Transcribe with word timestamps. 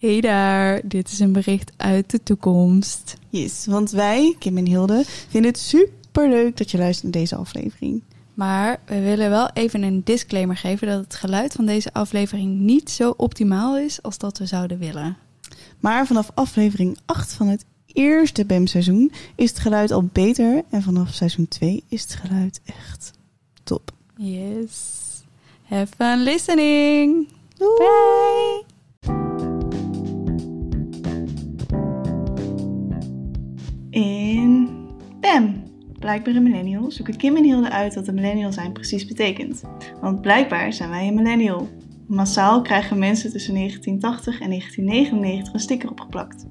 Hey 0.00 0.20
daar, 0.20 0.80
dit 0.84 1.10
is 1.12 1.18
een 1.18 1.32
bericht 1.32 1.72
uit 1.76 2.10
de 2.10 2.22
toekomst. 2.22 3.16
Yes, 3.28 3.66
want 3.66 3.90
wij, 3.90 4.36
Kim 4.38 4.56
en 4.56 4.66
Hilde, 4.66 5.02
vinden 5.04 5.50
het 5.50 5.60
super 5.60 6.28
leuk 6.28 6.56
dat 6.56 6.70
je 6.70 6.78
luistert 6.78 7.12
naar 7.12 7.22
deze 7.22 7.36
aflevering. 7.36 8.02
Maar 8.34 8.80
we 8.86 9.00
willen 9.00 9.30
wel 9.30 9.50
even 9.52 9.82
een 9.82 10.00
disclaimer 10.04 10.56
geven 10.56 10.88
dat 10.88 11.04
het 11.04 11.14
geluid 11.14 11.52
van 11.52 11.66
deze 11.66 11.92
aflevering 11.92 12.58
niet 12.58 12.90
zo 12.90 13.14
optimaal 13.16 13.78
is 13.78 14.02
als 14.02 14.18
dat 14.18 14.38
we 14.38 14.46
zouden 14.46 14.78
willen. 14.78 15.16
Maar 15.80 16.06
vanaf 16.06 16.30
aflevering 16.34 16.98
8 17.06 17.32
van 17.32 17.48
het 17.48 17.64
eerste 17.86 18.44
BEM-seizoen 18.44 19.12
is 19.34 19.50
het 19.50 19.58
geluid 19.58 19.90
al 19.90 20.08
beter. 20.12 20.62
En 20.70 20.82
vanaf 20.82 21.12
seizoen 21.12 21.48
2 21.48 21.84
is 21.88 22.02
het 22.02 22.14
geluid 22.14 22.60
echt 22.64 23.10
top. 23.62 23.92
Yes. 24.16 24.72
Have 25.62 25.94
fun 25.96 26.22
listening. 26.22 27.28
Doei! 27.56 28.64
Bye. 29.00 29.29
In 33.90 34.68
BEM, 35.20 35.62
blijkbaar 35.98 36.34
een 36.34 36.42
millennial, 36.42 36.90
zoeken 36.90 37.16
Kim 37.16 37.36
en 37.36 37.44
Hilde 37.44 37.70
uit 37.70 37.94
wat 37.94 38.08
een 38.08 38.14
millennial 38.14 38.52
zijn 38.52 38.72
precies 38.72 39.06
betekent. 39.06 39.62
Want 40.00 40.20
blijkbaar 40.20 40.72
zijn 40.72 40.90
wij 40.90 41.08
een 41.08 41.14
millennial. 41.14 41.68
Massaal 42.06 42.62
krijgen 42.62 42.98
mensen 42.98 43.30
tussen 43.30 43.54
1980 43.54 44.40
en 44.40 44.48
1999 44.48 45.52
een 45.52 45.60
sticker 45.60 45.90
opgeplakt. 45.90 46.46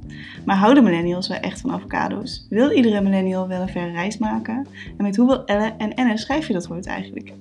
Maar 0.45 0.55
houden 0.55 0.83
millennials 0.83 1.27
wel 1.27 1.38
echt 1.38 1.61
van 1.61 1.71
avocado's? 1.71 2.45
Wil 2.49 2.71
iedere 2.71 3.02
millennial 3.02 3.47
wel 3.47 3.61
een 3.61 3.69
verre 3.69 3.91
reis 3.91 4.17
maken? 4.17 4.67
En 4.97 5.03
met 5.03 5.16
hoeveel 5.16 5.44
L'en 5.45 5.77
en 5.77 6.08
N'en 6.08 6.17
schrijf 6.17 6.47
je 6.47 6.53
dat 6.53 6.67
woord 6.67 6.85
eigenlijk? 6.85 7.33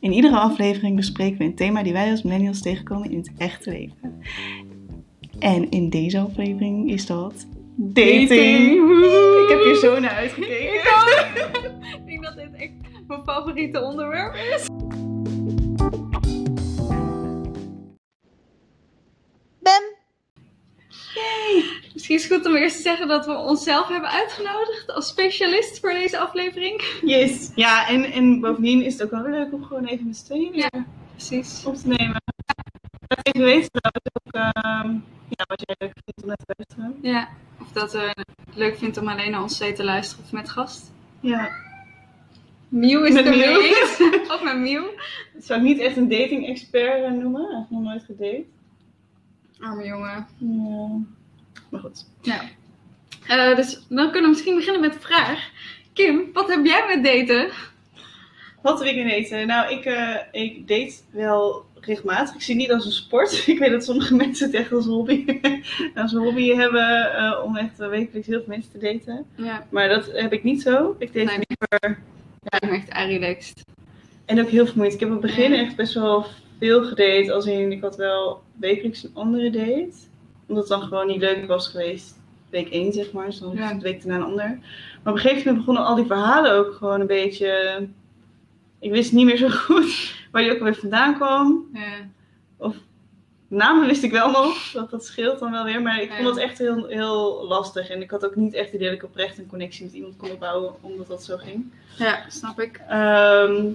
In 0.00 0.12
iedere 0.12 0.38
aflevering 0.38 0.96
bespreken 0.96 1.38
we 1.38 1.44
een 1.44 1.54
thema 1.54 1.82
die 1.82 1.92
wij 1.92 2.10
als 2.10 2.22
millennials 2.22 2.62
tegenkomen 2.62 3.10
in 3.10 3.18
het 3.18 3.30
echte 3.36 3.70
leven. 3.70 4.20
En 5.38 5.70
in 5.70 5.90
deze 5.90 6.18
aflevering 6.18 6.90
is 6.90 7.06
dat 7.06 7.46
dating. 7.76 8.28
Dating. 8.28 9.42
Ik 9.42 9.48
heb 9.48 9.62
hier 9.64 9.74
zo 9.74 10.00
naar 10.00 10.10
uitgekeken. 10.14 10.80
Ik 11.98 12.06
denk 12.06 12.24
dat 12.24 12.36
dit 12.36 12.54
echt 12.60 12.72
mijn 13.06 13.22
favoriete 13.24 13.80
onderwerp 13.80 14.34
is. 14.34 14.66
Bem. 19.60 19.82
Yay. 21.14 21.64
Misschien 21.92 22.16
is 22.16 22.28
het 22.28 22.32
goed 22.32 22.46
om 22.46 22.56
eerst 22.56 22.76
te 22.76 22.82
zeggen 22.82 23.08
dat 23.08 23.26
we 23.26 23.32
onszelf 23.36 23.88
hebben 23.88 24.10
uitgenodigd 24.10 24.90
als 24.92 25.08
specialist 25.08 25.80
voor 25.80 25.92
deze 25.92 26.18
aflevering. 26.18 26.82
Yes. 27.04 27.50
Ja, 27.54 27.88
en, 27.88 28.04
en 28.04 28.40
bovendien 28.40 28.82
is 28.82 28.92
het 28.92 29.02
ook 29.02 29.10
wel 29.10 29.22
weer 29.22 29.32
leuk 29.32 29.52
om 29.52 29.64
gewoon 29.64 29.84
even 29.86 30.06
met 30.06 30.16
z'n 30.16 30.24
tweeën 30.24 30.54
Ja. 30.54 30.70
Precies. 31.16 31.64
op 31.64 31.76
te 31.76 31.88
nemen. 31.88 32.20
Laat 33.14 33.26
even 33.26 33.44
weten 33.46 33.70
trouwens 33.70 34.08
ook 34.12 34.32
ehm, 34.34 34.90
ja, 35.28 35.44
wat 35.46 35.62
jij 35.66 35.76
leuk 35.78 35.92
vindt 36.04 36.22
om 36.22 36.28
naar 36.28 36.36
te 36.36 36.54
luisteren. 36.56 36.98
Ja. 37.02 37.28
Of 37.60 37.72
dat 37.72 37.92
we 37.92 37.98
het 37.98 38.56
leuk 38.56 38.78
vindt 38.78 38.96
om 38.96 39.08
alleen 39.08 39.30
naar 39.30 39.42
ons 39.42 39.56
twee 39.56 39.72
te 39.72 39.84
luisteren 39.84 40.24
of 40.24 40.32
met 40.32 40.48
gast. 40.50 40.92
Ja, 41.20 41.50
Miu 42.68 43.06
is 43.06 43.14
Met 43.14 43.26
er 43.26 43.30
Miu. 43.30 43.38
mee. 43.38 43.82
Of 44.34 44.42
met 44.42 44.56
Miu. 44.56 44.82
dat 45.34 45.44
zou 45.44 45.60
ik 45.60 45.66
niet 45.66 45.78
echt 45.78 45.96
een 45.96 46.08
dating 46.08 46.48
expert 46.48 47.14
noemen. 47.14 47.42
Hij 47.46 47.56
heeft 47.56 47.70
nog 47.70 47.82
nooit 47.82 48.04
gedate. 48.04 48.44
Arme 49.60 49.84
jongen. 49.84 50.26
Ja. 50.38 51.00
Maar 51.70 51.80
goed. 51.80 52.06
Ja. 52.22 52.40
Eh, 53.26 53.56
dus 53.56 53.86
dan 53.88 54.04
kunnen 54.04 54.22
we 54.22 54.28
misschien 54.28 54.54
beginnen 54.54 54.80
met 54.80 54.92
de 54.92 55.00
vraag. 55.00 55.50
Kim, 55.92 56.30
wat 56.32 56.48
heb 56.48 56.64
jij 56.64 56.86
met 56.86 57.04
daten? 57.04 57.50
Wat 58.62 58.78
wil 58.78 58.88
ik 58.88 58.96
in 58.96 59.06
eten? 59.06 59.46
Nou, 59.46 59.72
ik, 59.72 59.84
eh, 59.84 60.16
ik 60.30 60.68
date 60.68 60.94
wel 61.10 61.64
regelmatig. 61.86 62.34
Ik 62.34 62.40
zie 62.42 62.54
het 62.54 62.62
niet 62.62 62.72
als 62.72 62.84
een 62.86 62.92
sport. 62.92 63.46
Ik 63.46 63.58
weet 63.58 63.70
dat 63.70 63.84
sommige 63.84 64.14
mensen 64.14 64.46
het 64.46 64.54
echt 64.56 64.72
als 64.72 64.86
hobby, 64.86 65.40
als 65.94 66.12
hobby 66.12 66.54
hebben 66.54 67.14
eh, 67.16 67.40
om 67.44 67.56
echt 67.56 67.80
eh, 67.80 67.88
wekelijks 67.88 68.26
heel 68.28 68.38
veel 68.38 68.48
mensen 68.48 68.72
te 68.72 68.78
daten. 68.78 69.26
Ja, 69.34 69.66
Maar 69.70 69.88
dat 69.88 70.10
heb 70.12 70.32
ik 70.32 70.42
niet 70.44 70.62
zo. 70.62 70.96
Ik 70.98 71.12
date 71.12 71.18
Nee. 71.26 71.38
liever 71.48 71.98
ik 72.50 72.60
ben 72.60 72.70
echt 72.70 72.92
relaxed. 73.08 73.64
en 74.24 74.40
ook 74.40 74.48
heel 74.48 74.66
vermoeid. 74.66 74.92
Ik 74.94 75.00
heb 75.00 75.08
op 75.08 75.22
het 75.22 75.30
begin 75.34 75.52
Ja. 75.52 75.58
echt 75.58 75.76
best 75.76 75.94
wel 75.94 76.26
veel 76.58 76.84
gedate. 76.84 77.32
Als 77.32 77.46
in, 77.46 77.72
ik 77.72 77.80
had 77.82 77.96
wel 77.96 78.42
wekelijks 78.60 79.04
een 79.04 79.10
andere 79.14 79.50
date. 79.50 79.90
Omdat 80.48 80.68
het 80.68 80.78
dan 80.78 80.88
gewoon 80.88 81.06
niet 81.06 81.20
leuk 81.20 81.46
was 81.46 81.68
geweest. 81.68 82.20
Week 82.50 82.68
1 82.68 82.92
zeg 82.92 83.12
maar. 83.12 83.26
Dus 83.26 83.38
dan 83.38 83.52
Ja. 83.56 83.78
week 83.78 84.02
daarna 84.02 84.16
een 84.24 84.30
ander. 84.30 84.58
Maar 85.02 85.12
op 85.12 85.18
een 85.18 85.18
gegeven 85.18 85.38
moment 85.44 85.56
begonnen 85.56 85.84
al 85.84 85.94
die 85.94 86.06
verhalen 86.06 86.52
ook 86.52 86.74
gewoon 86.74 87.00
een 87.00 87.06
beetje... 87.06 87.82
Ik 88.82 88.90
wist 88.90 89.12
niet 89.12 89.26
meer 89.26 89.36
zo 89.36 89.48
goed 89.48 90.14
waar 90.30 90.42
die 90.42 90.52
ook 90.52 90.58
alweer 90.58 90.74
vandaan 90.74 91.14
kwam. 91.14 91.70
Ja. 91.72 92.70
Namen 93.48 93.86
wist 93.86 94.02
ik 94.02 94.10
wel 94.10 94.30
nog, 94.30 94.70
dat, 94.72 94.90
dat 94.90 95.04
scheelt 95.04 95.38
dan 95.38 95.50
wel 95.50 95.64
weer. 95.64 95.82
Maar 95.82 96.02
ik 96.02 96.12
vond 96.12 96.28
het 96.28 96.36
echt 96.38 96.58
heel, 96.58 96.86
heel 96.86 97.44
lastig. 97.48 97.88
En 97.88 98.02
ik 98.02 98.10
had 98.10 98.24
ook 98.24 98.36
niet 98.36 98.54
echt 98.54 98.66
het 98.66 98.74
idee 98.74 98.88
dat 98.88 98.96
ik 98.96 99.04
oprecht 99.04 99.38
een 99.38 99.46
connectie 99.46 99.84
met 99.84 99.94
iemand 99.94 100.16
kon 100.16 100.30
opbouwen, 100.30 100.74
omdat 100.80 101.06
dat 101.06 101.24
zo 101.24 101.36
ging. 101.36 101.72
ja, 101.98 102.24
snap 102.28 102.60
ik. 102.60 102.80
Ehm, 102.88 103.70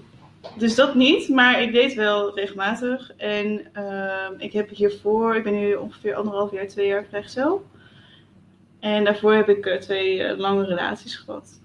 dus 0.58 0.76
dat 0.76 0.96
niet, 0.96 1.30
maar 1.30 1.62
ik 1.62 1.72
deed 1.72 1.94
wel 1.94 2.36
regelmatig. 2.36 3.12
En 3.18 3.68
ehm, 3.74 4.34
ik 4.38 4.54
heb 4.54 4.70
hiervoor, 4.70 5.36
ik 5.36 5.44
ben 5.44 5.54
nu 5.54 5.76
ongeveer 5.76 6.16
anderhalf 6.16 6.52
jaar, 6.52 6.68
twee 6.68 6.88
jaar 6.88 7.06
vrijgezel. 7.10 7.66
En 8.80 9.04
daarvoor 9.04 9.34
heb 9.34 9.50
ik 9.50 9.66
eh, 9.66 9.80
twee 9.80 10.24
eh, 10.24 10.38
lange 10.38 10.66
relaties 10.66 11.16
gehad. 11.16 11.60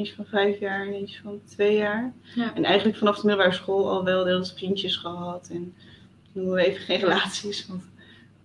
Eentje 0.00 0.14
van 0.14 0.26
vijf 0.26 0.58
jaar 0.58 0.86
en 0.86 0.92
eentje 0.92 1.20
van 1.22 1.40
twee 1.44 1.76
jaar. 1.76 2.12
Ja. 2.34 2.54
En 2.54 2.64
eigenlijk 2.64 2.98
vanaf 2.98 3.16
de 3.16 3.26
middelbare 3.26 3.56
school 3.56 3.90
al 3.90 4.04
wel 4.04 4.24
deels 4.24 4.52
vriendjes 4.52 4.96
gehad. 4.96 5.48
En 5.52 5.74
noemen 6.32 6.54
we 6.54 6.64
even 6.64 6.80
geen 6.80 6.98
relaties, 6.98 7.66
want 7.66 7.82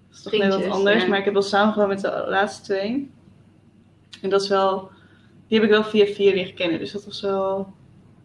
dat 0.10 0.18
is 0.18 0.22
toch 0.22 0.38
net 0.38 0.54
wat 0.54 0.68
anders. 0.68 1.02
ja. 1.02 1.08
Maar 1.10 1.20
ik 1.20 1.26
heb 1.26 1.34
wel 1.34 1.42
samengewoond 1.42 1.90
met 1.90 2.02
de 2.02 2.26
laatste 2.28 2.64
twee. 2.64 3.12
En 4.22 4.30
dat 4.30 4.42
is 4.42 4.48
wel, 4.48 4.90
die 5.48 5.60
heb 5.60 5.68
ik 5.68 5.74
wel 5.74 5.84
via 5.84 6.06
via 6.06 6.34
leren 6.34 6.54
kennen. 6.54 6.80
Dus 6.80 6.92
dat 6.92 7.06
was 7.06 7.22
wel, 7.22 7.74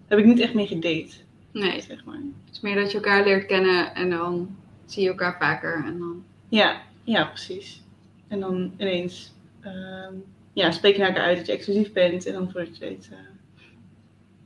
heb 0.07 0.19
ik 0.19 0.25
niet 0.25 0.41
echt 0.41 0.55
mee 0.55 0.67
gedate, 0.67 1.15
Nee, 1.53 1.81
zeg 1.81 2.05
maar. 2.05 2.21
het 2.45 2.55
is 2.55 2.61
meer 2.61 2.75
dat 2.75 2.91
je 2.91 2.97
elkaar 2.97 3.25
leert 3.25 3.47
kennen 3.47 3.95
en 3.95 4.11
dan 4.11 4.57
zie 4.87 5.03
je 5.03 5.09
elkaar 5.09 5.37
vaker. 5.39 5.85
En 5.85 5.99
dan... 5.99 6.25
Ja, 6.49 6.81
ja, 7.05 7.25
precies. 7.25 7.83
En 8.29 8.41
dan 8.41 8.73
ineens 8.77 9.33
ehm, 9.61 10.15
ja, 10.61 10.71
spreek 10.71 10.93
je 10.95 11.01
naar 11.01 11.09
elkaar 11.09 11.25
uit 11.25 11.37
dat 11.37 11.47
je 11.47 11.53
exclusief 11.53 11.93
bent. 11.93 12.27
En 12.27 12.33
dan 12.33 12.51
voor 12.53 12.61
je 12.61 12.71
weet 12.81 13.09
eh, 13.13 13.19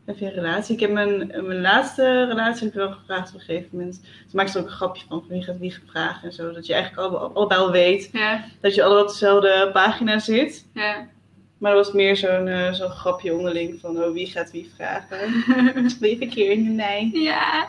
heb 0.05 0.19
je 0.19 0.25
een 0.27 0.33
relatie. 0.33 0.75
Ik 0.75 0.81
heb 0.81 0.91
mijn, 0.91 1.27
mijn 1.27 1.61
laatste 1.61 2.25
relatie 2.25 2.65
heb 2.65 2.69
ik 2.69 2.75
wel 2.75 2.93
gevraagd 2.93 3.29
op 3.29 3.35
een 3.35 3.41
gegeven 3.41 3.69
moment. 3.73 4.01
Ze 4.29 4.37
maakt 4.37 4.55
er 4.55 4.61
ook 4.61 4.67
een 4.67 4.73
grapje 4.73 5.05
van, 5.09 5.21
van 5.21 5.29
wie 5.29 5.43
gaat 5.43 5.59
wie 5.59 5.81
vragen 5.89 6.29
en 6.29 6.35
zo. 6.35 6.53
Dat 6.53 6.67
je 6.67 6.75
eigenlijk 6.75 7.13
al, 7.13 7.35
allebei 7.35 7.61
al 7.61 7.71
weet 7.71 8.09
Ja, 8.13 8.45
dat 8.61 8.75
je 8.75 8.83
allemaal 8.83 9.03
op 9.03 9.09
dezelfde 9.09 9.71
pagina 9.73 10.19
zit. 10.19 10.67
ja. 10.75 11.13
Maar 11.59 11.75
dat 11.75 11.85
was 11.85 11.95
meer 11.95 12.17
zo'n 12.17 12.49
eh, 12.49 12.73
zo'n 12.73 12.91
grapje 12.91 13.35
onderling 13.35 13.81
van 13.81 14.05
oh, 14.05 14.13
wie 14.13 14.27
gaat 14.27 14.51
wie 14.51 14.71
vragen. 14.75 15.19
Wie 16.01 16.17
verkeer 16.17 16.59
nee. 16.59 17.21
ja. 17.21 17.69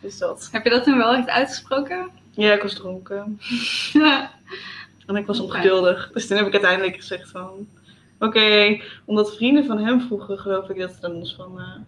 Dus 0.00 0.18
dat. 0.18 0.48
Heb 0.52 0.64
je 0.64 0.70
dat 0.70 0.84
toen 0.84 0.98
wel 0.98 1.14
echt 1.14 1.28
uitgesproken? 1.28 2.10
Ja, 2.30 2.52
ik 2.52 2.62
was 2.62 2.74
dronken. 2.74 3.40
En 5.08 5.16
ik 5.16 5.26
was 5.26 5.40
ongeduldig. 5.40 6.10
Dus 6.12 6.26
toen 6.26 6.36
heb 6.36 6.46
ik 6.46 6.52
uiteindelijk 6.52 6.96
gezegd 6.96 7.30
van... 7.30 7.68
Oké, 8.18 8.80
omdat 9.04 9.36
vrienden 9.36 9.64
van 9.64 9.78
hem 9.78 10.00
vroegen, 10.00 10.38
geloof 10.38 10.68
ik 10.68 10.78
dat 10.78 10.90
het 10.92 11.00
dan 11.00 11.18
was 11.18 11.34
van... 11.34 11.60
eh, 11.60 11.80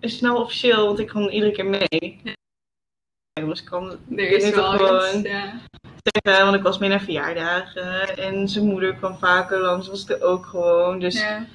is 0.00 0.12
het 0.12 0.20
nou 0.20 0.38
officieel? 0.38 0.86
Want 0.86 0.98
ik 0.98 1.06
kwam 1.06 1.28
iedere 1.28 1.52
keer 1.52 1.66
mee. 1.66 2.20
Ja, 2.22 3.44
dus 3.46 3.60
ik 3.60 3.66
kwam 3.66 3.90
Er 4.16 4.30
is 4.30 4.50
wel 4.50 4.70
gewoon. 4.70 5.22
Ja. 5.22 5.60
zeggen, 6.02 6.44
want 6.44 6.56
ik 6.56 6.62
was 6.62 6.78
mee 6.78 6.88
naar 6.88 7.00
verjaardagen. 7.00 8.16
En 8.16 8.48
zijn 8.48 8.64
moeder 8.64 8.94
kwam 8.94 9.18
vaker 9.18 9.60
langs, 9.60 9.88
was 9.88 10.02
ik 10.02 10.08
er 10.10 10.22
ook 10.22 10.46
gewoon. 10.46 11.00
Dus 11.00 11.14
Ja. 11.20 11.46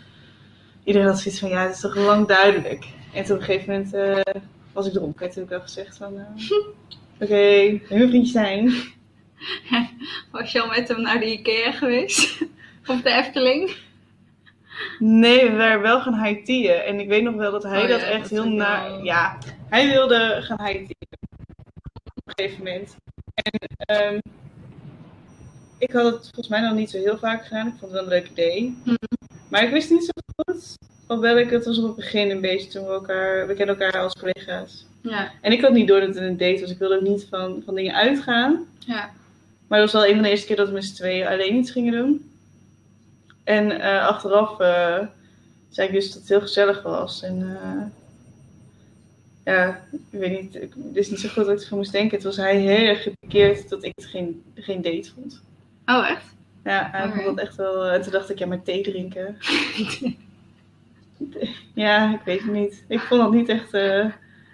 iedereen 0.83 1.07
had 1.07 1.19
zoiets 1.19 1.39
van, 1.39 1.49
ja, 1.49 1.61
het 1.63 1.73
is 1.73 1.79
toch 1.81 1.95
lang 1.95 2.27
duidelijk. 2.27 2.87
En 3.13 3.23
toen 3.25 3.35
op 3.35 3.41
een 3.41 3.47
gegeven 3.47 3.73
moment 3.73 3.93
eh, 3.93 4.41
was 4.73 4.87
ik 4.87 4.93
dronken. 4.93 5.25
En 5.25 5.31
toen 5.31 5.43
heb 5.43 5.51
ik 5.51 5.57
wel 5.57 5.67
gezegd 5.67 5.97
van... 5.97 6.17
eh, 6.17 6.51
Oké, 7.23 7.79
nu 7.95 8.07
vriendjes 8.07 8.31
zijn. 8.31 8.73
Was 10.31 10.51
je 10.51 10.61
al 10.61 10.67
met 10.67 10.87
hem 10.87 11.01
naar 11.01 11.19
de 11.19 11.31
Ikea 11.31 11.71
geweest? 11.71 12.41
Of 12.87 13.01
de 13.01 13.09
Efteling? 13.09 13.75
Nee, 14.99 15.49
we 15.49 15.55
waren 15.57 15.81
wel 15.81 16.01
gaan 16.01 16.23
high 16.23 16.69
En 16.69 16.99
ik 16.99 17.07
weet 17.07 17.23
nog 17.23 17.35
wel 17.35 17.51
dat 17.51 17.63
hij 17.63 17.81
Oh 17.83 17.87
dat 17.89 17.99
ja, 17.99 18.05
echt 18.07 18.21
dat 18.21 18.29
heel 18.29 18.49
naar... 18.49 18.89
wel- 18.89 19.03
Ja, 19.03 19.37
hij 19.69 19.87
wilde 19.89 20.37
gaan 20.41 20.65
high 20.65 20.81
Op 22.13 22.21
een 22.25 22.33
gegeven 22.35 22.63
moment. 22.63 22.95
En 23.35 23.59
ehm, 23.85 24.19
ik 25.77 25.91
had 25.91 26.05
het 26.05 26.21
volgens 26.21 26.47
mij 26.47 26.61
nog 26.61 26.73
niet 26.73 26.89
zo 26.89 26.97
heel 26.97 27.17
vaak 27.17 27.45
gedaan. 27.45 27.67
Ik 27.67 27.73
vond 27.79 27.91
het 27.91 27.91
wel 27.91 28.03
een 28.03 28.07
leuk 28.09 28.29
idee. 28.29 28.77
Mhm. 28.83 28.95
Maar 29.49 29.63
ik 29.63 29.71
wist 29.71 29.89
niet 29.89 30.03
zo 30.03 30.11
goed 30.45 30.75
of 31.07 31.19
welk 31.19 31.49
het 31.49 31.65
was 31.65 31.77
op 31.77 31.83
het 31.85 31.95
begin 31.95 32.29
een 32.29 32.41
beetje 32.41 32.69
toen 32.69 32.85
we 32.85 32.91
elkaar... 32.93 33.47
We 33.47 33.53
kennen 33.53 33.79
elkaar 33.79 34.01
als 34.01 34.13
collega's. 34.13 34.85
Ja. 35.01 35.31
En 35.41 35.51
ik 35.51 35.61
had 35.61 35.71
niet 35.73 35.87
door 35.87 35.99
dat 35.99 36.07
het 36.15 36.17
een 36.17 36.37
date 36.37 36.61
was. 36.61 36.71
Ik 36.71 36.77
wilde 36.77 36.95
ook 36.95 37.01
niet 37.01 37.27
van, 37.29 37.61
van 37.65 37.75
dingen 37.75 37.93
uitgaan. 37.93 38.65
Ja. 38.79 39.11
Maar 39.73 39.81
dat 39.81 39.91
was 39.91 40.01
wel 40.01 40.09
een 40.09 40.15
van 40.15 40.23
de 40.23 40.29
eerste 40.29 40.47
keer 40.47 40.55
dat 40.55 40.67
we 40.67 40.73
met 40.73 40.85
z'n 40.85 40.95
tweeën 40.95 41.27
alleen 41.27 41.55
iets 41.55 41.71
gingen 41.71 41.91
doen. 41.91 42.31
En 43.43 43.81
eh, 43.81 44.07
achteraf 44.07 44.59
eh, 44.59 44.99
zei 45.69 45.87
ik 45.87 45.93
dus 45.93 46.07
dat 46.07 46.19
het 46.19 46.29
heel 46.29 46.41
gezellig 46.41 46.83
was. 46.83 47.23
En 47.23 47.59
eh, 47.61 47.85
ja, 49.53 49.83
ik 49.91 50.19
weet 50.19 50.41
niet, 50.41 50.55
ik 50.55 50.73
wist 50.91 51.11
niet 51.11 51.19
zo 51.19 51.29
goed 51.29 51.45
wat 51.45 51.55
ik 51.55 51.61
ervan 51.61 51.77
moest 51.77 51.91
denken. 51.91 52.15
Het 52.15 52.25
was 52.25 52.35
hij 52.35 52.57
heel 52.57 52.87
erg 52.87 53.03
gepikeerd 53.03 53.69
dat 53.69 53.83
ik 53.83 53.91
het 53.95 54.05
geen, 54.05 54.43
geen 54.55 54.81
date 54.81 55.11
vond. 55.15 55.41
Oh, 55.85 56.09
echt? 56.09 56.25
Ja, 56.63 56.89
hij 56.91 57.11
vond 57.11 57.25
dat 57.25 57.45
echt 57.45 57.55
wel... 57.55 57.85
En 57.85 58.01
toen 58.01 58.11
dacht 58.11 58.29
ik, 58.29 58.39
ja, 58.39 58.45
maar 58.45 58.63
thee 58.63 58.83
drinken. 58.83 59.37
ja, 61.73 62.13
ik 62.13 62.21
weet 62.25 62.41
het 62.41 62.51
niet. 62.51 62.83
Ik 62.87 62.99
vond 62.99 63.21
dat 63.21 63.33
niet 63.33 63.49
echt... 63.49 63.73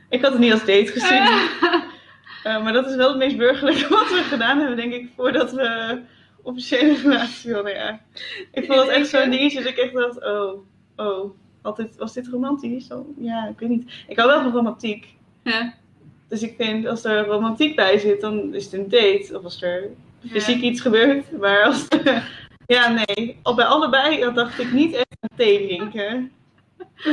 Ik 0.10 0.22
had 0.22 0.32
het 0.32 0.40
niet 0.40 0.52
als 0.52 0.66
date 0.66 0.92
gezien. 0.92 1.28
Eh, 2.50 2.64
maar 2.64 2.74
dat 2.74 2.90
is 2.90 2.96
wel 2.96 3.10
het 3.10 3.18
meest 3.18 3.38
burgerlijke 3.38 3.88
wat 3.96 4.10
we 4.10 4.24
gedaan 4.24 4.58
hebben, 4.60 4.78
denk 4.78 4.94
ik, 4.94 5.10
voordat 5.16 5.52
we 5.52 6.00
officiële 6.42 6.98
relatie 7.02 7.54
hadden. 7.54 7.74
Ja. 7.74 8.02
Ik 8.52 8.66
vond 8.66 8.80
het 8.80 8.90
echt 8.90 9.10
zo'n 9.10 9.30
dingetje 9.30 9.62
dat 9.62 9.72
ik 9.72 9.78
echt 9.78 9.94
dacht, 9.94 10.26
oh, 10.26 10.60
oh, 10.96 11.36
altijd, 11.62 11.96
was 11.98 12.14
dit 12.14 12.28
romantisch? 12.28 12.92
Oh, 12.92 13.18
ja, 13.18 13.48
ik 13.48 13.60
weet 13.60 13.70
niet. 13.70 13.92
Ik 14.08 14.18
hou 14.18 14.30
wel 14.30 14.42
van 14.42 14.52
romantiek. 14.52 15.08
Ja. 15.44 15.74
Dus 16.28 16.42
ik 16.42 16.54
vind, 16.58 16.86
als 16.88 17.04
er 17.04 17.26
romantiek 17.26 17.76
bij 17.76 17.98
zit, 17.98 18.22
dan 18.22 18.54
is 18.54 18.64
het 18.64 18.74
een 18.74 18.90
date. 18.90 19.38
Of 19.38 19.44
als 19.44 19.62
er 19.62 19.90
fysiek 20.30 20.62
iets 20.62 20.82
gebeurt. 20.82 21.40
Maar 21.40 21.64
als 21.64 21.88
ja, 22.76 23.04
nee. 23.06 23.40
Al 23.42 23.56
bij 23.56 23.66
allebei 23.66 24.34
dacht 24.34 24.60
ik 24.60 24.72
niet 24.72 24.94
echt 24.94 25.18
aan 25.20 25.38
thee 25.38 25.68
drinken. 25.68 26.32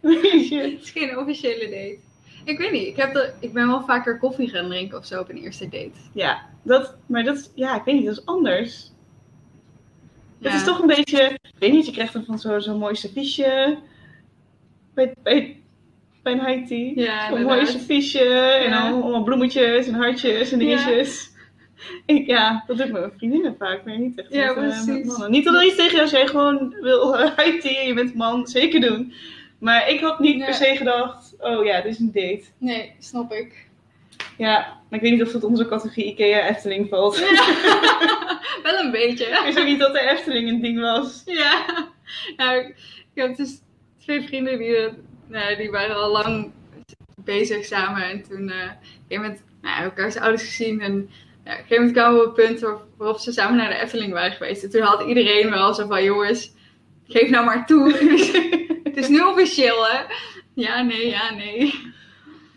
Weet 0.00 0.48
je? 0.48 0.58
Het 0.58 0.82
is 0.82 0.90
geen 0.90 1.18
officiële 1.18 1.64
date. 1.64 2.07
Ik 2.48 2.58
weet 2.58 2.72
niet, 2.72 2.86
ik, 2.86 2.96
heb 2.96 3.12
de, 3.12 3.32
ik 3.40 3.52
ben 3.52 3.66
wel 3.66 3.82
vaker 3.82 4.18
koffie 4.18 4.48
gaan 4.48 4.68
drinken 4.68 4.98
of 4.98 5.06
zo 5.06 5.20
op 5.20 5.28
een 5.28 5.36
eerste 5.36 5.68
date. 5.68 5.90
Ja, 6.12 6.40
dat, 6.62 6.96
maar 7.06 7.24
dat 7.24 7.36
is, 7.36 7.50
ja, 7.54 7.76
ik 7.76 7.84
weet 7.84 7.94
niet, 7.94 8.04
dat 8.06 8.16
is 8.18 8.26
anders. 8.26 8.92
Ja. 10.38 10.50
Het 10.50 10.60
is 10.60 10.66
toch 10.66 10.80
een 10.80 10.86
beetje, 10.86 11.22
ik 11.42 11.54
weet 11.58 11.72
niet, 11.72 11.86
je 11.86 11.92
krijgt 11.92 12.12
dan 12.12 12.24
van 12.24 12.38
zo'n 12.38 12.60
zo'n 12.60 12.78
mooi 12.78 12.94
serviesje 12.96 13.78
bij, 14.94 15.14
bij, 15.22 15.60
bij 16.22 16.32
een 16.32 16.46
high 16.46 16.66
tea. 16.66 16.92
Ja, 17.04 17.28
Zo'n 17.30 17.42
mooi 17.42 17.66
serviesje 17.66 18.24
en 18.28 18.70
Ja. 18.70 18.90
dan 18.90 19.02
allemaal 19.02 19.22
bloemetjes 19.22 19.86
en 19.86 19.94
hartjes 19.94 20.52
en 20.52 20.58
Ja. 20.60 20.66
dingetjes. 20.66 21.26
Ik, 22.06 22.26
ja, 22.26 22.64
dat 22.66 22.76
doe 22.76 22.86
ik 22.86 22.92
met 22.92 23.00
mijn 23.00 23.12
vriendinnen 23.16 23.54
vaak, 23.58 23.84
maar 23.84 23.98
niet 23.98 24.18
echt 24.20 24.32
Ja, 24.32 24.46
met, 24.46 24.56
met 24.56 24.84
precies. 24.84 25.06
mannen. 25.06 25.30
Niet 25.30 25.44
dat 25.44 25.54
er 25.54 25.64
iets 25.64 25.76
tegen 25.76 25.90
jou 25.90 26.02
als 26.02 26.10
jij 26.10 26.26
gewoon 26.26 26.76
wil 26.80 27.16
eh, 27.18 27.36
high 27.36 27.60
tea 27.60 27.80
en 27.80 27.86
je 27.86 27.94
bent 27.94 28.14
man, 28.14 28.46
zeker 28.46 28.80
doen. 28.80 29.12
Maar 29.58 29.88
ik 29.90 30.00
had 30.00 30.18
niet 30.18 30.38
Ja. 30.38 30.44
per 30.44 30.54
se 30.54 30.76
gedacht, 30.76 31.34
oh 31.38 31.64
ja, 31.64 31.80
dit 31.80 31.92
is 31.92 31.98
een 31.98 32.12
date. 32.12 32.44
Nee, 32.58 32.92
snap 32.98 33.32
ik. 33.32 33.66
Ja, 34.36 34.58
maar 34.88 34.98
ik 34.98 35.00
weet 35.00 35.12
niet 35.12 35.22
of 35.22 35.32
dat 35.32 35.44
onder 35.44 35.58
onze 35.58 35.70
categorie 35.70 36.04
Ikea 36.10 36.48
Efteling 36.48 36.88
valt. 36.88 37.18
Wel 38.62 38.78
een 38.84 38.90
beetje. 38.90 39.24
Ik 39.24 39.40
wist 39.44 39.58
ook 39.58 39.64
niet 39.64 39.78
dat 39.78 39.92
de 39.92 40.00
Efteling 40.00 40.48
een 40.48 40.60
ding 40.60 40.80
was. 40.80 41.22
Ja. 41.26 41.64
Nou, 42.36 42.58
ik 42.60 42.74
heb 43.14 43.36
dus 43.36 43.60
twee 44.04 44.22
vrienden 44.22 44.58
die, 44.58 44.76
nou, 45.26 45.56
die 45.56 45.70
waren 45.70 45.96
al 45.96 46.10
lang 46.10 46.52
bezig 47.24 47.64
samen. 47.64 48.02
En 48.02 48.22
toen 48.28 48.50
eh, 48.50 48.56
op 48.56 48.70
een 48.70 48.88
gegeven 49.08 49.22
moment 49.22 49.42
nou, 49.62 49.82
elkaars 49.82 50.16
ouders 50.16 50.42
gezien. 50.44 50.80
En 50.80 50.92
ja, 51.44 51.52
op 51.52 51.58
een 51.58 51.64
gegeven 51.66 51.76
moment 51.76 51.92
kwamen 51.92 52.18
we 52.20 52.26
op 52.28 52.36
het 52.36 52.46
punt 52.46 52.60
waar- 52.60 52.78
waarop 52.96 53.18
ze 53.18 53.32
samen 53.32 53.56
naar 53.56 53.68
de 53.68 53.80
Efteling 53.80 54.12
waren 54.12 54.32
geweest. 54.32 54.62
En 54.64 54.70
toen 54.70 54.80
had 54.82 55.02
iedereen 55.08 55.50
wel 55.50 55.74
zo 55.74 55.86
van, 55.86 56.04
jongens, 56.04 56.52
geef 57.08 57.30
nou 57.30 57.44
maar 57.44 57.66
toe. 57.66 57.92
het 58.98 59.10
is 59.10 59.16
nu 59.16 59.24
officieel, 59.24 59.86
hè? 59.86 60.00
Ja, 60.54 60.82
nee, 60.82 61.08
ja, 61.08 61.34
nee. 61.34 61.92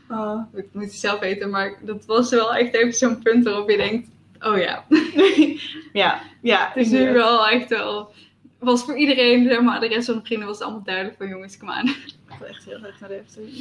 Oh. 0.10 0.42
Ik 0.54 0.66
moet 0.72 0.84
het 0.84 0.94
zelf 0.94 1.20
weten, 1.20 1.50
maar 1.50 1.78
dat 1.82 2.06
was 2.06 2.30
wel 2.30 2.56
echt 2.56 2.74
even 2.74 2.94
zo'n 2.94 3.22
punt 3.22 3.44
waarop 3.44 3.70
je 3.70 3.78
denkt, 3.78 4.10
oh 4.40 4.58
ja. 4.58 4.86
ja, 6.02 6.22
ja. 6.42 6.72
Het 6.74 6.86
is 6.86 6.92
nu 6.92 7.14
wel 7.14 7.48
echt 7.48 7.70
wel. 7.70 8.14
Was 8.60 8.84
voor 8.84 8.98
iedereen, 8.98 9.48
zeg 9.48 9.62
maar, 9.62 9.80
de 9.80 9.88
rest 9.88 10.06
van 10.06 10.16
de 10.16 10.26
vrienden 10.26 10.48
was 10.48 10.58
het 10.58 10.66
allemaal 10.66 10.84
duidelijk 10.84 11.18
van 11.18 11.28
jongens, 11.28 11.58
kom 11.58 11.70
aan. 11.70 11.88
Ik 11.88 12.38
wil 12.40 12.48
echt 12.48 12.66
heel 12.66 12.84
erg 12.84 13.00
naar 13.00 13.10
de 13.10 13.20
Efteling. 13.20 13.56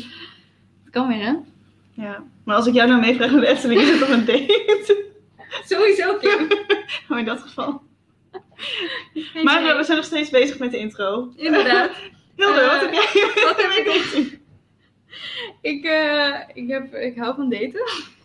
Het 0.85 0.91
kan 0.91 1.09
weer, 1.09 1.25
hè? 1.25 1.35
Ja. 2.03 2.25
Maar 2.45 2.57
als 2.57 2.67
ik 2.67 2.75
jou 2.75 2.89
nou 2.89 3.01
meevraag 3.01 3.31
naar 3.31 3.41
de 3.41 3.47
Efteling, 3.47 3.81
is 3.81 3.89
het 3.89 3.99
toch 3.99 4.09
een 4.09 4.25
date? 4.25 5.05
Sowieso, 5.65 6.17
Kim. 6.17 6.49
Maar 7.09 7.19
in 7.19 7.25
dat 7.25 7.41
geval. 7.41 7.83
Maar 9.43 9.77
we 9.77 9.85
zijn 9.85 9.97
nog 9.97 10.07
steeds 10.07 10.31
bezig 10.31 10.59
met 10.59 10.71
de 10.71 10.79
intro. 10.79 11.33
Inderdaad. 11.37 11.91
Hilde, 12.41 12.61
Eh, 12.61 12.67
wat 12.67 12.81
heb 12.81 12.93
jij? 12.93 13.45
wat 13.49 13.63
heb 13.63 13.71
ik? 13.71 14.39
Ik, 15.73 15.85
eh, 15.85 16.35
ik, 16.55 16.69
heb, 16.69 16.95
ik 16.95 17.17
hou 17.19 17.35
van 17.35 17.49
daten. 17.51 17.81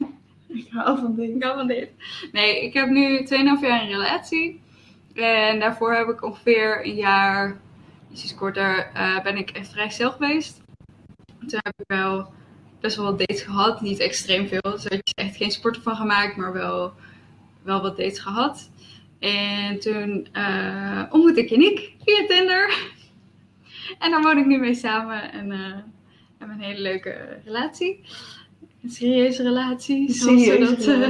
Ik 0.48 0.68
hou 0.70 0.98
van 1.00 1.10
Ik 1.12 1.16
dingen. 1.18 1.44
hou 1.44 1.58
van 1.58 1.68
daten. 1.68 1.90
Nee, 2.32 2.64
ik 2.64 2.74
heb 2.74 2.90
nu 2.90 3.18
2,5 3.26 3.62
jaar 3.62 3.82
een 3.82 3.88
relatie. 3.88 4.62
En 5.14 5.60
daarvoor 5.60 5.94
heb 5.96 6.08
ik 6.10 6.24
ongeveer 6.24 6.86
een 6.86 6.96
jaar, 6.96 7.60
iets 8.14 8.36
korter, 8.36 8.90
eh, 8.94 9.24
ben 9.24 9.38
ik 9.38 9.50
echt 9.50 9.70
vrijgezel 9.72 10.12
geweest. 10.12 10.62
Toen 11.40 11.60
heb 11.64 11.74
ik 11.78 11.88
wel 11.88 12.34
best 12.80 12.96
wel 12.96 13.06
wat 13.06 13.20
dates 13.20 13.42
gehad. 13.42 13.82
Niet 13.82 14.00
extreem 14.00 14.48
veel. 14.48 14.62
Dus 14.62 14.86
er 14.86 14.92
is 15.04 15.14
echt 15.16 15.36
geen 15.36 15.52
sport 15.52 15.78
van 15.84 15.96
gemaakt, 15.96 16.36
maar 16.38 16.54
wel, 16.54 16.94
wel 17.64 17.82
wat 17.82 17.98
dates 17.98 18.20
gehad. 18.20 18.70
En 19.20 19.80
toen 19.80 20.28
eh 20.32 21.04
ontmoette 21.10 21.40
ik 21.42 21.50
Yannick 21.50 21.92
via 22.06 22.26
Tinder. 22.28 22.78
En 24.00 24.12
daar 24.12 24.22
woon 24.22 24.38
ik 24.38 24.46
nu 24.46 24.58
mee 24.58 24.74
samen. 24.76 25.32
En 25.32 25.52
uh, 25.52 25.60
hebben 26.38 26.58
een 26.58 26.64
hele 26.64 26.82
leuke 26.82 27.40
relatie. 27.46 28.00
Een 28.84 28.90
serieuze 28.90 29.44
relatie. 29.44 30.14
zoals 30.14 30.44
ze 30.44 30.50
Serieus. 30.52 30.70
dat, 30.70 30.88
eh, 30.88 31.10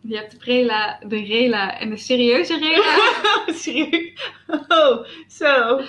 je 0.10 0.16
hebt 0.16 0.30
de 0.30 0.36
prela, 0.36 0.98
de 1.06 1.24
rela 1.24 1.78
en 1.78 1.90
de 1.90 1.96
serieuze 1.96 2.58
rela. 2.58 2.98
Serieus? 3.62 4.30
Oh, 4.68 5.04
zo. 5.28 5.80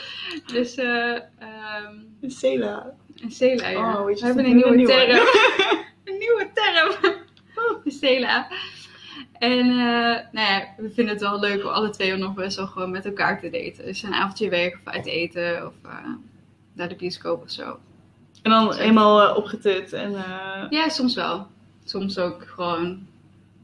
dus 0.46 0.76
eh 0.76 1.12
ehm 1.40 1.94
Een 2.22 2.32
Cela. 2.32 2.94
een 3.22 3.32
cela, 3.32 3.70
ja. 3.70 4.00
Oh, 4.00 4.06
We 4.06 4.20
hebben 4.26 4.46
een 4.46 4.56
nieuwe, 4.56 4.70
een 4.72 4.76
nieuwe. 4.78 4.92
term. 4.94 5.28
een 6.04 6.18
nieuwe 6.18 6.50
term. 6.54 7.16
de 7.84 7.92
cela. 7.92 8.48
En 9.40 9.60
eh, 9.70 10.16
nou 10.32 10.48
ja, 10.48 10.74
we 10.78 10.90
vinden 10.94 11.14
het 11.14 11.22
wel 11.24 11.40
leuk 11.40 11.64
om 11.64 11.70
alle 11.70 11.90
twee 11.90 12.16
nog 12.16 12.34
best 12.34 12.58
wel 12.58 12.68
gewoon 12.68 12.92
met 12.92 13.06
elkaar 13.06 13.40
te 13.40 13.50
daten. 13.50 13.86
Dus 13.86 14.04
een 14.04 14.14
avondje 14.14 14.50
weg 14.50 14.74
of 14.74 14.94
uit 14.94 15.06
eten 15.06 15.68
of 15.68 15.74
eh, 15.84 15.98
naar 16.74 16.90
de 16.90 16.96
bioscoop 16.96 17.42
of 17.44 17.52
zo. 17.52 17.78
En 18.42 18.52
dan 18.52 18.74
helemaal 18.74 19.30
eh, 19.30 19.38
opgetut 19.38 19.94
en... 19.94 20.12
Ja, 20.70 20.90
soms 20.90 21.16
wel. 21.16 21.48
Soms 21.84 22.18
ook 22.18 22.44
gewoon 22.48 23.08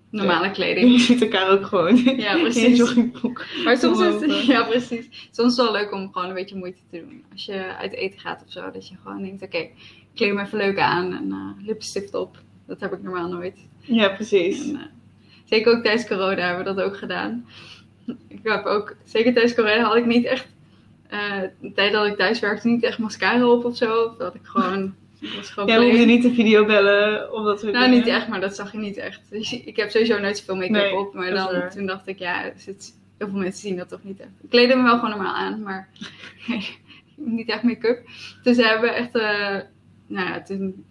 normale 0.10 0.46
je 0.48 0.52
kleding. 0.52 1.00
ziet 1.00 1.22
elkaar 1.22 1.50
ook 1.50 1.66
gewoon 1.66 1.98
Ja, 1.98 2.40
precies. 2.42 2.78
joggingbroek. 2.78 3.46
Maar 3.64 3.78
soms 3.78 4.00
is 4.00 4.22
het, 4.22 4.46
ja, 4.56 4.64
precies. 4.64 5.08
Soms 5.32 5.52
is 5.52 5.58
het 5.58 5.66
wel 5.66 5.72
leuk 5.72 5.92
om 5.94 6.12
gewoon 6.12 6.28
een 6.28 6.34
beetje 6.36 6.56
moeite 6.58 6.82
te 6.92 6.98
doen. 6.98 7.24
Als 7.32 7.46
je 7.46 7.76
uit 7.76 7.94
eten 7.94 8.20
gaat 8.20 8.44
of 8.46 8.52
zo, 8.52 8.72
dat 8.72 8.88
je 8.88 8.96
gewoon 9.04 9.22
denkt, 9.22 9.44
oké, 9.44 9.58
ik 9.58 9.74
kleed 10.16 10.34
me 10.34 10.42
even 10.42 10.58
leuk 10.58 10.80
aan 10.80 11.14
en 11.14 11.56
lipstift 11.66 12.14
op. 12.14 12.38
Dat 12.68 12.80
heb 12.80 12.94
ik 12.94 13.04
normaal 13.04 13.28
nooit. 13.28 13.68
Ja, 13.80 14.10
precies. 14.10 14.68
En, 14.70 14.90
zeker 15.52 15.76
ook 15.76 15.84
tijdens 15.84 16.08
corona 16.08 16.48
hebben 16.48 16.66
we 16.66 16.74
dat 16.74 16.86
ook 16.86 16.98
gedaan. 16.98 17.46
Ik 18.28 18.40
heb 18.44 18.66
ook, 18.66 18.96
zeker 19.04 19.34
tijdens 19.34 19.56
corona 19.56 19.84
had 19.84 19.96
ik 19.96 20.06
niet 20.06 20.26
echt, 20.26 20.48
de 21.60 21.72
tijd 21.76 21.92
dat 21.92 22.08
ik 22.08 22.18
thuis 22.18 22.40
werkte, 22.40 22.68
niet 22.68 22.84
echt 22.84 22.98
mascara 22.98 23.48
op 23.48 23.66
of 23.66 23.78
zo. 23.78 24.16
Dat 24.18 24.36
ik 24.36 24.42
gewoon, 24.44 24.84
ik 25.20 25.34
was 25.36 25.50
gewoon 25.50 25.70
Jij 25.70 25.78
hoefde 25.78 26.06
niet 26.06 26.22
de 26.22 26.34
video 26.34 26.66
bellen 26.66 27.34
of 27.34 27.46
dat 27.46 27.60
soort 27.60 27.74
Nou, 27.74 27.90
niet 27.90 28.08
echt, 28.08 28.28
maar 28.28 28.42
dat 28.42 28.56
zag 28.56 28.72
je 28.72 28.78
niet 28.78 28.98
echt. 28.98 29.22
Dus 29.30 29.54
ik 29.66 29.76
heb 29.76 29.90
sowieso 29.90 30.20
nooit 30.20 30.38
zoveel 30.38 30.56
make-up 30.56 30.72
Nee, 30.72 30.96
op. 30.96 31.14
Maar 31.14 31.34
dan, 31.34 31.70
toen 31.70 31.86
dacht 31.86 32.08
ik, 32.08 32.20
ja, 32.20 32.52
zit, 32.56 32.94
heel 33.18 33.28
veel 33.28 33.40
mensen 33.40 33.62
zien 33.62 33.78
dat 33.78 33.90
toch 33.90 34.04
niet 34.04 34.20
echt. 34.20 34.30
Ik 34.42 34.50
kleedde 34.50 34.76
me 34.76 34.84
wel 34.84 34.96
gewoon 34.96 35.10
normaal 35.10 35.36
aan, 35.36 35.62
maar 35.62 35.90
niet 37.16 37.50
echt 37.50 37.64
make-up. 37.64 38.10
Dus 38.44 38.58
we 38.58 38.66
hebben 38.66 38.96
echt, 38.96 39.16
eh, 39.16 39.58
nou 40.08 40.28
ja, 40.28 40.42
toen 40.42 40.86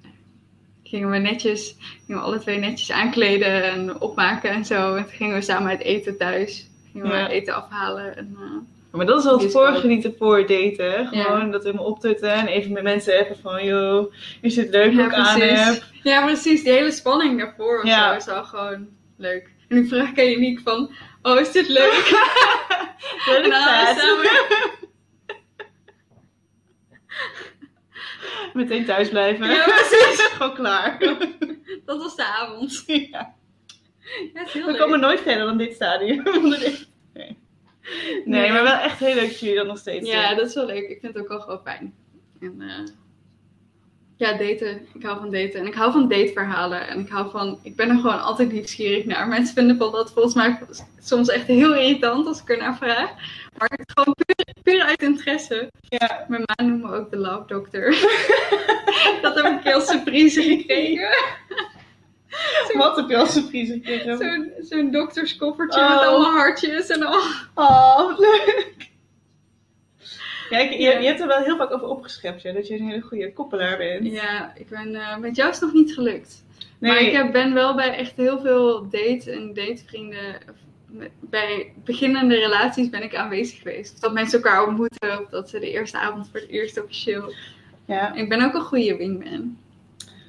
gingen 0.90 1.10
we 1.10 1.18
netjes, 1.18 1.76
gingen 2.06 2.20
we 2.22 2.26
alle 2.28 2.38
twee 2.38 2.58
netjes 2.58 2.90
aankleden 2.92 3.62
en 3.64 4.00
opmaken 4.00 4.50
en 4.50 4.64
zo. 4.64 4.94
En 4.94 5.04
toen 5.04 5.12
gingen 5.12 5.34
we 5.34 5.42
samen 5.42 5.70
uit 5.70 5.80
eten 5.82 6.16
thuis. 6.18 6.66
Gingen 6.92 7.08
we 7.08 7.14
Ja. 7.16 7.28
eten 7.28 7.54
afhalen. 7.54 8.16
En, 8.16 8.36
eh, 8.40 8.96
Maar 8.96 9.06
dat 9.06 9.18
is 9.18 9.24
wel 9.24 9.38
het 9.40 9.52
voorgenieten 9.52 10.14
voor 10.18 10.38
daten. 10.46 11.06
Gewoon 11.06 11.44
Ja. 11.46 11.50
dat 11.52 11.62
we 11.62 11.68
helemaal 11.70 11.90
optutten 11.90 12.32
en 12.32 12.46
even 12.46 12.72
met 12.72 12.82
mensen 12.82 13.16
hebben 13.16 13.36
van, 13.42 13.64
joh, 13.64 14.12
is 14.40 14.56
het 14.56 14.68
leuk 14.70 14.92
ja, 14.92 15.04
ik 15.06 15.12
aan 15.14 15.40
heb? 15.40 15.82
Ja, 16.02 16.24
precies. 16.24 16.62
Die 16.62 16.72
hele 16.72 16.90
spanning 16.90 17.38
daarvoor 17.38 17.86
Ja. 17.86 18.16
is 18.16 18.24
wel 18.24 18.44
gewoon 18.44 18.88
leuk. 19.16 19.48
En 19.68 19.76
ik 19.76 19.88
vraag 19.88 20.08
aan 20.18 20.26
Uniek 20.28 20.60
van, 20.64 20.90
oh, 21.22 21.40
is 21.40 21.52
dit 21.52 21.68
leuk? 21.68 21.92
Gaan 23.24 23.42
we 23.42 23.48
vet. 23.50 23.98
samen- 23.98 24.70
Meteen 28.54 28.84
thuis 28.84 29.08
blijven. 29.08 29.46
Ja, 29.50 29.64
precies. 29.64 30.20
Gewoon 30.36 30.54
klaar. 30.54 30.98
Dat 31.86 31.98
was 31.98 32.16
de 32.16 32.24
avond. 32.24 32.82
ja. 32.86 33.34
Ja, 34.34 34.40
het 34.40 34.46
is 34.46 34.52
heel 34.52 34.64
We 34.64 34.70
leuk. 34.70 34.80
komen 34.80 35.00
nooit 35.00 35.20
verder 35.20 35.44
dan 35.46 35.56
dit 35.58 35.74
stadium. 35.74 36.22
nee. 36.24 36.86
nee, 37.14 37.36
Nee. 38.24 38.52
maar 38.52 38.62
wel 38.62 38.76
echt 38.78 38.98
heel 38.98 39.14
leuk 39.14 39.28
dat 39.28 39.40
jullie 39.40 39.54
dat 39.56 39.66
nog 39.66 39.78
steeds 39.78 40.10
Ja, 40.10 40.28
doen. 40.28 40.36
dat 40.38 40.46
is 40.48 40.54
wel 40.54 40.66
leuk. 40.66 40.88
Ik 40.88 41.00
vind 41.00 41.14
het 41.14 41.22
ook 41.22 41.28
wel 41.28 41.40
gewoon 41.40 41.60
fijn. 41.64 41.94
En, 42.40 42.54
eh, 42.60 42.84
ja, 44.20 44.32
daten. 44.32 44.86
Ik 44.94 45.02
hou 45.02 45.18
van 45.18 45.30
daten. 45.30 45.60
En 45.60 45.66
ik 45.66 45.74
hou 45.74 45.92
van 45.92 46.08
dateverhalen. 46.08 46.88
En 46.88 46.98
ik 46.98 47.08
hou 47.08 47.30
van... 47.30 47.58
Ik 47.62 47.76
ben 47.76 47.88
er 47.88 47.94
gewoon 47.96 48.22
altijd 48.22 48.52
nieuwsgierig 48.52 49.04
naar. 49.04 49.28
Mensen 49.28 49.54
vinden 49.54 49.78
dat 49.78 50.12
volgens 50.12 50.34
mij 50.34 50.58
soms 51.02 51.28
echt 51.28 51.46
heel 51.46 51.74
irritant 51.74 52.26
als 52.26 52.40
ik 52.40 52.50
er 52.50 52.58
naar 52.58 52.76
vraag. 52.76 53.10
Maar 53.58 53.68
het 53.68 53.78
is 53.78 53.92
gewoon 53.94 54.14
puur, 54.14 54.54
puur 54.62 54.82
uit 54.82 55.02
interesse. 55.02 55.70
Ja. 55.80 56.24
Mijn 56.28 56.42
ma 56.46 56.64
noemt 56.64 56.82
me 56.82 56.96
ook 56.96 57.10
de 57.10 57.16
love 57.16 57.46
doctor. 57.46 57.90
dat 59.22 59.34
heb 59.34 59.44
ik 59.44 59.64
een 59.64 59.72
als 59.74 59.86
surprise 59.86 60.42
gekregen. 60.56 61.08
Wat 62.78 62.96
heb 62.96 63.08
je 63.08 63.16
als 63.16 63.32
surprise 63.32 63.72
gekregen? 63.72 64.52
Zo'n 64.60 64.90
dokterskoffertje 64.90 65.80
Oh. 65.80 65.88
met 65.90 66.08
allemaal 66.08 66.32
hartjes 66.32 66.86
en 66.86 67.02
al. 67.02 67.20
Oh, 67.54 67.96
wat 67.96 68.18
leuk. 68.18 68.89
Ik- 70.58 70.70
je, 70.70 70.78
je 70.78 71.06
hebt 71.06 71.20
er 71.20 71.26
wel 71.26 71.42
heel 71.42 71.56
vaak 71.56 71.72
over 71.72 71.86
opgeschept, 71.88 72.42
ja, 72.42 72.52
dat 72.52 72.66
je 72.66 72.74
een 72.78 72.88
hele 72.88 73.00
goede 73.00 73.32
koppelaar 73.32 73.76
bent. 73.76 74.12
Ja, 74.12 74.52
ik 74.56 74.68
ben, 74.68 74.94
eh, 74.94 75.16
met 75.16 75.36
jou 75.36 75.48
is 75.50 75.54
het 75.54 75.64
nog 75.64 75.72
niet 75.74 75.94
gelukt. 75.94 76.44
Nee, 76.78 76.92
Maar 76.92 77.00
ik 77.00 77.12
heb, 77.12 77.32
ben 77.32 77.54
wel 77.54 77.74
bij 77.74 77.96
echt 77.96 78.16
heel 78.16 78.40
veel 78.40 78.88
date- 78.90 79.30
en 79.32 79.52
datevrienden, 79.54 80.38
bij 81.20 81.72
beginnende 81.84 82.34
relaties 82.34 82.88
ben 82.90 83.02
ik 83.02 83.14
aanwezig 83.14 83.58
geweest. 83.58 83.92
Of 83.94 83.98
dat 84.00 84.12
mensen 84.12 84.42
elkaar 84.42 84.66
ontmoeten, 84.66 85.20
of 85.20 85.28
dat 85.28 85.50
ze 85.50 85.58
de 85.58 85.70
eerste 85.70 85.98
avond 85.98 86.28
voor 86.30 86.40
het 86.40 86.48
eerst 86.48 86.82
officieel. 86.82 87.32
ja. 87.84 88.14
Ik 88.14 88.28
ben 88.28 88.42
ook 88.44 88.54
een 88.54 88.60
goede 88.60 88.96
wingman. 88.96 89.56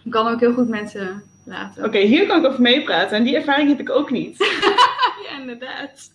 Ik 0.03 0.11
kan 0.11 0.27
ook 0.27 0.39
heel 0.39 0.53
goed 0.53 0.67
mensen 0.69 1.23
laten. 1.45 1.85
Oké, 1.85 1.97
hier 1.99 2.27
kan 2.27 2.39
ik 2.39 2.45
over 2.45 2.61
meepraten 2.61 3.17
en 3.17 3.23
die 3.23 3.35
ervaring 3.35 3.69
heb 3.69 3.79
ik 3.79 3.89
ook 3.89 4.11
niet. 4.11 4.37
Ja, 5.29 5.39
inderdaad. 5.39 6.11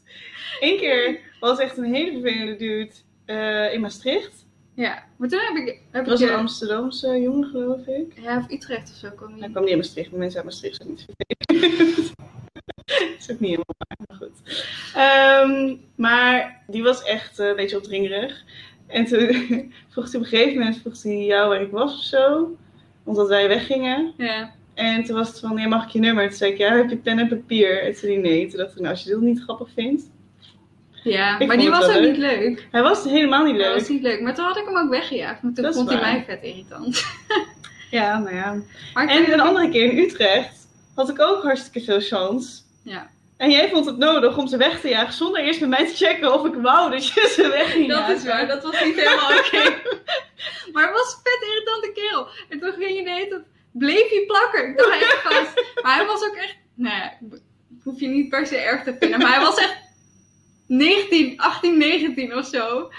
Eén 0.61 0.77
keer 0.79 1.19
was 1.41 1.59
echt 1.59 1.77
een 1.77 1.95
hele 1.95 2.13
vervelende 2.13 2.57
dude 2.57 2.91
eh, 3.27 3.73
in 3.73 3.81
Maastricht. 3.81 4.47
Ja, 4.75 5.05
maar 5.17 5.29
toen 5.29 5.41
heb 5.41 5.57
ik... 5.57 5.81
Heb 5.91 6.03
ik 6.03 6.09
was 6.09 6.21
een 6.21 6.31
Amsterdamse 6.31 7.21
jongen, 7.21 7.49
geloof 7.49 7.87
ik. 7.87 8.19
ja, 8.21 8.39
of 8.39 8.51
Utrecht 8.51 8.91
of 8.91 8.97
zo 8.97 9.11
kwam 9.17 9.39
Hij 9.39 9.51
kwam 9.51 9.63
niet 9.63 9.73
in 9.73 9.79
Maastricht, 9.79 10.11
maar 10.11 10.19
mensen 10.19 10.37
uit 10.37 10.49
Maastricht 10.49 10.77
zijn 10.77 10.89
niet 10.89 11.07
vervelend. 11.07 12.15
Dat 12.87 12.97
is 13.19 13.31
ook 13.31 13.41
niet 13.41 13.51
helemaal 13.51 13.75
waar, 13.79 13.99
maar 14.07 14.17
goed. 14.17 14.43
Ehm, 14.95 15.77
maar 15.95 16.63
die 16.67 16.83
was 16.83 17.03
echt 17.03 17.39
eh, 17.39 17.47
een 17.47 17.57
beetje 17.57 17.77
opdringerig. 17.77 18.45
En 18.87 19.05
toen 19.05 19.19
vroeg 19.89 20.05
hij 20.05 20.21
op 20.21 20.23
een 20.23 20.25
gegeven 20.25 20.59
moment 20.59 20.77
vroeg 20.81 21.03
hij 21.03 21.25
jou 21.25 21.49
waar 21.49 21.63
ik 21.63 21.71
was 21.71 21.95
of 21.95 22.03
zo. 22.03 22.57
Omdat 23.05 23.29
wij 23.29 23.49
weggingen. 23.49 24.13
Ja. 24.17 24.55
En 24.75 25.05
toen 25.05 25.17
was 25.17 25.29
het 25.29 25.41
van, 25.41 25.69
mag 25.69 25.85
ik 25.85 25.91
je 25.91 25.99
nummer? 25.99 26.29
Toen 26.29 26.37
zei 26.37 26.53
ik, 26.53 26.59
ja, 26.59 26.77
heb 26.77 26.91
je 26.91 26.97
pen 26.97 27.19
en 27.19 27.29
papier? 27.29 27.83
En 27.83 27.91
toen 27.91 28.01
zei 28.01 28.13
hij 28.13 28.23
nee. 28.23 28.49
Toen 28.49 28.59
dacht 28.59 28.73
ik, 28.73 28.79
nou, 28.79 28.91
als 28.91 29.03
je 29.03 29.11
dit 29.11 29.21
niet 29.21 29.43
grappig 29.43 29.69
vindt. 29.75 30.11
Ja, 31.13 31.39
Ik 31.39 31.47
maar 31.47 31.57
die 31.57 31.71
was 31.71 31.89
ook 31.89 32.01
niet 32.01 32.17
leuk. 32.17 32.67
Hij 32.71 32.83
was 32.83 33.05
helemaal 33.05 33.45
niet 33.45 33.57
leuk. 33.57 33.75
was 33.79 33.89
niet 33.89 34.03
leuk. 34.03 34.21
Maar 34.21 34.35
toen 34.35 34.45
had 34.45 34.57
ik 34.57 34.65
hem 34.65 34.77
ook 34.77 34.91
weggejaagd. 34.91 35.43
Want 35.43 35.55
toen 35.55 35.65
Dat 35.65 35.75
vond 35.75 35.91
hij 35.91 36.01
mij 36.01 36.25
vet 36.27 36.43
irritant. 36.43 37.05
Ja, 37.91 38.19
nou 38.25 38.35
ja. 38.37 38.57
Maar 38.95 39.09
En 39.09 39.33
een 39.33 39.41
andere 39.41 39.69
keer 39.69 39.91
in 39.93 39.99
Utrecht 39.99 40.67
had 40.95 41.09
ik 41.09 41.21
ook 41.21 41.43
hartstikke 41.43 41.81
veel 41.81 42.01
chance. 42.01 42.61
Ja. 42.83 43.09
En 43.37 43.51
jij 43.51 43.69
vond 43.69 43.87
het 43.87 43.97
nodig 43.99 44.37
om 44.37 44.47
ze 44.49 44.57
weg 44.57 44.81
te 44.81 44.89
jagen 44.89 45.13
zonder 45.13 45.43
eerst 45.43 45.61
met 45.61 45.69
mij 45.69 45.87
te 45.87 45.95
checken 45.95 46.33
of 46.35 46.47
ik 46.47 46.55
wou 46.55 46.91
dat 46.91 47.07
je 47.09 47.33
ze 47.35 47.49
weg 47.49 47.73
ging 47.73 47.89
Dat 47.89 47.99
jagen. 47.99 48.17
is 48.17 48.25
waar, 48.25 48.47
dat 48.47 48.63
was 48.63 48.85
niet 48.85 48.97
helemaal 49.01 49.31
oké. 49.39 49.75
Maar 50.73 50.83
het 50.87 50.93
was 50.93 51.13
een 51.15 51.21
vet 51.23 51.49
irritante 51.49 51.91
kerel. 51.95 52.27
En 52.49 52.59
toen 52.61 52.73
ging 52.73 52.97
je 52.99 53.05
de 53.05 53.11
hele 53.11 53.29
tijd, 53.29 53.43
bleef 53.73 54.09
hij 54.11 54.25
plakken. 54.27 54.69
Ik 54.69 54.77
dacht 54.79 54.91
echt 54.91 55.23
vast. 55.23 55.83
Maar 55.83 55.97
hij 55.97 56.07
was 56.07 56.25
ook 56.25 56.35
echt, 56.35 56.57
nou 56.75 56.95
ja, 56.97 57.13
hoef 57.83 58.01
je 58.01 58.09
niet 58.09 58.29
per 58.29 58.47
se 58.47 58.57
erg 58.57 58.83
te 58.83 58.97
vinden. 59.01 59.19
Maar 59.19 59.35
hij 59.35 59.45
was 59.45 59.57
echt 59.59 59.77
19, 60.67 61.41
18, 61.41 61.79
19 61.79 62.37
of 62.37 62.47
zo. 62.47 62.91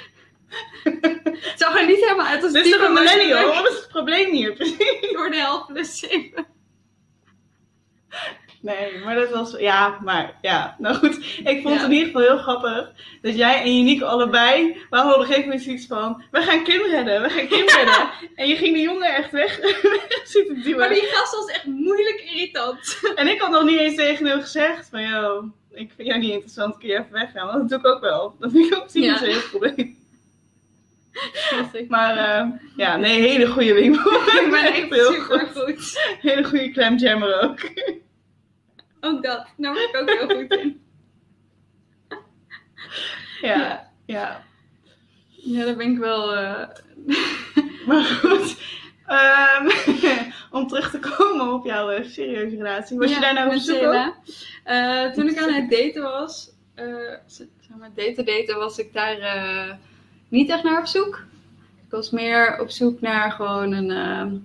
Het 0.83 1.53
zag 1.55 1.79
er 1.79 1.85
niet 1.85 1.99
helemaal 1.99 2.25
uit 2.25 2.43
als 2.43 2.53
Dit 2.53 2.65
is 2.65 2.71
toch 2.71 2.81
een 2.81 2.93
millennial? 2.93 3.47
Wat 3.47 3.69
is 3.69 3.77
het 3.77 3.87
probleem 3.87 4.31
hier 4.31 4.53
precies? 4.53 5.11
door 5.15 5.29
de 5.29 5.37
helft 5.37 5.67
plus 5.67 5.99
7. 5.99 6.45
Nee, 8.61 8.99
maar 9.03 9.15
dat 9.15 9.29
was... 9.29 9.55
Ja, 9.57 9.97
maar 10.03 10.37
ja. 10.41 10.75
Nou 10.77 10.95
goed, 10.95 11.15
ik 11.43 11.61
vond 11.61 11.75
het 11.75 11.83
in 11.83 11.91
ieder 11.91 12.05
geval 12.05 12.21
heel 12.21 12.37
grappig 12.37 12.91
dat 13.21 13.35
jij 13.35 13.61
en 13.61 13.67
Unique 13.67 14.05
allebei... 14.05 14.73
We 14.89 14.95
hadden 14.95 15.13
op 15.13 15.19
een 15.19 15.25
gegeven 15.25 15.49
moment 15.49 15.63
zoiets 15.63 15.85
van... 15.85 16.23
We 16.31 16.41
gaan 16.41 16.63
Kim 16.63 16.81
redden, 16.81 17.21
we 17.21 17.29
gaan 17.29 17.47
Kim 17.47 17.67
redden. 17.77 18.09
En 18.35 18.47
je 18.47 18.55
ging 18.55 18.73
die 18.73 18.83
jongen 18.83 19.15
echt 19.15 19.31
weg, 19.31 19.57
weg 19.81 20.21
zitten 20.23 20.61
duwen. 20.61 20.79
Maar 20.79 20.89
die 20.89 21.09
gast 21.11 21.35
was 21.35 21.45
echt 21.45 21.65
moeilijk 21.65 22.21
irritant. 22.21 22.99
En 23.15 23.27
ik 23.27 23.41
had 23.41 23.51
nog 23.51 23.63
niet 23.63 23.79
eens 23.79 23.95
tegen 23.95 24.25
hem 24.25 24.41
gezegd 24.41 24.89
van... 24.89 25.01
Yo, 25.01 25.51
ik 25.79 25.91
vind 25.95 26.07
jou 26.07 26.19
niet 26.19 26.31
interessant, 26.31 26.77
kun 26.77 26.87
je 26.87 26.93
even 26.93 27.11
weggaan? 27.11 27.47
Want 27.47 27.69
dat 27.69 27.81
doe 27.83 27.91
ik 27.91 27.95
ook 27.95 28.01
wel. 28.01 28.35
Dat 28.39 28.51
vind 28.51 28.65
ik 28.65 28.75
ook 28.77 28.93
niet 28.93 29.03
Ja. 29.03 29.17
zo'n 29.17 29.27
heel 29.27 29.41
probleem. 29.49 29.95
Maar 31.89 32.17
eh, 32.17 32.47
ja, 32.75 32.97
nee, 32.97 33.21
hele 33.21 33.47
goede 33.47 33.73
wingman. 33.73 34.13
Ik 34.43 34.47
ben 34.51 34.73
echt 34.73 34.89
heel 34.89 35.13
goed. 35.21 35.49
goed. 35.55 35.99
Hele 36.21 36.43
goede 36.43 36.71
clamjammer 36.71 37.41
ook. 37.41 37.59
Ook 38.99 39.23
dat. 39.23 39.47
Daar 39.57 39.73
was 39.73 39.83
ik 39.83 39.97
ook 40.01 40.09
heel 40.09 40.27
goed 40.37 40.51
in. 40.59 40.81
Ja, 43.41 43.55
Ja. 43.57 43.91
ja. 44.05 44.43
Ja, 45.29 45.65
daar 45.65 45.75
ben 45.75 45.91
ik 45.91 45.97
wel... 45.97 46.35
eh, 46.35 46.67
Maar 47.87 48.03
goed, 48.03 48.57
ehm, 49.07 49.69
om 50.57 50.67
terug 50.67 50.91
te 50.91 50.99
komen 50.99 51.53
op 51.53 51.65
jouw 51.65 51.89
eh, 51.89 52.05
serieuze 52.05 52.55
relatie. 52.55 52.97
Was 52.97 53.13
je 53.13 53.19
daar 53.19 53.33
nou 53.33 53.55
op 53.55 53.61
zoek? 53.61 54.15
Eh, 54.63 55.11
toen 55.11 55.27
ik 55.27 55.37
aan 55.37 55.53
het 55.53 55.69
daten 55.69 56.01
was, 56.01 56.49
eh, 56.73 56.85
zeg 57.25 57.47
maar 57.79 57.89
daten 57.95 58.25
daten, 58.25 58.57
was 58.57 58.77
ik 58.77 58.93
daar 58.93 59.17
niet 60.29 60.49
echt 60.49 60.63
naar 60.63 60.79
op 60.79 60.85
zoek. 60.85 61.25
Ik 61.85 61.91
was 61.93 62.09
meer 62.09 62.59
op 62.61 62.69
zoek 62.69 63.01
naar 63.01 63.31
gewoon 63.31 63.71
een... 63.71 63.91
eh, 63.91 64.39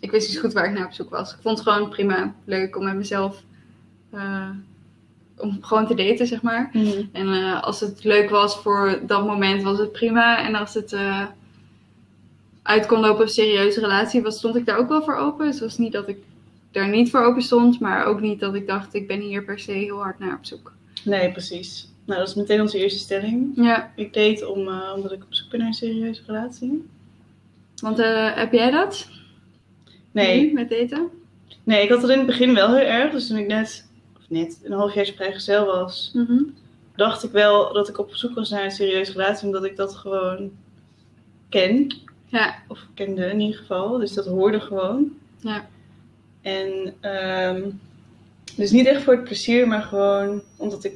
ik 0.00 0.10
wist 0.10 0.26
niet 0.26 0.36
zo 0.36 0.42
goed 0.42 0.52
waar 0.52 0.64
ik 0.64 0.72
naar 0.72 0.86
op 0.86 0.92
zoek 0.92 1.10
was. 1.10 1.32
Ik 1.32 1.38
vond 1.42 1.58
het 1.58 1.68
gewoon 1.68 1.88
prima, 1.88 2.34
leuk 2.44 2.76
om 2.76 2.84
met 2.84 2.94
mezelf... 2.94 3.42
om 5.36 5.58
gewoon 5.60 5.86
te 5.86 5.94
daten, 5.94 6.26
zeg 6.26 6.42
maar. 6.42 6.70
Mhm. 6.72 7.02
En 7.12 7.60
als 7.62 7.80
het 7.80 8.04
leuk 8.04 8.30
was 8.30 8.56
voor 8.56 9.00
dat 9.06 9.26
moment, 9.26 9.62
was 9.62 9.78
het 9.78 9.92
prima. 9.92 10.46
En 10.46 10.54
als 10.54 10.74
het 10.74 10.96
uit 12.62 12.86
kon 12.86 13.00
lopen 13.00 13.14
op 13.14 13.20
een 13.20 13.28
serieuze 13.28 13.80
relatie, 13.80 14.22
was, 14.22 14.36
stond 14.36 14.56
ik 14.56 14.66
daar 14.66 14.78
ook 14.78 14.88
wel 14.88 15.02
voor 15.02 15.16
open. 15.16 15.44
Dus 15.46 15.54
het 15.54 15.64
was 15.64 15.78
niet 15.78 15.92
dat 15.92 16.08
ik 16.08 16.16
daar 16.70 16.88
niet 16.88 17.10
voor 17.10 17.20
open 17.24 17.42
stond, 17.42 17.80
maar 17.80 18.04
ook 18.04 18.20
niet 18.20 18.40
dat 18.40 18.54
ik 18.54 18.66
dacht, 18.66 18.94
ik 18.94 19.06
ben 19.06 19.20
hier 19.20 19.44
per 19.44 19.58
se 19.58 19.72
heel 19.72 19.98
hard 19.98 20.18
naar 20.18 20.36
op 20.36 20.44
zoek. 20.46 20.72
Nee, 21.04 21.32
precies. 21.32 21.88
Nou, 22.04 22.18
dat 22.18 22.28
is 22.28 22.34
meteen 22.34 22.60
onze 22.60 22.78
eerste 22.78 22.98
stelling. 22.98 23.52
Ja, 23.54 23.92
Ik 23.96 24.14
date 24.14 24.48
om, 24.48 24.68
eh, 24.68 24.92
omdat 24.96 25.12
ik 25.12 25.22
op 25.22 25.34
zoek 25.34 25.50
ben 25.50 25.58
naar 25.58 25.68
een 25.68 25.74
serieuze 25.74 26.22
relatie. 26.26 26.88
want 27.82 27.98
eh, 27.98 28.34
heb 28.36 28.52
jij 28.52 28.70
dat? 28.70 29.08
Nee, 30.12 30.52
met 30.52 30.70
daten? 30.70 31.08
nee, 31.64 31.82
ik 31.82 31.88
had 31.88 32.02
het 32.02 32.10
in 32.10 32.16
het 32.18 32.26
begin 32.26 32.54
wel 32.54 32.74
heel 32.74 32.86
erg. 32.86 33.12
Dus 33.12 33.26
toen 33.26 33.36
ik 33.36 33.46
net, 33.46 33.88
of 34.16 34.22
net, 34.28 34.60
een 34.64 34.72
half 34.72 34.94
jaar 34.94 35.04
vrijgezel 35.06 35.66
was, 35.66 36.10
Mhm. 36.14 36.42
dacht 36.96 37.22
ik 37.24 37.30
wel 37.30 37.72
dat 37.72 37.88
ik 37.88 37.98
op 37.98 38.14
zoek 38.14 38.34
was 38.34 38.50
naar 38.50 38.64
een 38.64 38.70
serieuze 38.70 39.12
relatie. 39.12 39.46
Omdat 39.46 39.64
ik 39.64 39.76
dat 39.76 39.94
gewoon 39.94 40.50
ken. 41.48 41.86
Ja, 42.32 42.54
Of 42.68 42.86
kende 42.94 43.26
in 43.26 43.40
ieder 43.40 43.58
geval. 43.60 43.98
Dus 43.98 44.12
dat 44.12 44.26
hoorde 44.26 44.60
gewoon. 44.60 45.12
Ja. 45.40 45.68
En 46.42 46.94
ehm, 47.00 47.62
dus 48.56 48.70
niet 48.70 48.86
echt 48.86 49.02
voor 49.02 49.14
het 49.14 49.24
plezier, 49.24 49.66
maar 49.68 49.82
gewoon 49.82 50.42
omdat 50.56 50.84
ik 50.84 50.92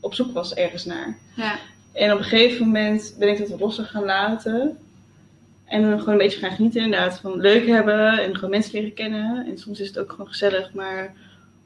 op 0.00 0.14
zoek 0.14 0.32
was 0.32 0.54
ergens 0.54 0.84
naar. 0.84 1.16
ja, 1.36 1.58
En 1.92 2.12
op 2.12 2.18
een 2.18 2.24
gegeven 2.24 2.66
moment 2.66 3.14
ben 3.18 3.28
ik 3.28 3.38
dat 3.38 3.48
wat 3.48 3.60
losser 3.60 3.84
gaan 3.84 4.04
laten. 4.04 4.78
En 5.64 5.82
dan 5.82 5.98
gewoon 5.98 6.12
een 6.14 6.18
beetje 6.20 6.38
gaan 6.38 6.50
genieten 6.56 6.82
inderdaad 6.82 7.18
van 7.18 7.40
leuk 7.40 7.66
hebben 7.66 8.18
en 8.18 8.34
gewoon 8.34 8.50
mensen 8.50 8.72
leren 8.74 8.94
kennen. 8.94 9.46
En 9.46 9.58
soms 9.58 9.80
is 9.80 9.88
het 9.88 9.98
ook 9.98 10.10
gewoon 10.10 10.28
gezellig, 10.28 10.72
maar 10.74 11.14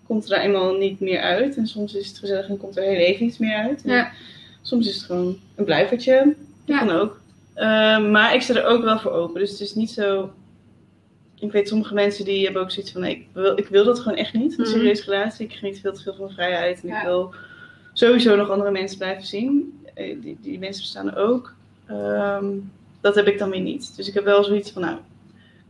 komt 0.07 0.25
er 0.25 0.31
daar 0.31 0.41
eenmaal 0.41 0.75
niet 0.77 1.01
meer 1.01 1.21
uit. 1.21 1.57
En 1.57 1.67
soms 1.67 1.95
is 1.95 2.09
het 2.09 2.19
gezellig 2.19 2.49
en 2.49 2.57
komt 2.57 2.77
er 2.77 2.83
heel 2.83 2.95
even 2.95 3.27
iets 3.27 3.39
meer 3.39 3.57
uit. 3.57 3.83
En 3.85 3.93
ja, 3.93 4.11
Soms 4.63 4.87
is 4.89 4.95
het 4.95 5.05
gewoon 5.05 5.39
een 5.55 5.65
blijvertje. 5.65 6.23
Dat 6.25 6.35
Ja. 6.65 6.79
kan 6.79 6.91
ook. 6.91 7.21
Ehm, 7.55 8.11
maar 8.11 8.35
ik 8.35 8.43
sta 8.43 8.55
er 8.55 8.65
ook 8.67 8.83
wel 8.83 8.99
voor 8.99 9.11
open. 9.13 9.41
Dus 9.41 9.51
het 9.51 9.61
is 9.61 9.75
niet 9.75 9.91
zo... 9.91 10.33
Ik 11.35 11.53
weet 11.53 11.69
sommige 11.69 11.95
mensen 11.95 12.25
die 12.25 12.45
hebben 12.45 12.63
ook 12.63 12.71
zoiets 12.71 12.93
van... 12.93 13.01
Nee, 13.01 13.15
ik, 13.17 13.27
wil, 13.33 13.59
ik 13.59 13.69
wil 13.69 13.85
dat 13.85 14.01
gewoon 14.01 14.19
echt 14.19 14.33
niet. 14.33 14.53
Een 14.59 14.65
Mhm. 14.65 14.71
serieuze 14.71 15.11
relatie. 15.11 15.47
Ik 15.47 15.53
geniet 15.53 15.81
veel 15.81 15.93
te 15.93 16.03
veel 16.03 16.15
van 16.15 16.31
vrijheid. 16.31 16.83
En 16.83 16.89
Ja. 16.89 16.99
ik 16.99 17.05
wil 17.07 17.35
sowieso 17.93 18.37
nog 18.37 18.51
andere 18.51 18.71
mensen 18.71 18.99
blijven 18.99 19.27
zien. 19.27 19.79
Eh, 19.95 20.21
Die, 20.21 20.39
die 20.41 20.59
mensen 20.59 20.83
bestaan 20.83 21.11
er 21.11 21.17
ook. 21.19 21.55
Ehm, 21.87 22.45
dat 23.01 23.15
heb 23.15 23.27
ik 23.27 23.39
dan 23.39 23.51
weer 23.51 23.61
niet. 23.61 23.97
Dus 23.97 24.09
ik 24.09 24.15
heb 24.15 24.25
wel 24.25 24.45
zoiets 24.45 24.71
van... 24.71 24.83
Nou, 24.83 24.95
ik 24.97 25.01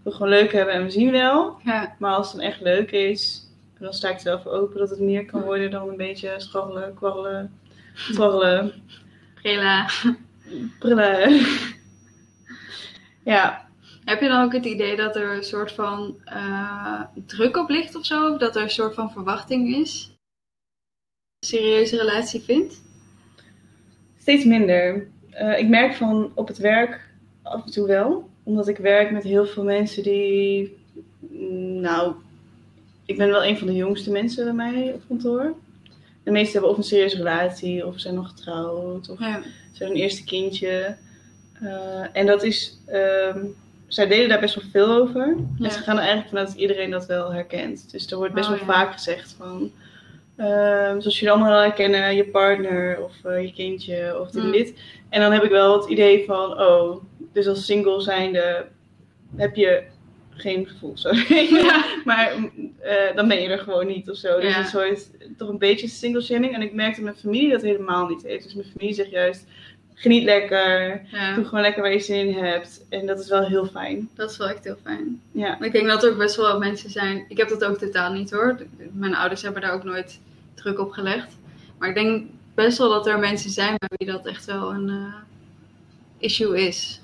wil 0.03 0.13
gewoon 0.13 0.29
leuk 0.29 0.53
hebben 0.53 0.75
en 0.75 0.85
we 0.85 0.91
zien 0.91 1.11
wel. 1.11 1.57
ja, 1.65 1.95
Maar 1.99 2.15
als 2.15 2.33
het 2.33 2.37
dan 2.41 2.51
echt 2.51 2.61
leuk 2.61 2.91
is... 2.91 3.43
Dan 3.79 3.93
sta 3.93 4.09
ik 4.11 4.19
er 4.19 4.25
wel 4.25 4.41
voor 4.41 4.53
open 4.53 4.79
dat 4.79 4.91
het 4.91 5.01
meer 5.01 5.25
kan 5.27 5.41
worden 5.43 5.71
dan 5.71 5.89
een 5.89 5.97
beetje 5.97 6.35
scharrelen, 6.37 6.95
kwarrelen, 6.95 7.53
twarrelen. 8.13 8.73
Brillen. 10.79 11.47
ja, 13.25 13.69
Heb 14.05 14.21
je 14.21 14.29
dan 14.29 14.45
ook 14.45 14.53
het 14.53 14.65
idee 14.65 14.97
dat 14.97 15.17
er 15.17 15.37
een 15.37 15.45
soort 15.45 15.73
van 15.73 16.17
eh, 16.25 17.01
druk 17.27 17.57
op 17.57 17.69
ligt 17.69 17.95
of 17.95 18.07
zo? 18.07 18.33
Of 18.33 18.39
dat 18.39 18.57
er 18.57 18.63
een 18.63 18.71
soort 18.71 18.95
van 18.95 19.13
verwachting 19.13 19.77
is? 19.77 20.13
Een 21.39 21.49
serieuze 21.49 21.97
relatie 21.97 22.41
vindt? 22.41 22.83
steeds 24.19 24.45
minder. 24.45 25.09
Eh, 25.31 25.59
ik 25.59 25.69
merk 25.69 25.95
van 25.95 26.33
op 26.35 26.49
het 26.49 26.59
werk 26.59 27.09
af 27.43 27.65
en 27.65 27.71
toe 27.71 27.87
wel. 27.87 28.31
Omdat 28.43 28.69
ik 28.69 28.77
werk 28.77 29.11
met 29.11 29.23
heel 29.23 29.47
veel 29.47 29.65
mensen 29.65 30.03
die. 30.03 30.77
mm, 31.19 31.81
Nou, 31.81 32.15
ik 33.07 33.17
ben 33.17 33.29
wel 33.29 33.45
een 33.45 33.59
van 33.59 33.67
de 33.67 33.75
jongste 33.75 34.11
mensen 34.11 34.45
bij 34.45 34.53
mij 34.55 34.93
op 34.93 35.03
kantoor. 35.09 35.55
De 36.25 36.31
meesten 36.31 36.53
hebben 36.53 36.71
of 36.71 36.77
een 36.77 36.83
serieuze 36.85 37.17
relatie, 37.17 37.87
of 37.87 38.01
zijn 38.01 38.15
nog 38.15 38.29
getrouwd, 38.29 39.09
of 39.09 39.19
Ja. 39.19 39.43
zijn 39.73 39.91
een 39.91 39.97
eerste 39.97 40.25
kindje. 40.25 40.97
Eh, 41.63 42.05
en 42.13 42.27
dat 42.27 42.43
is 42.43 42.79
ehm, 42.87 43.45
zij 43.87 44.07
delen 44.07 44.29
daar 44.29 44.41
best 44.41 44.55
wel 44.55 44.65
veel 44.71 44.95
over. 44.95 45.37
Ja. 45.59 45.65
En 45.65 45.71
ze 45.73 45.79
gaan 45.79 45.95
er 45.95 46.01
eigenlijk 46.01 46.29
vanuit 46.29 46.47
dat 46.49 46.57
iedereen 46.57 46.91
dat 46.91 47.07
wel 47.07 47.33
herkent. 47.33 47.91
Dus 47.93 48.11
er 48.11 48.17
wordt 48.17 48.35
best 48.35 48.49
Oh, 48.51 48.59
wel 48.59 48.67
ja. 48.67 48.73
vaak 48.73 48.93
gezegd 48.93 49.35
van... 49.39 49.71
ehm, 50.37 51.01
zoals 51.01 51.15
jullie 51.19 51.31
allemaal 51.31 51.51
wel 51.53 51.61
herkennen, 51.63 52.15
je 52.17 52.25
partner 52.25 53.03
of 53.03 53.13
eh, 53.25 53.43
je 53.43 53.53
kindje 53.53 54.21
of 54.21 54.31
dit 54.31 54.43
en 54.43 54.51
dit. 54.51 54.75
En 55.09 55.21
dan 55.21 55.33
heb 55.33 55.43
ik 55.43 55.51
wel 55.51 55.81
het 55.81 55.91
idee 55.91 56.25
van, 56.27 56.61
oh, 56.61 57.03
dus 57.33 57.47
als 57.47 57.65
single 57.65 58.01
zijnde 58.01 58.67
heb 59.37 59.55
je 59.57 59.83
geen 60.35 60.67
gevoel, 60.67 60.97
sorry. 60.97 61.27
Ja. 61.65 61.85
maar 62.05 62.35
eh, 62.81 63.17
dan 63.17 63.29
ben 63.29 63.43
je 63.43 63.49
er 63.49 63.59
gewoon 63.59 63.87
niet 63.87 64.11
of 64.11 64.17
zo. 64.17 64.41
Dus 64.41 64.51
Ja. 64.51 64.57
het 64.57 64.65
is 64.67 64.71
soort, 64.71 65.09
toch 65.39 65.49
een 65.49 65.59
beetje 65.59 65.89
single 65.89 66.23
shaming. 66.23 66.55
En 66.55 66.63
ik 66.63 66.73
merk 66.75 66.95
dat 66.95 67.05
mijn 67.05 67.17
familie 67.17 67.51
dat 67.51 67.63
helemaal 67.63 68.07
niet 68.09 68.23
heeft. 68.23 68.45
Dus 68.45 68.55
mijn 68.55 68.69
familie 68.73 68.95
zegt 68.95 69.11
juist, 69.11 69.45
geniet 69.95 70.23
lekker, 70.25 71.03
Ja, 71.11 71.35
doe 71.35 71.45
gewoon 71.45 71.61
lekker 71.61 71.83
waar 71.83 71.93
je 71.93 72.01
zin 72.01 72.29
in 72.29 72.45
hebt. 72.45 72.85
En 72.89 73.07
dat 73.07 73.21
is 73.21 73.29
wel 73.29 73.47
heel 73.47 73.67
fijn. 73.67 74.09
dat 74.15 74.31
is 74.31 74.37
wel 74.37 74.49
echt 74.49 74.65
heel 74.65 74.79
fijn. 74.83 75.21
Ja. 75.33 75.57
Maar 75.59 75.67
ik 75.67 75.73
denk 75.73 75.87
dat 75.87 76.05
er 76.05 76.11
ook 76.11 76.19
best 76.19 76.37
wel 76.37 76.59
mensen 76.59 76.91
zijn. 76.91 77.25
Ik 77.29 77.37
heb 77.37 77.49
dat 77.49 77.65
ook 77.65 77.79
totaal 77.79 78.13
niet 78.13 78.31
hoor. 78.31 78.57
Mijn 78.93 79.15
ouders 79.15 79.43
hebben 79.43 79.63
daar 79.63 79.73
ook 79.73 79.85
nooit 79.85 80.21
druk 80.55 80.79
op 80.79 80.91
gelegd. 80.91 81.37
Maar 81.79 81.89
ik 81.89 81.95
denk 81.95 82.27
best 82.55 82.79
wel 82.79 82.89
dat 82.89 83.07
er 83.07 83.19
mensen 83.19 83.51
zijn 83.51 83.75
bij 83.79 83.89
wie 83.97 84.09
dat 84.09 84.27
echt 84.27 84.45
wel 84.45 84.71
een 84.75 84.89
eh, 84.89 85.15
issue 86.19 86.67
is. 86.67 87.01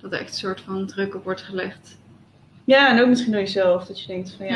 Dat 0.00 0.12
er 0.12 0.18
echt 0.20 0.30
een 0.30 0.36
soort 0.38 0.60
van 0.60 0.86
druk 0.86 1.14
op 1.14 1.24
wordt 1.24 1.42
gelegd. 1.42 1.98
Ja, 2.64 2.90
en 2.90 3.00
ook 3.00 3.08
misschien 3.08 3.32
door 3.32 3.40
jezelf. 3.40 3.86
Dat 3.86 4.00
je 4.00 4.06
denkt 4.06 4.34
van 4.36 4.46
ja, 4.46 4.52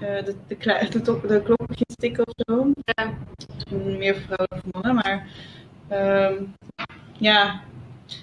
Ja. 0.00 0.08
eh, 0.18 0.24
de, 0.24 0.34
de, 0.48 1.02
top- 1.02 1.74
tikken 1.98 2.26
of 2.26 2.32
zo. 2.36 2.70
Ja. 2.84 3.12
Misschien 3.54 3.98
meer 3.98 4.14
voor 4.14 4.22
vrouwen 4.22 4.48
dan 4.48 4.60
voor 4.62 4.82
mannen. 4.82 4.94
Maar 4.94 5.26
ehm, 5.88 6.34
ja. 7.18 7.60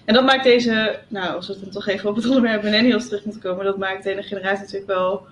En 0.06 0.14
dat 0.14 0.26
maakt 0.26 0.44
deze, 0.44 1.00
nou 1.08 1.36
als 1.36 1.48
we 1.48 1.60
dan 1.60 1.70
toch 1.70 1.88
even 1.88 2.10
op 2.10 2.16
het 2.16 2.26
onderwerp 2.26 2.64
millennials 2.64 3.06
terug 3.08 3.24
moeten 3.24 3.42
komen. 3.42 3.66
Dat 3.66 3.78
maakt 3.78 4.04
de 4.04 4.10
hele 4.10 4.24
generatie 4.24 4.60
natuurlijk 4.64 4.92
wel 4.92 5.26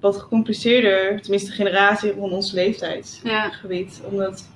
wat 0.00 0.16
gecompliceerder. 0.16 1.20
Tenminste 1.20 1.50
de 1.50 1.56
generatie 1.56 2.12
rond 2.12 2.32
ons 2.32 2.52
leeftijdsgebied. 2.52 4.00
Ja, 4.02 4.08
Omdat 4.08 4.48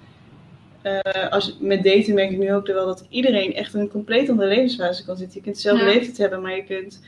eh, 0.83 1.29
als, 1.31 1.57
met 1.61 1.83
daten 1.83 2.15
merk 2.15 2.31
ik 2.31 2.39
nu 2.39 2.55
ook 2.55 2.67
wel 2.67 2.87
dat 2.87 3.07
iedereen 3.09 3.55
echt 3.55 3.75
in 3.75 3.81
een 3.81 3.89
compleet 3.91 4.29
andere 4.29 4.49
levensfase 4.49 5.05
kan 5.05 5.17
zitten. 5.17 5.37
Je 5.39 5.43
kunt 5.45 5.55
dezelfde 5.55 5.85
Ja. 5.85 5.91
leeftijd 5.93 6.17
hebben, 6.19 6.43
maar 6.43 6.57
je 6.57 6.65
kunt 6.65 7.01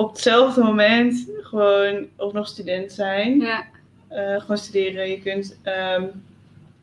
op 0.00 0.10
hetzelfde 0.12 0.62
moment 0.62 1.26
gewoon 1.40 2.06
ook 2.16 2.32
nog 2.32 2.48
student 2.48 2.92
zijn. 2.92 3.40
ja, 3.40 3.64
eh, 4.08 4.40
gewoon 4.40 4.58
studeren. 4.58 5.10
Je 5.10 5.20
kunt 5.20 5.58
ehm, 5.62 6.04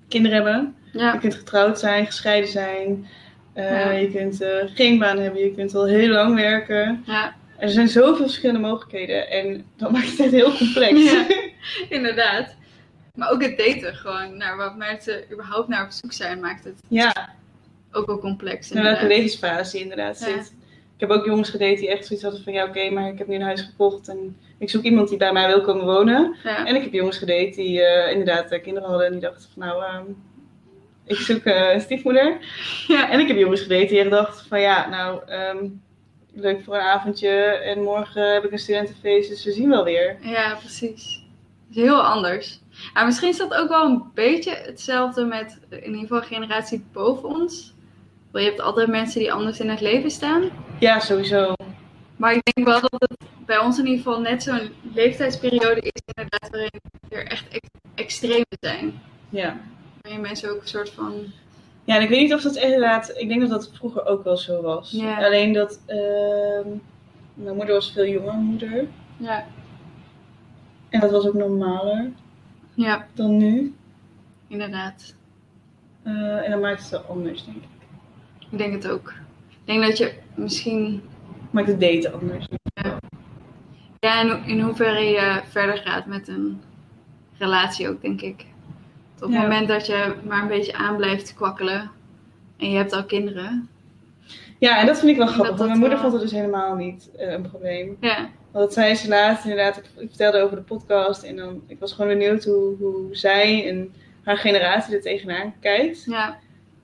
kinderen 0.08 0.38
hebben. 0.38 0.76
Je 0.92 1.18
kunt 1.20 1.36
getrouwd 1.36 1.80
zijn, 1.80 2.06
gescheiden 2.06 2.50
zijn. 2.50 3.08
Eh, 3.54 3.70
Ja. 3.72 3.92
Je 3.92 4.12
kunt 4.12 4.42
eh, 4.42 4.50
geen 4.74 5.00
baan 5.00 5.18
hebben. 5.20 5.42
Je 5.42 5.54
kunt 5.56 5.76
al 5.76 5.86
heel 5.86 6.10
lang 6.10 6.36
werken. 6.36 7.04
ja. 7.06 7.36
Er 7.58 7.70
zijn 7.70 7.88
zoveel 7.88 8.16
verschillende 8.26 8.62
mogelijkheden. 8.68 9.30
En 9.30 9.66
dat 9.78 9.92
maakt 9.96 10.10
het 10.10 10.20
echt 10.20 10.32
heel 10.32 10.58
complex. 10.58 11.12
Ja. 11.12 11.26
Inderdaad. 11.98 12.56
Maar 13.16 13.32
ook 13.32 13.42
het 13.42 13.58
daten 13.58 13.96
gewoon, 13.96 14.38
naar 14.38 14.58
wat 14.58 14.76
mensen 14.76 15.24
überhaupt 15.32 15.68
naar 15.68 15.86
op 15.86 15.92
zoek 15.92 16.14
zijn, 16.14 16.40
maakt 16.40 16.64
het 16.64 16.80
ja. 16.88 17.30
ook 17.92 18.06
wel 18.06 18.20
complex. 18.20 18.70
In 18.72 18.76
welke 18.76 18.90
inderdaad. 18.90 19.18
levensfase 19.18 19.78
je 19.78 19.84
inderdaad 19.84 20.20
Ja. 20.20 20.26
zit. 20.26 20.54
Ik 20.98 21.08
heb 21.08 21.18
ook 21.18 21.26
jongens 21.26 21.50
gedate 21.50 21.80
die 21.80 21.90
echt 21.90 22.06
zoiets 22.06 22.26
hadden 22.26 22.44
van 22.44 22.54
ja 22.54 22.66
oké, 22.66 22.90
maar 22.90 23.08
ik 23.08 23.18
heb 23.18 23.28
nu 23.28 23.36
een 23.36 23.42
huis 23.42 23.62
gekocht 23.62 24.08
en 24.08 24.38
ik 24.58 24.70
zoek 24.70 24.84
iemand 24.84 25.10
die 25.10 25.18
bij 25.18 25.32
mij 25.32 25.48
wil 25.48 25.62
komen 25.62 25.86
wonen. 25.86 26.36
Ja. 26.44 26.66
En 26.66 26.76
ik 26.76 26.82
heb 26.82 26.94
jongens 26.94 27.18
gedate 27.18 27.52
die 27.56 27.82
eh, 27.82 28.12
inderdaad 28.12 28.52
eh, 28.52 28.62
kinderen 28.62 28.90
hadden 28.90 29.06
en 29.06 29.12
die 29.12 29.22
dachten 29.22 29.50
van 29.54 29.68
nou, 29.68 29.84
ehm, 29.84 30.06
ik 31.06 31.16
zoek 31.16 31.44
eh, 31.44 31.74
een 31.74 31.82
stiefmoeder. 31.82 32.38
Ja. 32.88 33.10
En 33.10 33.20
ik 33.20 33.28
heb 33.28 33.38
jongens 33.38 33.62
gedate 33.62 33.88
die 33.88 34.10
dachten 34.10 34.48
van 34.48 34.62
ja, 34.62 34.90
nou 34.90 35.22
ehm, 35.28 35.68
leuk 36.34 36.64
voor 36.64 36.76
een 36.76 36.82
avondje 36.82 37.30
en 37.42 37.84
morgen 37.84 38.34
heb 38.34 38.44
ik 38.44 38.52
een 38.52 38.60
studentenfeest, 38.60 39.30
dus 39.30 39.46
we 39.46 39.52
zien 39.52 39.70
wel 39.70 39.84
weer. 39.84 40.18
Ja, 40.22 40.56
precies. 40.56 41.24
Is 41.70 41.76
heel 41.76 42.04
anders. 42.04 42.60
Maar 42.94 43.06
misschien 43.06 43.30
is 43.30 43.38
dat 43.38 43.54
ook 43.54 43.70
wel 43.70 43.86
een 43.86 44.04
beetje 44.14 44.56
hetzelfde 44.56 45.26
met 45.26 45.60
in 45.70 45.86
ieder 45.86 46.00
geval 46.00 46.18
een 46.18 46.24
generatie 46.24 46.86
boven 46.94 47.30
ons. 47.30 47.76
Want 48.38 48.50
je 48.50 48.56
hebt 48.56 48.68
altijd 48.68 48.88
mensen 48.88 49.20
die 49.20 49.34
anders 49.34 49.60
in 49.60 49.70
het 49.70 49.82
leven 49.82 50.12
staan. 50.12 50.50
Ja, 50.80 51.00
sowieso. 51.00 51.54
Maar 52.16 52.34
ik 52.34 52.42
denk 52.44 52.68
wel 52.68 52.82
dat 52.82 52.94
het 53.08 53.18
bij 53.46 53.58
ons 53.58 53.78
in 53.80 53.86
ieder 53.86 54.04
geval 54.04 54.22
net 54.22 54.44
zo'n 54.44 54.70
leeftijdsperiode 54.94 55.82
is 55.82 56.02
inderdaad 56.06 56.50
waarin 56.52 56.72
er 57.10 57.26
echt 57.28 57.48
ex 57.48 57.68
extremen 57.96 58.46
zijn. 58.60 59.02
Ja. 59.30 59.58
Waarin 60.02 60.22
mensen 60.22 60.50
ook 60.52 60.62
een 60.62 60.68
soort 60.68 60.90
van... 60.90 61.14
Ja, 61.84 61.96
en 61.96 62.02
ik 62.02 62.10
weet 62.10 62.22
niet 62.22 62.34
of 62.34 62.42
dat 62.42 62.56
inderdaad. 62.56 63.14
Ik 63.16 63.28
denk 63.28 63.42
dat 63.42 63.50
dat 63.50 63.72
vroeger 63.74 64.06
ook 64.06 64.24
wel 64.24 64.38
zo 64.38 64.62
was. 64.62 64.92
Ja. 64.92 65.26
Alleen 65.26 65.54
dat. 65.54 65.80
ehm, 65.86 66.68
mijn 67.34 67.56
moeder 67.56 67.74
was 67.76 67.92
veel 67.92 68.06
jonger 68.06 68.34
moeder. 68.34 68.88
Ja, 69.18 69.46
En 70.90 71.00
dat 71.00 71.12
was 71.12 71.28
ook 71.28 71.34
normaler 71.34 72.12
ja 72.74 73.08
dan 73.14 73.38
nu. 73.38 73.76
inderdaad. 74.48 75.16
Eh, 76.04 76.44
en 76.46 76.52
dan 76.52 76.60
maakt 76.60 76.82
het 76.82 76.90
wel 76.90 77.02
anders, 77.02 77.46
denk 77.46 77.58
ik. 77.58 77.64
Ik 78.52 78.58
denk 78.58 78.74
het 78.74 78.88
ook. 78.90 79.14
Ik 79.50 79.58
denk 79.74 79.82
dat 79.84 79.98
je 79.98 80.14
misschien 80.36 81.02
Maakt 81.52 81.68
het 81.68 81.80
daten 81.80 82.14
anders. 82.14 82.48
Ja, 84.00 84.20
en 84.22 84.44
in 84.46 84.60
hoeverre 84.62 85.04
je 85.04 85.42
verder 85.50 85.78
gaat 85.78 86.06
met 86.06 86.28
een 86.28 86.62
relatie 87.38 87.90
ook, 87.90 88.02
denk 88.02 88.22
ik. 88.22 88.46
Op 89.16 89.22
het 89.22 89.32
Ja. 89.32 89.42
moment 89.42 89.68
dat 89.68 89.86
je 89.88 90.16
maar 90.28 90.42
een 90.42 90.48
beetje 90.48 90.74
aan 90.76 90.96
blijft 90.96 91.34
kwakkelen 91.34 91.92
en 92.58 92.70
je 92.72 92.78
hebt 92.78 92.94
al 92.94 93.06
kinderen. 93.06 93.70
Ja, 94.60 94.80
en 94.80 94.86
dat 94.86 95.00
vind 95.00 95.12
ik 95.12 95.18
wel 95.18 95.28
grappig. 95.28 95.56
dat 95.58 95.68
mijn 95.68 95.80
moeder 95.80 95.98
wel- 96.02 96.10
vond 96.10 96.22
het 96.22 96.32
dus 96.32 96.40
helemaal 96.40 96.76
niet 96.76 97.10
eh, 97.18 97.32
een 97.32 97.50
probleem. 97.50 97.98
Ja, 98.00 98.18
Want 98.52 98.66
dat 98.66 98.74
zei 98.74 98.96
ze 98.96 99.08
laatst 99.08 99.44
inderdaad. 99.44 99.78
Ik, 99.78 99.84
ik 99.98 100.08
vertelde 100.10 100.42
over 100.42 100.56
de 100.56 100.62
podcast. 100.62 101.24
En 101.24 101.36
dan, 101.36 101.62
ik 101.68 101.80
was 101.80 101.94
gewoon 101.94 102.18
benieuwd 102.18 102.44
hoe, 102.44 102.76
hoe 102.80 103.08
zij 103.16 103.70
en 103.70 103.94
haar 104.24 104.38
generatie 104.38 104.96
er 104.96 105.02
tegenaan 105.02 105.54
kijkt. 105.60 106.04
ja, 106.06 106.38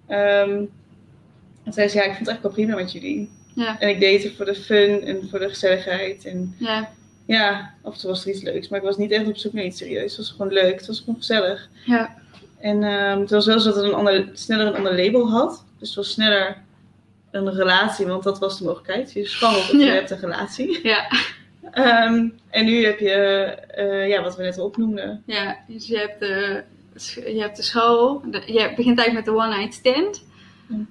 Ehm 0.07 0.63
en 1.63 1.73
zei 1.73 1.87
ze, 1.87 1.97
ja, 1.97 2.03
ik 2.03 2.13
vind 2.15 2.27
het 2.27 2.27
eigenlijk 2.27 2.41
wel 2.41 2.51
prima 2.65 2.75
met 2.83 2.91
jullie. 2.91 3.29
ja, 3.55 3.79
En 3.79 3.89
ik 3.89 3.99
deed 3.99 4.23
het 4.23 4.33
voor 4.35 4.45
de 4.45 4.55
fun 4.55 5.01
en 5.03 5.27
voor 5.29 5.39
de 5.39 5.49
gezelligheid. 5.49 6.25
En 6.25 6.55
ja, 6.59 6.91
ja, 7.25 7.73
af 7.81 7.93
en 7.93 7.99
toe 7.99 8.09
was 8.09 8.25
er 8.25 8.31
iets 8.31 8.41
leuks. 8.41 8.67
Maar 8.67 8.79
ik 8.79 8.85
was 8.85 8.97
niet 8.97 9.11
echt 9.11 9.27
op 9.27 9.37
zoek 9.37 9.53
naar 9.53 9.63
iets 9.63 9.77
serieus. 9.77 10.11
Het 10.17 10.17
was 10.17 10.29
gewoon 10.37 10.53
leuk. 10.53 10.75
Het 10.77 10.87
was 10.87 10.99
gewoon 10.99 11.15
gezellig. 11.15 11.69
ja, 11.85 12.15
En 12.59 12.83
ehm, 12.83 13.19
het 13.19 13.29
was 13.29 13.45
wel 13.45 13.59
zo 13.59 13.65
dat 13.67 13.75
het 13.75 13.85
een 13.85 13.93
ander, 13.93 14.29
sneller 14.33 14.65
een 14.67 14.75
ander 14.75 14.95
label 15.05 15.29
had. 15.29 15.65
Dus 15.79 15.87
het 15.87 15.97
was 15.97 16.09
sneller 16.11 16.57
een 17.31 17.53
relatie, 17.53 18.05
want 18.05 18.23
dat 18.23 18.39
was 18.39 18.57
de 18.57 18.63
mogelijkheid. 18.63 19.13
Je 19.13 19.25
scharrelt 19.27 19.63
of 19.63 19.71
je 19.71 19.77
Ja. 19.77 19.93
hebt 19.93 20.11
een 20.11 20.19
relatie. 20.19 20.79
ja, 20.87 21.07
Ehm, 21.71 22.27
en 22.49 22.65
nu 22.65 22.85
heb 22.85 22.99
je, 22.99 23.09
eh, 23.11 24.07
ja, 24.07 24.21
wat 24.21 24.35
we 24.37 24.43
net 24.43 24.57
al 24.57 24.65
opnoemden. 24.65 25.23
ja. 25.25 25.57
Dus 25.67 25.87
je 25.87 25.97
hebt 25.97 26.19
de, 26.19 26.63
je 27.33 27.39
hebt 27.41 27.55
de 27.57 27.63
school. 27.63 28.21
De- 28.31 28.43
je 28.45 28.73
begint 28.75 28.97
eigenlijk 28.99 29.13
met 29.13 29.25
de 29.25 29.35
one 29.35 29.57
night 29.57 29.73
stand. 29.73 30.23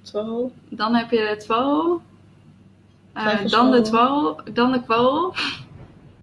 Twaalf. 0.01 0.51
Dan 0.69 0.95
heb 0.95 1.11
je 1.11 1.17
de 1.17 1.37
twaalf. 1.37 2.01
Eh, 3.13 3.45
dan 3.45 3.71
de 3.71 3.81
twaalf. 3.81 4.43
Dan 4.43 4.71
de 4.71 4.83
kwal. 4.83 5.33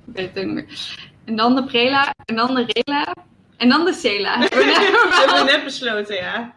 Ik 0.06 0.14
weet 0.16 0.34
het 0.34 0.44
niet 0.44 0.54
meer. 0.54 1.08
En 1.24 1.36
dan 1.36 1.54
de 1.54 1.64
prela. 1.64 2.14
En 2.24 2.36
dan 2.36 2.54
de 2.54 2.64
rela. 2.66 3.14
En 3.56 3.68
dan 3.68 3.84
de 3.84 3.92
cela. 3.92 4.40
Dat 4.40 4.54
hebben 4.54 5.46
we 5.46 5.50
net 5.52 5.64
besloten, 5.64 6.14
ja. 6.16 6.54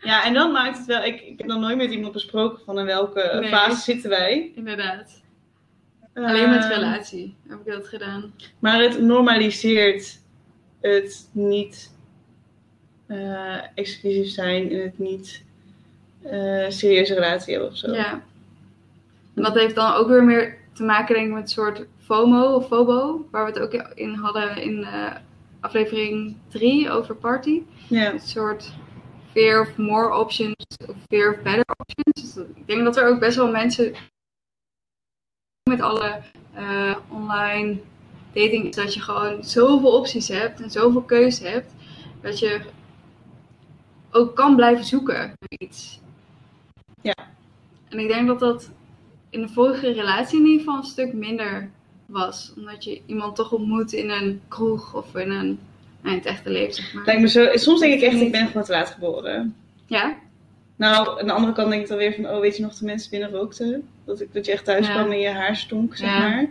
Ja, 0.00 0.24
en 0.24 0.34
dan 0.34 0.52
maakt 0.52 0.76
het 0.78 0.86
wel... 0.86 1.04
Ik, 1.04 1.20
ik 1.20 1.38
heb 1.38 1.46
nog 1.46 1.58
nooit 1.60 1.76
met 1.76 1.90
iemand 1.90 2.12
besproken 2.12 2.64
van 2.64 2.78
in 2.78 2.84
welke 2.86 3.36
Nee. 3.40 3.48
fase 3.50 3.80
zitten 3.82 4.10
wij. 4.10 4.52
Inderdaad. 4.54 5.22
Alleen 6.14 6.50
met 6.50 6.62
Ehm, 6.62 6.72
relatie 6.72 7.36
heb 7.48 7.58
ik 7.58 7.72
dat 7.72 7.88
gedaan. 7.88 8.32
Maar 8.58 8.80
het 8.80 9.00
normaliseert 9.00 10.20
het 10.80 11.28
niet 11.32 11.94
eh, 13.06 13.56
exclusief 13.74 14.28
zijn 14.28 14.70
en 14.70 14.80
het 14.82 14.98
niet 14.98 15.44
eh, 16.30 16.70
serieuze 16.70 17.14
relatie 17.14 17.52
hebben 17.52 17.70
of 17.70 17.76
zo. 17.76 17.92
Ja. 17.92 18.22
En 19.34 19.42
dat 19.42 19.54
heeft 19.54 19.74
dan 19.74 19.92
ook 19.92 20.08
weer 20.08 20.24
meer 20.24 20.58
te 20.72 20.82
maken 20.82 21.14
denk 21.14 21.26
ik 21.26 21.32
met 21.32 21.42
een 21.42 21.48
soort 21.48 21.86
FOMO 21.98 22.54
of 22.54 22.66
FOBO. 22.66 23.26
Waar 23.30 23.44
we 23.44 23.52
het 23.52 23.60
ook 23.60 23.72
in 23.94 24.14
hadden 24.14 24.62
in 24.62 24.84
eh, 24.84 25.14
aflevering 25.60 26.36
3 26.48 26.90
over 26.90 27.16
party. 27.16 27.62
Ja. 27.88 28.12
Een 28.12 28.20
soort 28.20 28.72
fear 29.32 29.60
of 29.60 29.76
more 29.76 30.14
options 30.18 30.54
of 30.88 30.96
fear 31.08 31.34
of 31.34 31.42
better 31.42 31.64
options. 31.78 32.34
Dus 32.34 32.44
ik 32.54 32.66
denk 32.66 32.84
dat 32.84 32.96
er 32.96 33.08
ook 33.08 33.20
best 33.20 33.36
wel 33.36 33.50
mensen 33.50 33.94
met 35.70 35.80
alle 35.80 36.20
eh, 36.54 36.96
online 37.08 37.78
dating 38.32 38.64
is 38.64 38.76
dat 38.76 38.94
je 38.94 39.00
gewoon 39.00 39.44
zoveel 39.44 39.98
opties 39.98 40.28
hebt 40.28 40.60
en 40.60 40.70
zoveel 40.70 41.02
keuze 41.02 41.46
hebt. 41.46 41.72
Dat 42.20 42.38
je 42.38 42.60
ook 44.10 44.36
kan 44.36 44.56
blijven 44.56 44.84
zoeken 44.84 45.14
naar 45.14 45.36
iets. 45.58 46.00
Ja. 47.02 47.14
En 47.88 47.98
ik 47.98 48.08
denk 48.08 48.26
dat 48.26 48.38
dat 48.40 48.70
in 49.30 49.40
de 49.40 49.48
vorige 49.48 49.92
relatie 49.92 50.38
in 50.38 50.44
ieder 50.46 50.58
geval 50.64 50.76
een 50.76 50.84
stuk 50.84 51.12
minder 51.12 51.70
was. 52.06 52.52
Omdat 52.56 52.84
je 52.84 53.00
iemand 53.06 53.36
toch 53.36 53.52
ontmoet 53.52 53.92
in 53.92 54.10
een 54.10 54.40
kroeg 54.48 54.94
of 54.94 55.14
in 55.14 55.30
een, 55.30 55.58
nou, 56.00 56.14
in 56.16 56.22
het 56.22 56.26
echte 56.26 56.50
leven 56.50 56.74
zeg 56.74 56.92
maar. 56.94 57.04
Lijkt 57.04 57.20
me 57.20 57.28
zo, 57.28 57.48
soms 57.54 57.80
denk 57.80 57.94
ik 57.94 58.00
echt, 58.02 58.20
ik 58.20 58.32
ben 58.32 58.46
gewoon 58.46 58.62
te 58.64 58.72
laat 58.72 58.90
geboren. 58.90 59.56
Ja? 59.86 60.16
Nou, 60.76 61.20
aan 61.20 61.26
de 61.26 61.32
andere 61.32 61.52
kant 61.52 61.70
denk 61.70 61.82
ik 61.82 61.88
dan 61.88 61.98
weer 61.98 62.14
van, 62.14 62.28
oh, 62.28 62.40
weet 62.40 62.56
je 62.56 62.62
nog 62.62 62.74
de 62.74 62.84
mensen 62.84 63.10
binnen 63.10 63.30
rookten? 63.30 63.88
Dat, 64.04 64.20
ik, 64.20 64.32
dat 64.32 64.46
je 64.46 64.52
echt 64.52 64.64
thuis 64.64 64.86
Ja. 64.86 64.92
kwam 64.92 65.10
en 65.10 65.18
je 65.20 65.28
haar 65.28 65.56
stonk, 65.56 65.96
zeg 65.96 66.08
Ja. 66.08 66.18
maar. 66.18 66.48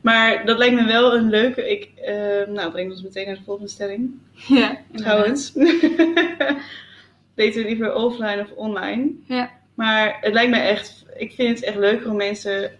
Maar 0.00 0.46
dat 0.46 0.58
lijkt 0.58 0.74
me 0.74 0.84
wel 0.86 1.14
een 1.14 1.30
leuke... 1.30 1.70
Ik, 1.70 1.88
eh, 1.98 2.46
nou, 2.54 2.70
breng 2.70 2.90
ons 2.90 3.02
meteen 3.02 3.26
naar 3.26 3.34
de 3.36 3.42
volgende 3.44 3.70
stelling. 3.70 4.10
Ja, 4.32 4.78
Trouwens. 4.94 5.52
Weten 7.34 7.62
we 7.62 7.68
liever 7.68 7.94
offline 7.94 8.40
of 8.40 8.50
online? 8.56 9.10
Ja. 9.26 9.50
Maar 9.74 10.16
het 10.20 10.32
lijkt 10.32 10.50
me 10.50 10.56
echt... 10.58 11.04
Ik 11.16 11.32
vind 11.32 11.56
het 11.58 11.64
echt 11.68 11.76
leuker 11.76 12.10
om 12.10 12.16
mensen 12.16 12.70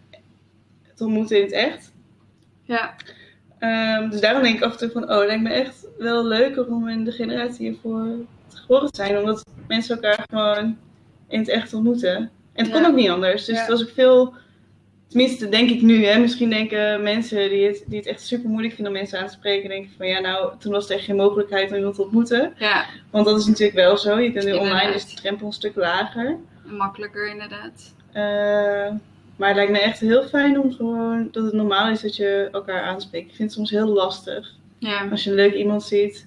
te 0.95 1.05
ontmoeten 1.05 1.37
in 1.37 1.43
het 1.43 1.53
echt. 1.53 1.93
Ja, 2.63 2.95
Ehm, 3.59 4.11
dus 4.11 4.21
daarom 4.21 4.43
denk 4.43 4.57
ik 4.57 4.63
af 4.63 4.73
en 4.73 4.79
toe 4.79 4.91
van, 4.91 5.03
oh, 5.03 5.19
het 5.19 5.27
lijkt 5.27 5.43
me 5.43 5.51
echt 5.51 5.87
wel 5.99 6.27
leuker 6.27 6.67
om 6.67 6.89
in 6.89 7.05
de 7.05 7.13
generatie 7.13 7.69
hiervoor 7.69 8.07
geboren 8.49 8.91
te 8.93 8.97
zijn. 9.03 9.19
Omdat 9.19 9.45
mensen 9.69 9.95
elkaar 9.95 10.27
gewoon 10.31 10.77
in 11.29 11.39
het 11.39 11.49
echt 11.49 11.75
ontmoeten. 11.75 12.31
En 12.53 12.65
het 12.65 12.71
kon 12.73 12.87
ook 12.87 12.95
niet 12.95 13.09
anders. 13.09 13.45
Dus 13.45 13.55
Ja. 13.55 13.61
het 13.61 13.71
was 13.71 13.83
ook 13.83 13.95
veel, 13.95 14.35
tenminste 15.09 15.49
denk 15.49 15.71
ik 15.71 15.83
nu, 15.83 16.05
hè. 16.05 16.19
Misschien 16.19 16.51
denken 16.51 17.03
mensen 17.03 17.49
die 17.51 17.67
het, 17.67 17.85
die 17.87 17.99
het 17.99 18.07
echt 18.07 18.21
super 18.21 18.51
moeilijk 18.51 18.75
vinden 18.75 18.93
om 18.93 18.99
mensen 18.99 19.19
aan 19.19 19.27
te 19.27 19.33
spreken, 19.33 19.69
denken 19.69 19.91
van, 19.97 20.07
ja 20.07 20.21
nou, 20.21 20.53
toen 20.59 20.73
was 20.73 20.89
er 20.91 20.97
echt 20.97 21.05
geen 21.05 21.17
mogelijkheid 21.17 21.71
om 21.71 21.77
iemand 21.77 21.95
te 21.95 22.03
ontmoeten. 22.03 22.55
ja, 22.59 22.85
Want 23.11 23.27
dat 23.27 23.39
is 23.39 23.47
natuurlijk 23.47 23.77
wel 23.79 23.97
zo. 23.97 24.19
Je 24.19 24.33
kunt 24.33 24.45
nu 24.45 24.53
online, 24.53 24.95
is 24.95 25.07
de 25.09 25.15
drempel 25.17 25.47
een 25.47 25.53
stuk 25.53 25.75
lager. 25.77 26.39
Makkelijker 26.65 27.29
inderdaad. 27.31 27.95
Eh, 28.13 28.93
maar 29.37 29.49
het 29.49 29.57
lijkt 29.57 29.73
me 29.73 29.79
echt 29.81 29.99
heel 30.01 30.25
fijn 30.29 30.61
om 30.61 30.73
gewoon 30.73 31.29
dat 31.31 31.45
het 31.45 31.53
normaal 31.55 31.89
is 31.91 32.01
dat 32.01 32.17
je 32.17 32.49
elkaar 32.53 32.83
aanspreekt. 32.83 33.29
Ik 33.31 33.35
vind 33.37 33.49
het 33.49 33.53
soms 33.59 33.71
heel 33.71 33.89
lastig. 33.89 34.53
Ja, 34.79 35.09
Als 35.11 35.25
je 35.25 35.31
een 35.31 35.37
leuk 35.37 35.55
iemand 35.55 35.83
ziet. 35.83 36.27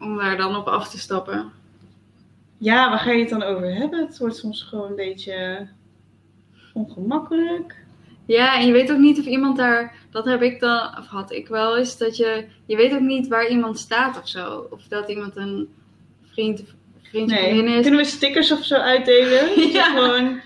om 0.00 0.16
daar 0.16 0.36
dan 0.36 0.56
op 0.56 0.66
af 0.66 0.88
te 0.90 0.98
stappen. 0.98 1.52
Ja, 2.58 2.88
waar 2.90 2.98
ga 2.98 3.10
je 3.10 3.20
het 3.20 3.28
dan 3.28 3.42
over 3.42 3.74
hebben? 3.74 4.06
Het 4.06 4.18
wordt 4.18 4.36
soms 4.36 4.62
gewoon 4.62 4.88
een 4.90 4.96
beetje 4.96 5.66
ongemakkelijk. 6.72 7.84
Ja, 8.26 8.58
en 8.58 8.66
je 8.66 8.72
weet 8.72 8.92
ook 8.92 8.98
niet 8.98 9.18
of 9.18 9.24
iemand 9.24 9.56
daar, 9.56 9.94
dat 10.10 10.24
heb 10.24 10.42
ik 10.42 10.60
dan, 10.60 10.98
of 10.98 11.06
had 11.06 11.32
ik 11.32 11.48
wel 11.48 11.76
eens, 11.78 11.98
dat 11.98 12.16
je, 12.16 12.46
je 12.66 12.76
weet 12.76 12.92
ook 12.94 13.00
niet 13.00 13.28
waar 13.28 13.48
iemand 13.48 13.78
staat 13.78 14.18
of 14.20 14.28
zo. 14.28 14.66
Of 14.70 14.82
dat 14.88 15.08
iemand 15.08 15.36
een 15.36 15.68
vriend, 16.24 16.64
Nee. 17.12 17.64
is. 17.64 17.80
Kunnen 17.82 18.00
we 18.00 18.04
stickers 18.06 18.52
of 18.52 18.64
zo 18.64 18.74
uitdelen? 18.74 19.60
Ja. 19.72 19.84
Gewoon, 19.84 20.40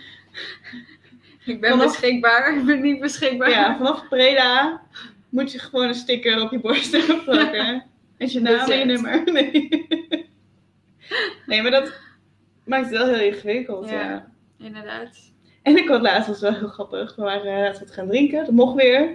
Ik 1.45 1.61
ben 1.61 1.71
Vanaf- 1.71 1.87
beschikbaar, 1.87 2.57
ik 2.59 2.65
ben 2.65 2.81
niet 2.81 3.01
beschikbaar. 3.01 3.51
ja, 3.51 3.77
vanaf 3.77 4.09
Preda 4.09 4.83
moet 5.29 5.53
je 5.53 5.59
gewoon 5.59 5.89
een 5.89 5.95
sticker 5.95 6.43
op 6.43 6.51
je 6.51 6.59
borst 6.61 6.93
hebben 6.97 7.25
plakken. 7.25 7.85
Met 8.19 8.33
je 8.33 8.41
naam 8.41 8.71
en 8.71 8.79
je 8.79 8.85
nummer. 8.85 9.23
Nee. 9.33 9.87
nee, 11.47 11.63
maar 11.63 11.71
dat 11.71 11.93
maakt 12.65 12.85
het 12.85 12.93
wel 12.99 13.07
heel 13.15 13.33
ingewikkeld. 13.33 13.89
Ja. 13.91 14.01
Ja. 14.01 14.27
Inderdaad. 14.67 15.33
En 15.63 15.77
ik 15.77 15.89
had 15.89 16.01
laatst, 16.03 16.29
was 16.29 16.41
wel 16.41 16.55
heel 16.55 16.69
grappig. 16.69 17.17
We 17.17 17.23
waren 17.23 17.67
eh, 17.67 17.73
we 17.73 17.79
het 17.79 17.91
gaan 17.93 18.09
drinken. 18.09 18.45
Dat 18.45 18.55
mocht 18.55 18.75
weer. 18.75 19.15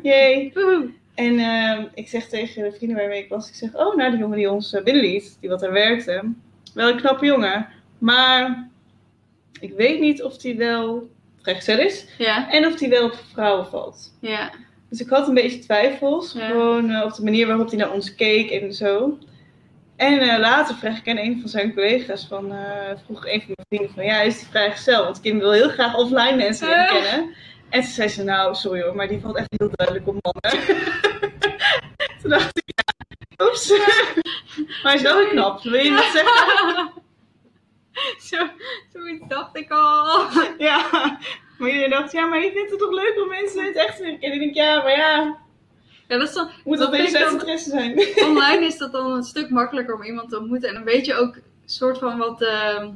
Woehoe. 0.53 0.89
En 1.15 1.39
ehm, 1.39 1.85
ik 1.93 2.07
zeg 2.07 2.27
tegen 2.27 2.63
de 2.63 2.71
vrienden 2.71 2.97
waarmee 2.97 3.23
ik 3.23 3.29
was, 3.29 3.49
ik 3.49 3.55
zeg, 3.55 3.75
oh, 3.75 3.95
nou 3.95 4.09
die 4.11 4.19
jongen 4.19 4.37
die 4.37 4.51
ons 4.51 4.73
eh, 4.73 4.83
binnenliet, 4.83 5.37
die 5.39 5.49
wat 5.49 5.59
daar 5.59 5.71
werkte, 5.71 6.31
wel 6.75 6.89
een 6.89 6.97
knappe 6.97 7.25
jongen. 7.25 7.67
Maar 7.97 8.67
ik 9.59 9.73
weet 9.73 9.99
niet 9.99 10.23
of 10.23 10.37
die 10.37 10.57
wel 10.57 11.09
vrijgezel 11.41 11.77
is 11.79 12.05
Ja, 12.17 12.51
en 12.51 12.65
of 12.65 12.75
die 12.75 12.89
wel 12.89 13.05
op 13.05 13.15
vrouwen 13.33 13.67
valt. 13.67 14.13
ja, 14.21 14.51
Dus 14.89 14.99
ik 15.01 15.09
had 15.09 15.27
een 15.27 15.33
beetje 15.33 15.59
twijfels, 15.59 16.33
Ja. 16.33 16.47
gewoon 16.47 16.89
eh, 16.91 17.03
op 17.03 17.13
de 17.13 17.23
manier 17.23 17.47
waarop 17.47 17.69
hij 17.69 17.77
naar 17.77 17.91
ons 17.91 18.15
keek 18.15 18.49
en 18.51 18.73
zo. 18.73 19.17
En 19.95 20.19
eh, 20.19 20.39
later 20.39 20.75
vroeg 20.75 20.97
ik 20.97 21.07
aan 21.07 21.17
een 21.17 21.39
van 21.39 21.49
zijn 21.49 21.73
collega's, 21.73 22.25
van, 22.27 22.53
eh, 22.53 22.91
vroeg 23.05 23.25
een 23.27 23.41
van 23.41 23.53
mijn 23.55 23.65
vrienden 23.69 23.89
van, 23.95 24.05
ja, 24.05 24.21
is 24.21 24.39
die 24.39 24.47
vrijgezel? 24.47 25.03
Want 25.03 25.21
Kim 25.21 25.39
wil 25.39 25.51
heel 25.51 25.69
graag 25.69 25.95
offline 25.97 26.35
mensen 26.35 26.67
leren 26.67 26.85
Eh. 26.87 26.91
kennen. 26.91 27.33
En 27.69 27.81
toen 27.81 27.89
zei 27.91 28.07
ze, 28.07 28.23
nou, 28.23 28.55
sorry 28.55 28.81
hoor, 28.81 28.95
maar 28.95 29.07
die 29.07 29.19
valt 29.19 29.37
echt 29.37 29.47
heel 29.57 29.69
duidelijk 29.73 30.07
op 30.07 30.17
mannen. 30.21 30.65
toen 32.21 32.29
dacht 32.29 32.57
ik, 32.57 32.63
ja, 32.65 33.04
oeps. 33.37 33.69
maar 34.83 34.91
hij 34.91 34.95
is 34.95 35.01
wel 35.01 35.27
knap, 35.27 35.63
wil 35.63 35.83
je 35.83 35.91
dat 35.91 36.03
zeggen? 36.03 36.91
Zo, 38.29 38.37
zoiets 38.93 39.23
dacht 39.27 39.57
ik 39.57 39.71
al. 39.71 40.27
ja. 40.57 40.89
Maar 41.57 41.69
iedereen 41.69 41.89
dacht, 41.89 42.11
ja, 42.11 42.25
maar 42.25 42.43
je 42.43 42.51
vindt 42.51 42.69
het 42.69 42.79
toch 42.79 42.91
leuk 42.91 43.19
om 43.21 43.27
mensen 43.27 43.65
het 43.65 43.75
echt 43.75 43.97
te? 43.97 44.03
En 44.03 44.33
ik 44.33 44.39
denk, 44.39 44.55
ja, 44.55 44.81
maar 44.81 44.97
ja, 44.97 45.37
Ja, 46.07 46.17
dat 46.17 46.27
is 46.27 46.33
dan, 46.33 46.49
moet 46.63 46.77
dat 46.77 46.93
interesse 46.93 47.69
zijn? 47.69 47.99
online 48.25 48.65
is 48.65 48.77
dat 48.77 48.91
dan 48.91 49.11
een 49.11 49.23
stuk 49.23 49.49
makkelijker 49.49 49.95
om 49.95 50.03
iemand 50.03 50.29
te 50.29 50.39
ontmoeten. 50.39 50.69
En 50.69 50.75
dan 50.75 50.83
weet 50.83 51.05
je 51.05 51.15
ook 51.15 51.37
soort 51.65 51.97
van 51.97 52.17
wat 52.17 52.39
de 52.39 52.89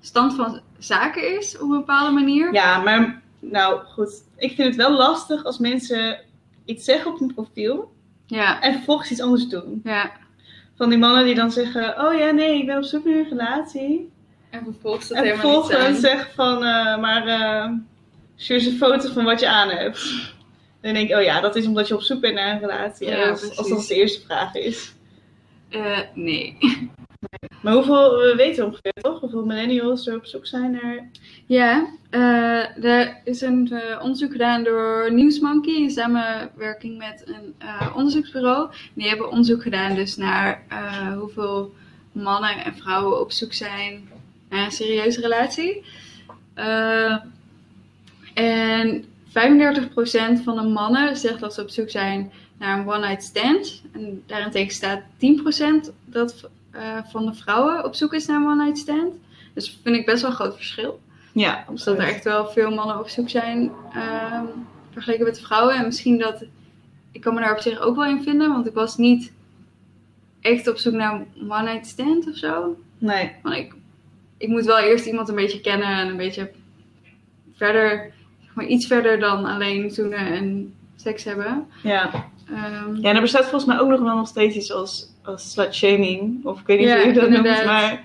stand 0.00 0.34
van 0.34 0.60
zaken 0.78 1.38
is 1.38 1.54
op 1.54 1.70
een 1.70 1.76
bepaalde 1.76 2.12
manier. 2.12 2.52
Ja, 2.52 2.78
maar 2.78 3.22
nou 3.38 3.84
goed. 3.84 4.22
Ik 4.36 4.54
vind 4.54 4.68
het 4.68 4.76
wel 4.76 4.92
lastig 4.92 5.44
als 5.44 5.58
mensen 5.58 6.20
iets 6.64 6.84
zeggen 6.84 7.12
op 7.12 7.18
hun 7.18 7.34
profiel 7.34 7.92
Ja, 8.26 8.60
en 8.60 8.72
vervolgens 8.72 9.10
iets 9.10 9.20
anders 9.20 9.48
doen. 9.48 9.80
ja. 9.84 10.12
Van 10.76 10.88
die 10.88 10.98
mannen 10.98 11.24
die 11.24 11.34
dan 11.34 11.50
zeggen: 11.50 12.06
Oh 12.06 12.18
ja, 12.18 12.30
nee, 12.30 12.58
ik 12.58 12.66
ben 12.66 12.76
op 12.76 12.84
zoek 12.84 13.04
naar 13.04 13.14
een 13.14 13.28
relatie. 13.28 14.10
En 14.50 14.64
vervolgens 14.64 15.08
dat 15.08 15.18
en 15.18 15.24
helemaal 15.24 15.56
niet 15.56 15.66
vervolgens 15.66 16.00
zeggen 16.00 16.34
van: 16.34 16.64
eh, 16.64 16.98
Maar 16.98 17.26
eh 17.26 17.70
stuur 18.36 18.56
eens 18.56 18.66
een 18.66 18.76
foto 18.76 19.12
van 19.12 19.24
wat 19.24 19.40
je 19.40 19.48
aan 19.48 19.68
hebt. 19.68 20.34
Dan 20.80 20.94
denk 20.94 21.10
ik: 21.10 21.16
Oh 21.16 21.22
ja, 21.22 21.40
dat 21.40 21.56
is 21.56 21.66
omdat 21.66 21.88
je 21.88 21.94
op 21.94 22.02
zoek 22.02 22.20
bent 22.20 22.34
naar 22.34 22.52
een 22.52 22.60
relatie. 22.60 23.08
Ja, 23.08 23.28
als, 23.28 23.56
als 23.56 23.68
dat 23.68 23.86
de 23.86 23.94
eerste 23.94 24.20
vraag 24.20 24.54
is. 24.54 24.94
Eh, 25.68 25.98
nee. 26.14 26.58
Maar 27.62 27.74
hoeveel, 27.74 28.18
we 28.18 28.34
weten 28.36 28.64
ongeveer 28.64 28.92
toch? 28.92 29.20
Hoeveel 29.20 29.44
millennials 29.44 30.06
er 30.06 30.16
op 30.16 30.26
zoek 30.26 30.46
zijn 30.46 30.70
naar. 30.70 31.10
Ja, 31.46 31.88
eh, 32.10 32.84
er 32.84 33.20
is 33.24 33.40
een 33.40 33.72
eh, 33.72 34.02
onderzoek 34.02 34.32
gedaan 34.32 34.64
door 34.64 35.12
Nieuwsmonkey 35.12 35.74
in 35.74 35.90
samenwerking 35.90 36.98
met 36.98 37.22
een 37.26 37.54
eh, 37.58 37.92
onderzoeksbureau. 37.96 38.70
Die 38.94 39.08
hebben 39.08 39.30
onderzoek 39.30 39.62
gedaan 39.62 39.94
dus 39.94 40.16
naar 40.16 40.62
hoeveel 41.18 41.74
mannen 42.12 42.64
en 42.64 42.76
vrouwen 42.76 43.20
op 43.20 43.32
zoek 43.32 43.52
zijn 43.52 44.08
naar 44.48 44.64
een 44.64 44.72
serieuze 44.72 45.20
relatie. 45.20 45.84
En 48.34 49.04
35% 49.28 50.42
van 50.44 50.56
de 50.56 50.68
mannen 50.72 51.16
zegt 51.16 51.40
dat 51.40 51.54
ze 51.54 51.62
op 51.62 51.70
zoek 51.70 51.90
zijn 51.90 52.32
naar 52.58 52.78
een 52.78 52.88
one-night 52.88 53.22
stand. 53.22 53.82
En 53.92 54.22
daarentegen 54.26 54.74
staat 54.74 55.00
10% 55.18 55.92
dat 56.04 56.48
eh, 56.78 56.98
van 57.10 57.26
de 57.26 57.34
vrouwen 57.34 57.84
op 57.84 57.94
zoek 57.94 58.14
is 58.14 58.26
naar 58.26 58.36
een 58.36 58.46
one-night 58.46 58.78
stand. 58.78 59.14
Dus 59.54 59.66
dat 59.66 59.78
vind 59.82 59.96
ik 59.96 60.06
best 60.06 60.22
wel 60.22 60.30
een 60.30 60.36
groot 60.36 60.54
verschil. 60.54 61.00
Ja, 61.32 61.64
Dus 61.70 61.84
dat 61.84 61.98
er 61.98 62.04
echt 62.04 62.24
wel 62.24 62.48
veel 62.48 62.70
mannen 62.70 62.98
op 62.98 63.08
zoek 63.08 63.28
zijn 63.28 63.70
ehm, 63.92 64.44
vergeleken 64.90 65.24
met 65.24 65.34
de 65.34 65.42
vrouwen. 65.42 65.74
En 65.74 65.84
misschien 65.84 66.18
dat, 66.18 66.44
ik 67.12 67.20
kan 67.20 67.34
me 67.34 67.40
daar 67.40 67.52
op 67.52 67.60
zich 67.60 67.80
ook 67.80 67.96
wel 67.96 68.04
in 68.04 68.22
vinden, 68.22 68.48
want 68.50 68.66
ik 68.66 68.74
was 68.74 68.96
niet 68.96 69.32
echt 70.40 70.68
op 70.68 70.76
zoek 70.76 70.92
naar 70.92 71.12
een 71.12 71.50
one-night 71.52 71.86
stand 71.86 72.28
of 72.28 72.36
zo. 72.36 72.76
Nee. 72.98 73.32
Want 73.42 73.56
ik, 73.56 73.74
ik 74.36 74.48
moet 74.48 74.64
wel 74.64 74.78
eerst 74.78 75.06
iemand 75.06 75.28
een 75.28 75.34
beetje 75.34 75.60
kennen 75.60 75.88
en 75.88 76.08
een 76.08 76.16
beetje 76.16 76.50
verder, 77.54 78.12
zeg 78.44 78.54
maar 78.54 78.66
iets 78.66 78.86
verder 78.86 79.18
dan 79.18 79.44
alleen 79.44 79.90
zoenen 79.90 80.18
en 80.18 80.74
seks 80.96 81.24
hebben. 81.24 81.66
Ja. 81.82 82.30
Ehm, 82.50 82.96
Ja, 82.96 83.08
en 83.08 83.14
er 83.14 83.20
bestaat 83.20 83.42
volgens 83.42 83.64
mij 83.64 83.78
ook 83.78 83.88
nog 83.88 84.00
wel 84.00 84.16
nog 84.16 84.28
steeds 84.28 84.56
iets 84.56 84.72
als, 84.72 85.12
als 85.22 85.50
slut-shaming. 85.52 86.44
Of 86.44 86.60
ik 86.60 86.66
weet 86.66 86.78
niet 86.78 86.88
Ja, 86.88 86.96
hoe 86.96 87.06
je 87.06 87.12
dat 87.12 87.30
noemt, 87.30 87.64
maar... 87.64 88.04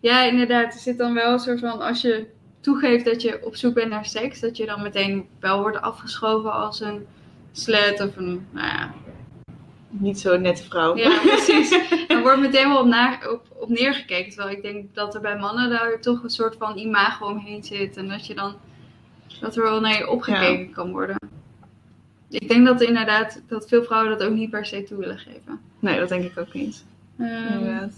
Ja, 0.00 0.22
inderdaad. 0.22 0.74
Er 0.74 0.80
zit 0.80 0.98
dan 0.98 1.14
wel 1.14 1.32
een 1.32 1.38
soort 1.38 1.60
van, 1.60 1.80
als 1.80 2.00
je 2.00 2.26
toegeeft 2.60 3.04
dat 3.04 3.22
je 3.22 3.40
op 3.44 3.56
zoek 3.56 3.74
bent 3.74 3.90
naar 3.90 4.04
seks, 4.06 4.40
dat 4.40 4.56
je 4.56 4.66
dan 4.66 4.82
meteen 4.82 5.28
wel 5.40 5.60
wordt 5.60 5.80
afgeschoven 5.80 6.52
als 6.52 6.80
een 6.80 7.06
slet 7.52 8.00
of 8.00 8.16
een, 8.16 8.46
nou 8.50 8.66
ja. 8.66 8.92
Niet 9.88 10.20
zo'n 10.20 10.42
nette 10.42 10.62
vrouw. 10.62 10.96
Ja, 10.96 11.18
precies. 11.22 11.70
Er 12.08 12.20
wordt 12.22 12.40
meteen 12.40 12.68
wel 12.68 12.78
op, 12.80 12.86
na, 12.86 13.18
op, 13.32 13.42
op 13.58 13.68
neergekeken. 13.68 14.32
Terwijl 14.32 14.56
ik 14.56 14.62
denk 14.62 14.94
dat 14.94 15.14
er 15.14 15.20
bij 15.20 15.38
mannen 15.38 15.70
daar 15.70 16.00
toch 16.00 16.22
een 16.22 16.30
soort 16.30 16.56
van 16.58 16.78
imago 16.78 17.26
omheen 17.26 17.64
zit. 17.64 17.96
En 17.96 18.08
dat 18.08 18.26
je 18.26 18.34
dan, 18.34 18.54
dat 19.40 19.56
er 19.56 19.62
wel 19.62 19.80
naar 19.80 19.98
je 19.98 20.08
opgekeken 20.08 20.72
kan 20.72 20.92
worden. 20.92 21.16
Ik 22.30 22.48
denk 22.48 22.66
dat 22.66 22.82
inderdaad, 22.82 23.42
dat 23.48 23.68
veel 23.68 23.84
vrouwen 23.84 24.18
dat 24.18 24.28
ook 24.28 24.34
niet 24.34 24.50
per 24.50 24.66
se 24.66 24.82
toe 24.82 24.98
willen 24.98 25.18
geven. 25.18 25.60
Nee, 25.78 25.98
dat 25.98 26.08
denk 26.08 26.24
ik 26.24 26.38
ook 26.38 26.52
niet. 26.52 26.84
Ehm. 27.18 27.88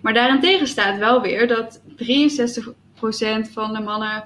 Maar 0.00 0.14
daarentegen 0.14 0.66
staat 0.66 0.98
wel 0.98 1.20
weer 1.20 1.48
dat 1.48 1.80
63% 1.96 3.50
van 3.52 3.72
de 3.72 3.80
mannen 3.80 4.24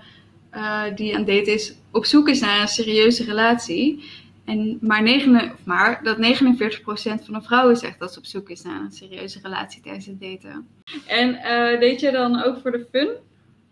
eh, 0.50 0.82
die 0.94 1.16
aan 1.16 1.24
date 1.24 1.50
is, 1.50 1.74
op 1.90 2.04
zoek 2.04 2.28
is 2.28 2.40
naar 2.40 2.60
een 2.60 2.68
serieuze 2.68 3.24
relatie. 3.24 4.04
En 4.44 4.78
maar, 4.80 5.02
negen, 5.02 5.52
of 5.52 5.64
maar 5.64 6.00
dat 6.02 6.16
49% 6.16 7.24
van 7.24 7.34
de 7.34 7.42
vrouwen 7.42 7.76
zegt 7.76 7.98
dat 7.98 8.12
ze 8.12 8.18
op 8.18 8.26
zoek 8.26 8.50
is 8.50 8.62
naar 8.62 8.80
een 8.80 8.92
serieuze 8.92 9.38
relatie 9.42 9.82
tijdens 9.82 10.06
het 10.06 10.20
daten. 10.20 10.68
En 11.06 11.34
eh 11.34 11.80
deed 11.80 12.00
je 12.00 12.10
dan 12.10 12.42
ook 12.42 12.58
voor 12.60 12.70
de 12.70 12.86
fun? 12.90 13.08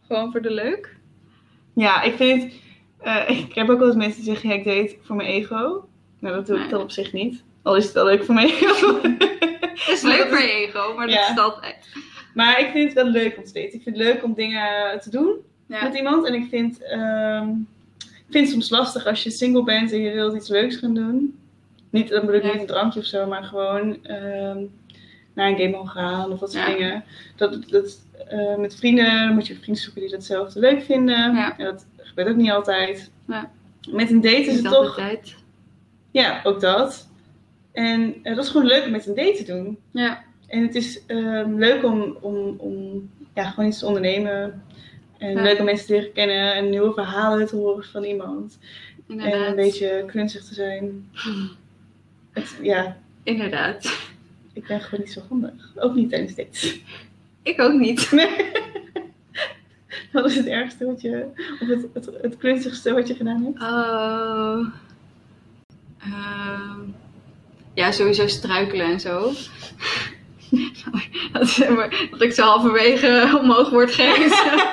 Gewoon 0.06 0.32
voor 0.32 0.42
de 0.42 0.50
leuk? 0.50 0.96
Ja, 1.74 2.02
ik 2.02 2.14
vind... 2.14 2.52
eh, 3.02 3.38
ik 3.48 3.54
heb 3.54 3.68
ook 3.70 3.78
wel 3.78 3.86
eens 3.88 3.96
mensen 3.96 4.22
die 4.22 4.30
zeggen, 4.32 4.48
ja, 4.48 4.54
ik 4.54 4.64
date 4.64 4.96
voor 5.02 5.16
mijn 5.16 5.28
ego. 5.28 5.88
Nou, 6.18 6.34
dat 6.34 6.46
doe 6.46 6.54
ik 6.56 6.60
Nee. 6.62 6.70
dan 6.70 6.80
op 6.80 6.90
zich 6.90 7.12
niet. 7.12 7.42
Al 7.62 7.76
is 7.76 7.84
het 7.84 7.92
wel 7.94 8.04
leuk 8.04 8.24
voor 8.24 8.34
mijn 8.34 8.48
ego. 8.48 9.00
Het 9.80 9.88
is 9.88 10.02
leuk 10.02 10.26
voor 10.28 10.38
je 10.40 10.50
ego, 10.52 10.94
maar 10.96 11.06
dat 11.06 11.16
is 11.20 11.26
het 11.28 11.38
altijd. 11.38 11.88
maar 12.34 12.60
ik 12.60 12.70
vind 12.70 12.84
het 12.84 12.92
wel 13.02 13.12
leuk 13.12 13.36
om 13.38 13.44
te 13.44 13.52
daten. 13.52 13.74
Ik 13.74 13.82
vind 13.82 13.96
het 13.96 14.04
leuk 14.06 14.24
om 14.24 14.34
dingen 14.34 15.00
te 15.00 15.10
doen. 15.10 15.34
Ja. 15.66 15.82
met 15.82 15.94
iemand. 15.96 16.26
En 16.26 16.34
ik 16.34 16.46
vind, 16.48 16.82
ehm, 16.82 17.48
ik 17.98 18.26
vind 18.30 18.44
het 18.44 18.48
soms 18.48 18.70
lastig 18.70 19.06
als 19.06 19.22
je 19.22 19.30
single 19.30 19.64
bent 19.64 19.92
en 19.92 20.00
je 20.00 20.12
wilt 20.12 20.34
iets 20.36 20.48
leuks 20.48 20.76
gaan 20.76 20.94
doen. 20.94 21.38
Niet, 21.90 22.08
dan 22.08 22.20
bedoel 22.20 22.34
ik 22.40 22.42
niet 22.52 22.60
een 22.60 22.66
drankje 22.66 23.00
of 23.00 23.06
zo, 23.06 23.26
maar 23.26 23.42
gewoon 23.42 24.04
ehm, 24.06 24.58
naar 25.34 25.48
een 25.48 25.56
game 25.58 25.86
gaan 25.86 26.32
of 26.32 26.38
dat 26.38 26.52
soort 26.52 26.66
Ja. 26.66 26.72
dingen. 26.72 27.04
Dat, 27.36 27.68
dat, 27.70 28.00
eh, 28.28 28.56
met 28.56 28.76
vrienden 28.76 29.34
moet 29.34 29.46
je 29.46 29.54
vrienden 29.54 29.82
zoeken 29.82 30.00
die 30.00 30.10
datzelfde 30.10 30.60
leuk 30.60 30.82
vinden. 30.82 31.34
Ja. 31.34 31.58
En 31.58 31.64
dat 31.64 31.86
gebeurt 32.20 32.36
ook 32.36 32.42
niet 32.42 32.52
altijd. 32.52 33.10
Ja. 33.26 33.50
Met 33.90 34.10
een 34.10 34.20
date 34.20 34.36
is 34.36 34.62
het 34.62 34.72
toch... 34.72 34.94
tijd. 34.94 35.34
Ja, 36.10 36.40
ook 36.44 36.60
dat. 36.60 37.08
En 37.72 38.14
eh, 38.22 38.34
dat 38.34 38.44
is 38.44 38.50
gewoon 38.50 38.66
leuk 38.66 38.84
om 38.84 38.90
met 38.90 39.06
een 39.06 39.14
date 39.14 39.44
te 39.44 39.52
doen. 39.52 39.78
Ja. 39.90 40.24
En 40.46 40.62
het 40.62 40.74
is 40.74 41.06
ehm, 41.06 41.54
leuk 41.54 41.84
om, 41.84 42.16
om, 42.20 42.54
om 42.58 43.10
ja, 43.34 43.50
gewoon 43.50 43.68
iets 43.68 43.78
te 43.78 43.86
ondernemen. 43.86 44.62
En 45.18 45.30
Ja. 45.34 45.42
leuk 45.42 45.58
om 45.58 45.64
mensen 45.64 45.86
te 45.86 45.92
leren 45.92 46.12
kennen 46.12 46.54
en 46.54 46.70
nieuwe 46.70 46.92
verhalen 46.92 47.46
te 47.46 47.56
horen 47.56 47.84
van 47.84 48.04
iemand. 48.04 48.58
Inderdaad. 49.06 49.34
En 49.34 49.48
een 49.48 49.56
beetje 49.56 50.04
klunzig 50.06 50.44
te 50.44 50.54
zijn. 50.54 51.08
Het, 52.32 52.58
ja, 52.62 52.96
Inderdaad. 53.22 53.98
ik 54.52 54.66
ben 54.66 54.80
gewoon 54.80 55.00
niet 55.04 55.12
zo 55.12 55.20
handig. 55.28 55.72
Ook 55.76 55.94
niet 55.94 56.10
tijdens 56.10 56.34
dates. 56.34 56.80
Ik 57.42 57.60
ook 57.60 57.72
niet. 57.72 58.10
Nee. 58.12 58.28
Wat 60.12 60.24
is 60.26 60.36
het 60.36 60.46
ergste 60.46 60.84
wat 60.86 61.00
je, 61.00 61.26
of 61.60 61.68
het, 61.68 61.86
het, 61.92 62.10
het 62.22 62.36
klunzigste 62.36 62.92
wat 62.94 63.08
je 63.08 63.14
gedaan 63.14 63.42
hebt? 63.44 63.62
Oh. 63.62 64.66
Ehm, 65.98 66.80
ja, 67.74 67.92
sowieso 67.92 68.26
struikelen 68.26 68.86
en 68.86 69.00
zo. 69.00 69.20
dat, 71.32 71.42
is 71.42 71.68
maar- 71.68 72.08
dat 72.10 72.22
ik 72.22 72.32
zo 72.32 72.42
halverwege 72.42 73.38
omhoog 73.42 73.70
word 73.70 73.90
gehezen. 73.94 74.68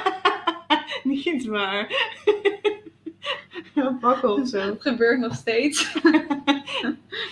niet 1.24 1.46
waar. 1.46 1.88
Ja, 3.74 3.98
of 4.22 4.48
zo. 4.48 4.66
Dat 4.66 4.82
gebeurt 4.82 5.20
nog 5.20 5.34
steeds. 5.36 5.94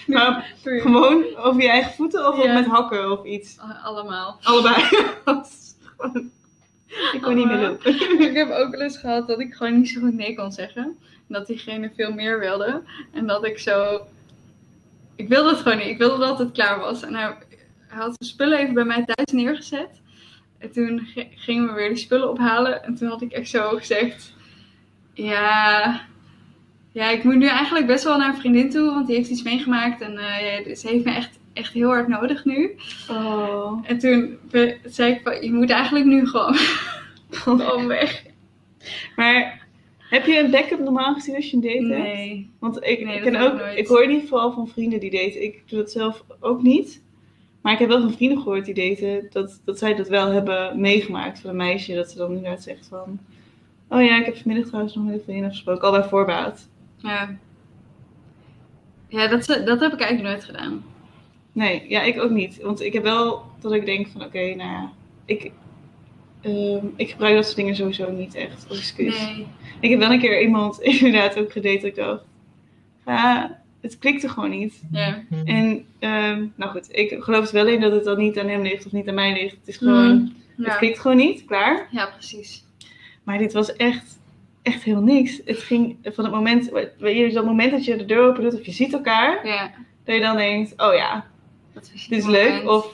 Maar 0.07 0.53
gewoon 0.63 1.35
over 1.35 1.61
je 1.61 1.69
eigen 1.69 1.93
voeten 1.93 2.27
of 2.27 2.43
Ja. 2.43 2.53
met 2.53 2.65
hakken 2.65 3.11
of 3.11 3.25
iets? 3.25 3.57
Allemaal. 3.83 4.39
Allebei. 4.43 4.83
Ik 7.13 7.21
kon 7.21 7.35
niet 7.35 7.45
meer 7.45 7.57
lopen. 7.57 7.91
ik 8.29 8.35
heb 8.35 8.49
ook 8.49 8.71
wel 8.71 8.81
eens 8.81 8.97
gehad 8.97 9.27
dat 9.27 9.39
ik 9.39 9.53
gewoon 9.53 9.77
niet 9.77 9.89
zo 9.89 9.99
goed 9.99 10.13
nee 10.13 10.35
kon 10.35 10.51
zeggen. 10.51 10.83
En 11.27 11.33
dat 11.33 11.47
diegene 11.47 11.91
veel 11.95 12.13
meer 12.13 12.39
wilde. 12.39 12.81
En 13.13 13.27
dat 13.27 13.45
ik 13.45 13.59
zo... 13.59 14.01
Ik 15.15 15.27
wilde 15.27 15.49
het 15.49 15.57
gewoon 15.57 15.77
niet. 15.77 15.87
Ik 15.87 15.97
wilde 15.97 16.25
dat 16.25 16.39
het 16.39 16.51
klaar 16.51 16.79
was. 16.79 17.03
En 17.03 17.15
hij, 17.15 17.37
hij 17.87 17.97
had 17.97 18.15
zijn 18.17 18.31
spullen 18.31 18.59
even 18.59 18.73
bij 18.73 18.83
mij 18.83 19.05
thuis 19.05 19.31
neergezet. 19.31 20.01
En 20.57 20.71
toen 20.71 21.07
gingen 21.35 21.67
we 21.67 21.73
weer 21.73 21.89
die 21.89 21.97
spullen 21.97 22.29
ophalen. 22.29 22.83
En 22.83 22.95
toen 22.95 23.09
had 23.09 23.21
ik 23.21 23.31
echt 23.31 23.49
zo 23.49 23.69
gezegd... 23.69 24.33
Ja... 25.13 26.01
Ja, 26.91 27.09
ik 27.09 27.23
moet 27.23 27.35
nu 27.35 27.47
eigenlijk 27.47 27.87
best 27.87 28.03
wel 28.03 28.17
naar 28.17 28.29
een 28.29 28.39
vriendin 28.39 28.69
toe. 28.69 28.93
Want 28.93 29.07
die 29.07 29.15
heeft 29.15 29.29
iets 29.29 29.43
meegemaakt. 29.43 30.01
En 30.01 30.17
eh, 30.17 30.65
ja, 30.65 30.75
ze 30.75 30.87
heeft 30.87 31.05
me 31.05 31.11
echt, 31.11 31.39
echt 31.55 31.73
heel 31.73 31.87
hard 31.87 32.07
nodig 32.07 32.45
nu. 32.45 32.75
Oh. 33.09 33.79
En 33.83 33.97
toen 33.97 34.37
zei 34.85 35.13
ik 35.13 35.21
van... 35.23 35.41
Je 35.41 35.51
moet 35.51 35.69
eigenlijk 35.69 36.05
nu 36.05 36.27
gewoon, 36.27 36.55
gewoon 37.43 37.87
weg. 37.87 38.25
Maar 39.15 39.67
heb 39.97 40.25
je 40.25 40.39
een 40.39 40.51
backup 40.51 40.79
normaal 40.79 41.13
gezien 41.13 41.35
als 41.35 41.49
je 41.49 41.55
een 41.55 41.61
date 41.61 41.93
hebt? 41.93 42.03
Nee. 42.03 42.51
Want 42.59 42.75
ik, 42.83 43.05
Nee, 43.05 43.15
ik, 43.15 43.21
ken 43.21 43.35
ook, 43.35 43.57
nooit. 43.59 43.77
ik 43.77 43.87
hoor 43.87 44.03
in 44.03 44.09
ieder 44.09 44.21
geval 44.21 44.51
van 44.51 44.67
vrienden 44.67 44.99
die 44.99 45.11
daten. 45.11 45.43
Ik 45.43 45.63
doe 45.65 45.79
dat 45.79 45.91
zelf 45.91 46.23
ook 46.39 46.61
niet. 46.61 47.03
Maar 47.61 47.73
ik 47.73 47.79
heb 47.79 47.89
wel 47.89 48.01
van 48.01 48.13
vrienden 48.13 48.41
gehoord 48.41 48.65
die 48.65 48.73
daten 48.95 49.27
dat, 49.29 49.61
dat 49.65 49.77
zij 49.77 49.95
dat 49.95 50.07
wel 50.07 50.31
hebben 50.31 50.79
meegemaakt 50.79 51.39
van 51.39 51.49
een 51.49 51.55
meisje. 51.55 51.95
Dat 51.95 52.11
ze 52.11 52.17
dan 52.17 52.31
inderdaad 52.31 52.63
zegt 52.63 52.87
van... 52.87 53.19
Oh 53.89 54.03
ja, 54.03 54.19
ik 54.19 54.25
heb 54.25 54.37
vanmiddag 54.37 54.67
trouwens 54.67 54.95
nog 54.95 55.05
met 55.05 55.13
een 55.13 55.21
vriendin 55.23 55.45
afgesproken. 55.45 55.87
Al 55.87 55.91
bij 55.91 56.09
voorbaat. 56.09 56.69
Ja. 56.97 57.37
Ja, 59.07 59.27
dat, 59.27 59.45
dat 59.45 59.79
heb 59.79 59.93
ik 59.93 59.99
eigenlijk 59.99 60.21
nooit 60.21 60.43
gedaan. 60.43 60.83
Nee, 61.55 61.85
ja, 61.89 62.01
ik 62.01 62.21
ook 62.21 62.29
niet. 62.31 62.61
Want 62.61 62.81
ik 62.81 62.93
heb 62.93 63.03
wel 63.03 63.43
dat 63.61 63.71
ik 63.73 63.85
denk 63.85 64.07
van 64.07 64.23
oké, 64.23 64.39
nou 64.55 64.57
ja, 64.71 64.91
ik, 65.25 65.51
ehm, 66.41 66.85
ik 66.95 67.09
gebruik 67.09 67.35
dat 67.35 67.43
soort 67.45 67.55
dingen 67.55 67.75
sowieso 67.75 68.11
niet 68.11 68.35
echt 68.35 68.65
als 68.69 68.77
excuus. 68.77 69.19
Nee. 69.25 69.45
Ik 69.79 69.89
heb 69.89 69.99
wel 69.99 70.11
een 70.11 70.19
keer 70.19 70.41
iemand 70.41 70.81
inderdaad 70.99 71.37
ook 71.39 71.51
gedate 71.51 71.75
dat 71.75 71.83
ik 71.85 71.95
dacht, 71.95 72.23
ja, 73.05 73.59
het 73.81 73.97
klikte 73.97 74.29
gewoon 74.29 74.49
niet. 74.49 74.81
Ja. 74.91 75.23
En 75.45 75.85
ehm, 75.99 76.45
nou 76.55 76.71
goed, 76.71 76.87
ik 76.91 77.15
geloof 77.19 77.47
er 77.47 77.53
wel 77.53 77.67
in 77.67 77.81
dat 77.81 77.91
het 77.91 78.03
dan 78.03 78.17
niet 78.17 78.39
aan 78.39 78.47
hem 78.49 78.61
ligt 78.61 78.85
of 78.85 78.91
niet 78.91 79.07
aan 79.07 79.15
mij 79.15 79.33
ligt. 79.33 79.55
Het 79.59 79.67
is 79.67 79.77
gewoon, 79.77 80.15
Mhm. 80.15 80.25
het 80.57 80.65
Ja. 80.65 80.75
klikt 80.77 80.99
gewoon 80.99 81.17
niet, 81.17 81.45
klaar. 81.45 81.87
ja, 81.91 82.05
precies. 82.05 82.63
Maar 83.23 83.37
dit 83.37 83.53
was 83.53 83.75
echt, 83.75 84.19
echt 84.61 84.83
heel 84.83 85.01
niks. 85.01 85.41
Het 85.45 85.57
ging 85.59 85.97
van 86.03 86.23
het 86.23 86.33
moment, 86.33 86.69
weet 86.97 87.17
je, 87.17 87.31
dat 87.33 87.45
moment 87.45 87.71
dat 87.71 87.85
je 87.85 87.95
de 87.95 88.05
deur 88.05 88.21
open 88.29 88.43
doet 88.43 88.59
of 88.59 88.65
je 88.65 88.71
ziet 88.71 88.93
elkaar, 88.93 89.47
Ja. 89.47 89.71
dat 90.03 90.15
je 90.15 90.21
dan 90.21 90.35
denkt, 90.37 90.73
oh 90.81 90.93
ja, 90.93 91.25
Dat 91.75 91.91
dit 92.09 92.19
is 92.19 92.25
leuk 92.25 92.69
of 92.69 92.93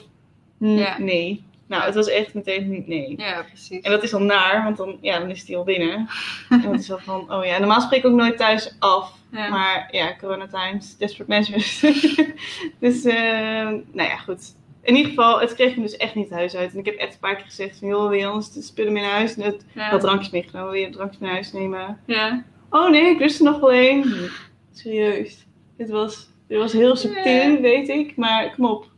Ja. 0.58 0.98
nee. 0.98 1.44
Nou, 1.66 1.84
het 1.84 1.94
was 1.94 2.08
echt 2.08 2.34
meteen 2.34 2.70
niet 2.70 2.86
nee. 2.86 3.14
Ja, 3.16 3.42
precies. 3.42 3.80
En 3.80 3.90
dat 3.90 4.02
is 4.02 4.10
dan 4.10 4.26
naar, 4.26 4.64
want 4.64 4.76
dan, 4.76 4.98
ja, 5.00 5.18
dan 5.18 5.30
is 5.30 5.44
die 5.44 5.56
al 5.56 5.64
binnen. 5.64 6.08
en 6.48 6.62
dat 6.62 6.74
is 6.74 6.86
dan 6.86 7.00
van, 7.00 7.32
oh 7.32 7.44
ja, 7.44 7.58
normaal 7.58 7.80
spreek 7.80 8.04
ik 8.04 8.10
ook 8.10 8.16
nooit 8.16 8.36
thuis 8.36 8.76
af. 8.78 9.14
Ja. 9.30 9.48
Maar 9.48 9.88
ja, 9.90 10.16
corona 10.20 10.46
times, 10.46 10.96
desperate 10.96 11.30
measures. 11.30 11.80
dus, 12.80 13.04
eh, 13.04 13.68
nou 13.92 14.08
ja, 14.08 14.16
goed. 14.16 14.54
In 14.82 14.96
ieder 14.96 15.10
geval, 15.10 15.40
het 15.40 15.54
kreeg 15.54 15.76
me 15.76 15.82
dus 15.82 15.96
echt 15.96 16.14
niet 16.14 16.30
huis 16.30 16.54
uit. 16.54 16.72
En 16.72 16.78
ik 16.78 16.84
heb 16.84 16.94
echt 16.94 17.12
een 17.12 17.20
paar 17.20 17.36
keer 17.36 17.44
gezegd 17.44 17.78
van, 17.78 17.88
joh, 17.88 18.08
wil 18.08 18.18
je 18.18 18.26
anders 18.26 18.52
de 18.52 18.62
spullen 18.62 18.92
mee 18.92 19.02
naar 19.02 19.12
huis? 19.12 19.36
En 19.36 19.42
het, 19.42 19.64
ja. 19.74 19.90
Wat 19.90 20.00
drankjes 20.00 20.30
meegenomen, 20.30 20.70
wil 20.70 20.80
je 20.80 20.90
drankjes 20.90 21.20
naar 21.20 21.30
huis 21.30 21.52
nemen? 21.52 22.00
Ja. 22.06 22.44
Oh 22.70 22.90
nee, 22.90 23.10
ik 23.10 23.18
lust 23.18 23.38
er 23.38 23.44
nog 23.44 23.60
wel 23.60 23.72
één. 23.72 24.30
Serieus. 24.72 25.46
Dit 25.76 25.90
was, 25.90 26.28
dit 26.52 26.60
was 26.60 26.72
heel 26.72 26.96
subtiel, 26.96 27.60
weet 27.60 27.88
ik. 27.88 28.16
Maar 28.16 28.54
kom 28.54 28.64
op. 28.64 28.90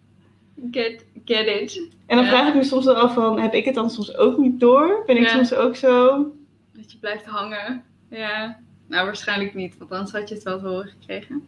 Get, 0.70 1.04
get 1.24 1.46
it. 1.46 1.88
En 2.06 2.16
dan 2.16 2.26
vraag 2.26 2.48
ik 2.48 2.54
me 2.54 2.64
soms 2.64 2.84
wel 2.84 2.94
af 2.94 3.14
van, 3.14 3.40
heb 3.40 3.54
ik 3.54 3.64
het 3.64 3.74
dan 3.74 3.90
soms 3.90 4.16
ook 4.16 4.38
niet 4.38 4.60
door? 4.60 5.02
Ben 5.06 5.16
ik 5.16 5.28
soms 5.28 5.54
ook 5.54 5.76
zo? 5.76 6.16
Dat 6.72 6.92
je 6.92 6.98
blijft 6.98 7.24
hangen. 7.24 7.84
Ja. 8.10 8.58
Nou, 8.88 9.04
waarschijnlijk 9.04 9.54
niet, 9.54 9.78
want 9.78 9.90
anders 9.90 10.12
had 10.12 10.28
je 10.28 10.34
het 10.34 10.44
wel 10.44 10.58
te 10.58 10.66
horen 10.66 10.86
gekregen, 10.86 11.46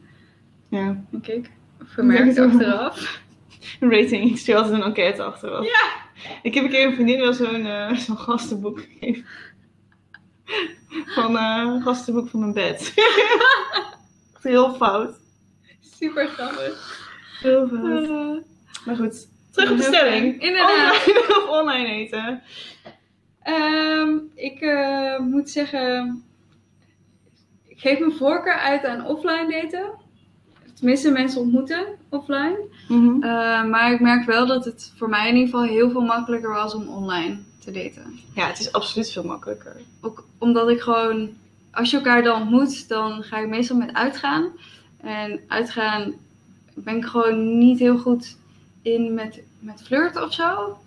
Ja, 0.68 1.04
denk 1.10 1.26
ik. 1.26 1.50
Ja. 1.96 2.44
achteraf. 2.44 3.20
een 3.80 3.90
rating. 3.90 4.30
Ik 4.30 4.36
stuur 4.36 4.56
altijd 4.56 4.74
een 4.74 4.82
enquête 4.82 5.22
achteraf. 5.22 5.64
Ja. 5.64 6.04
Ik 6.42 6.54
heb 6.54 6.64
een 6.64 6.70
keer 6.70 6.86
een 6.86 6.94
vriendin 6.94 7.20
wel 7.20 7.32
zo'n 7.32 7.66
eh, 7.66 7.98
gastenboek 7.98 8.80
gegeven. 8.80 9.24
Van 11.06 11.36
eh, 11.36 11.82
gastenboek 11.84 12.28
van 12.28 12.40
mijn 12.40 12.52
bed. 12.52 12.92
Heel 14.42 14.74
fout. 14.74 15.24
Super 15.98 16.26
grappig. 16.28 17.00
Heel 17.40 17.68
fout. 17.68 18.02
Eh, 18.04 18.42
Maar 18.86 18.96
goed, 18.96 19.28
terug 19.50 19.70
op 19.70 19.76
de 19.76 19.82
stelling. 19.82 20.40
Inderdaad. 20.42 21.06
Online 21.06 21.28
of 21.36 21.48
online 21.60 21.88
eten? 21.88 22.42
Ehm, 23.42 24.10
ik 24.34 24.60
eh, 24.60 25.18
moet 25.18 25.50
zeggen, 25.50 26.22
ik 27.66 27.78
geef 27.80 27.98
mijn 27.98 28.12
voorkeur 28.12 28.58
uit 28.58 28.84
aan 28.84 29.06
offline 29.06 29.46
daten. 29.62 29.90
Tenminste, 30.74 31.10
mensen 31.10 31.40
ontmoeten 31.40 31.86
offline. 32.08 32.58
Mhm. 32.88 33.22
Eh, 33.22 33.64
maar 33.64 33.92
ik 33.92 34.00
merk 34.00 34.24
wel 34.26 34.46
dat 34.46 34.64
het 34.64 34.92
voor 34.96 35.08
mij 35.08 35.28
in 35.28 35.34
ieder 35.36 35.50
geval 35.50 35.66
heel 35.68 35.90
veel 35.90 36.00
makkelijker 36.04 36.50
was 36.50 36.74
om 36.74 36.88
online 36.88 37.38
te 37.64 37.70
daten. 37.70 38.18
Ja, 38.34 38.46
het 38.46 38.58
is 38.58 38.72
absoluut 38.72 39.10
veel 39.10 39.24
makkelijker. 39.24 39.76
Ook 40.00 40.24
omdat 40.38 40.68
ik 40.70 40.80
gewoon, 40.80 41.30
als 41.72 41.90
je 41.90 41.96
elkaar 41.96 42.22
dan 42.22 42.40
ontmoet, 42.42 42.88
dan 42.88 43.22
ga 43.22 43.38
ik 43.38 43.48
meestal 43.48 43.76
met 43.76 43.92
uitgaan. 43.94 44.52
En 45.00 45.40
uitgaan 45.48 46.14
ben 46.74 46.96
ik 46.96 47.04
gewoon 47.04 47.58
niet 47.58 47.78
heel 47.78 47.98
goed 47.98 48.36
in 48.82 49.14
met, 49.14 49.42
met 49.58 49.82
flirten 49.82 50.22
of 50.22 50.32
zo. 50.32 50.78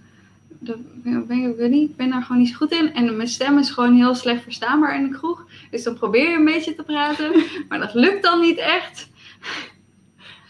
Dat 0.48 0.78
ben, 1.04 1.26
ik, 1.30 1.50
ik 1.50 1.58
weet 1.58 1.72
niet, 1.72 1.89
ik 1.89 1.95
ben 1.95 2.10
daar 2.10 2.22
gewoon 2.22 2.41
niet 2.41 2.50
zo 2.50 2.56
goed 2.56 2.72
in. 2.72 2.93
En 2.93 3.15
mijn 3.15 3.28
stem 3.28 3.58
is 3.58 3.69
gewoon 3.69 3.95
heel 3.95 4.15
slecht 4.15 4.43
verstaanbaar 4.43 4.95
in 4.95 5.04
de 5.04 5.17
kroeg. 5.17 5.45
Dus 5.72 5.84
dan 5.84 5.98
probeer 5.98 6.30
je 6.30 6.38
een 6.38 6.45
beetje 6.45 6.76
te 6.76 6.84
praten. 6.84 7.32
Maar 7.69 7.80
dat 7.80 7.93
lukt 7.93 8.24
dan 8.24 8.41
niet 8.41 8.58
echt. 8.58 9.10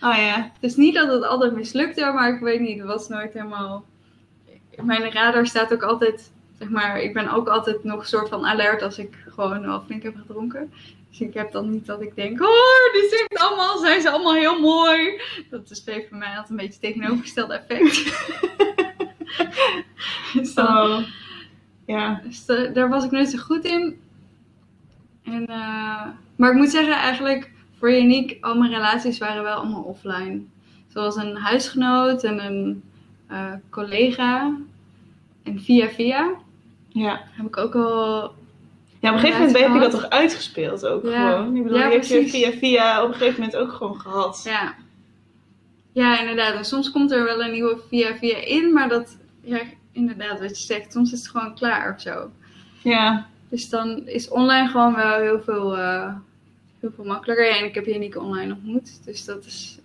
Oh 0.01 0.15
ja. 0.15 0.51
Dus 0.59 0.75
niet 0.75 0.93
dat 0.93 1.11
het 1.11 1.23
altijd 1.23 1.53
mislukte, 1.53 2.11
maar 2.15 2.33
ik 2.33 2.39
weet 2.39 2.59
niet, 2.59 2.77
het 2.77 2.87
was 2.87 3.07
nooit 3.07 3.33
helemaal. 3.33 3.85
Mijn 4.81 5.11
radar 5.11 5.47
staat 5.47 5.73
ook 5.73 5.83
altijd, 5.83 6.31
zeg 6.59 6.69
maar, 6.69 6.99
ik 6.99 7.13
ben 7.13 7.29
ook 7.29 7.47
altijd 7.47 7.83
nog 7.83 7.99
een 7.99 8.07
soort 8.07 8.29
van 8.29 8.45
alert 8.45 8.81
als 8.81 8.97
ik 8.97 9.17
gewoon 9.27 9.61
wel 9.61 9.83
flink 9.85 10.03
heb 10.03 10.15
gedronken. 10.15 10.71
Dus 11.09 11.19
ik 11.21 11.33
heb 11.33 11.51
dan 11.51 11.69
niet 11.69 11.85
dat 11.85 12.01
ik 12.01 12.15
denk, 12.15 12.41
oh, 12.41 12.93
die 12.93 13.09
zijn 13.09 13.47
allemaal, 13.47 13.77
zijn 13.77 14.01
ze 14.01 14.09
allemaal 14.09 14.33
heel 14.33 14.59
mooi. 14.59 15.21
Dat 15.49 15.69
is 15.69 15.83
voor 16.09 16.17
mij 16.17 16.29
altijd 16.29 16.49
een 16.49 16.55
beetje 16.55 16.79
tegenovergesteld 16.79 17.49
effect. 17.51 17.95
dus 20.33 20.53
dan, 20.53 20.67
Oh. 20.67 21.03
Ja. 21.85 22.21
dus 22.23 22.45
da- 22.45 22.67
daar 22.67 22.89
was 22.89 23.03
ik 23.03 23.11
nooit 23.11 23.29
zo 23.29 23.37
goed 23.37 23.65
in. 23.65 23.99
En, 25.23 25.47
eh, 25.47 26.05
maar 26.35 26.51
ik 26.51 26.57
moet 26.57 26.69
zeggen, 26.69 26.93
eigenlijk 26.93 27.51
voor 27.77 27.91
Uniek, 27.91 28.37
al 28.41 28.55
mijn 28.57 28.71
relaties 28.71 29.17
waren 29.17 29.43
wel 29.43 29.55
allemaal 29.57 29.83
offline. 29.83 30.41
Zoals 30.87 31.15
een 31.15 31.35
huisgenoot 31.35 32.23
en 32.23 32.45
een 32.45 32.83
eh, 33.27 33.53
collega. 33.69 34.55
En 35.43 35.61
via 35.61 35.87
via 35.89 36.33
Ja. 36.87 37.21
heb 37.31 37.45
ik 37.45 37.57
ook 37.57 37.75
al 37.75 38.33
Ja, 38.99 39.09
op 39.09 39.15
een 39.15 39.21
gegeven 39.21 39.41
moment 39.45 39.59
heb 39.63 39.73
je 39.73 39.79
dat 39.79 39.91
toch 39.91 40.09
uitgespeeld 40.09 40.85
ook 40.85 41.05
Ja. 41.05 41.29
gewoon. 41.31 41.55
Ik 41.55 41.63
bedoel, 41.63 41.77
Ja, 41.77 41.87
je 41.87 41.95
precies. 41.97 42.31
via 42.31 42.51
via 42.51 43.03
op 43.03 43.07
een 43.09 43.15
gegeven 43.15 43.39
moment 43.39 43.57
ook 43.57 43.71
gewoon 43.71 43.99
gehad. 43.99 44.41
Ja. 44.45 44.75
Ja, 45.91 46.19
inderdaad. 46.19 46.55
En 46.55 46.65
soms 46.65 46.91
komt 46.91 47.11
er 47.11 47.23
wel 47.23 47.43
een 47.43 47.51
nieuwe 47.51 47.77
via 47.89 48.15
via 48.17 48.37
in, 48.37 48.73
maar 48.73 48.89
dat, 48.89 49.17
ja, 49.41 49.59
inderdaad, 49.91 50.39
wat 50.39 50.49
je 50.49 50.65
zegt, 50.65 50.91
soms 50.93 51.11
is 51.11 51.19
het 51.19 51.29
gewoon 51.29 51.55
klaar 51.55 51.93
of 51.95 52.01
zo. 52.01 52.29
Ja, 52.83 53.27
Dus 53.49 53.69
dan 53.69 54.07
is 54.07 54.29
online 54.29 54.67
gewoon 54.67 54.95
wel 54.95 55.19
heel 55.19 55.41
veel, 55.41 55.77
eh, 55.77 56.13
heel 56.79 56.91
veel 56.95 57.05
makkelijker. 57.05 57.45
Ja, 57.45 57.57
en 57.57 57.65
ik 57.65 57.75
heb 57.75 57.85
Janieke 57.85 58.19
online 58.19 58.53
ontmoet, 58.53 59.05
dus 59.05 59.25
dat 59.25 59.45
is, 59.45 59.78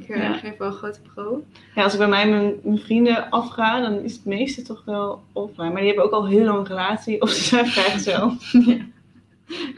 ik 0.00 0.08
eh, 0.08 0.22
Ja. 0.22 0.32
geef 0.32 0.56
wel 0.56 0.68
een 0.68 0.74
grote 0.74 1.00
pro. 1.14 1.44
Ja, 1.74 1.82
als 1.82 1.92
ik 1.92 1.98
bij 1.98 2.08
mij 2.08 2.28
mijn, 2.28 2.54
mijn 2.62 2.78
vrienden 2.78 3.30
afga, 3.30 3.80
dan 3.80 3.92
is 4.02 4.12
het 4.12 4.24
meeste 4.24 4.62
toch 4.62 4.82
wel 4.84 5.22
offline. 5.32 5.68
Maar 5.70 5.76
die 5.80 5.86
hebben 5.86 6.04
ook 6.04 6.12
al 6.12 6.26
heel 6.26 6.44
lang 6.44 6.58
een 6.58 6.66
relatie, 6.66 7.20
of 7.22 7.30
ze 7.30 7.42
zijn 7.44 7.66
vrijgezel. 7.66 8.32
Ja. 8.66 8.76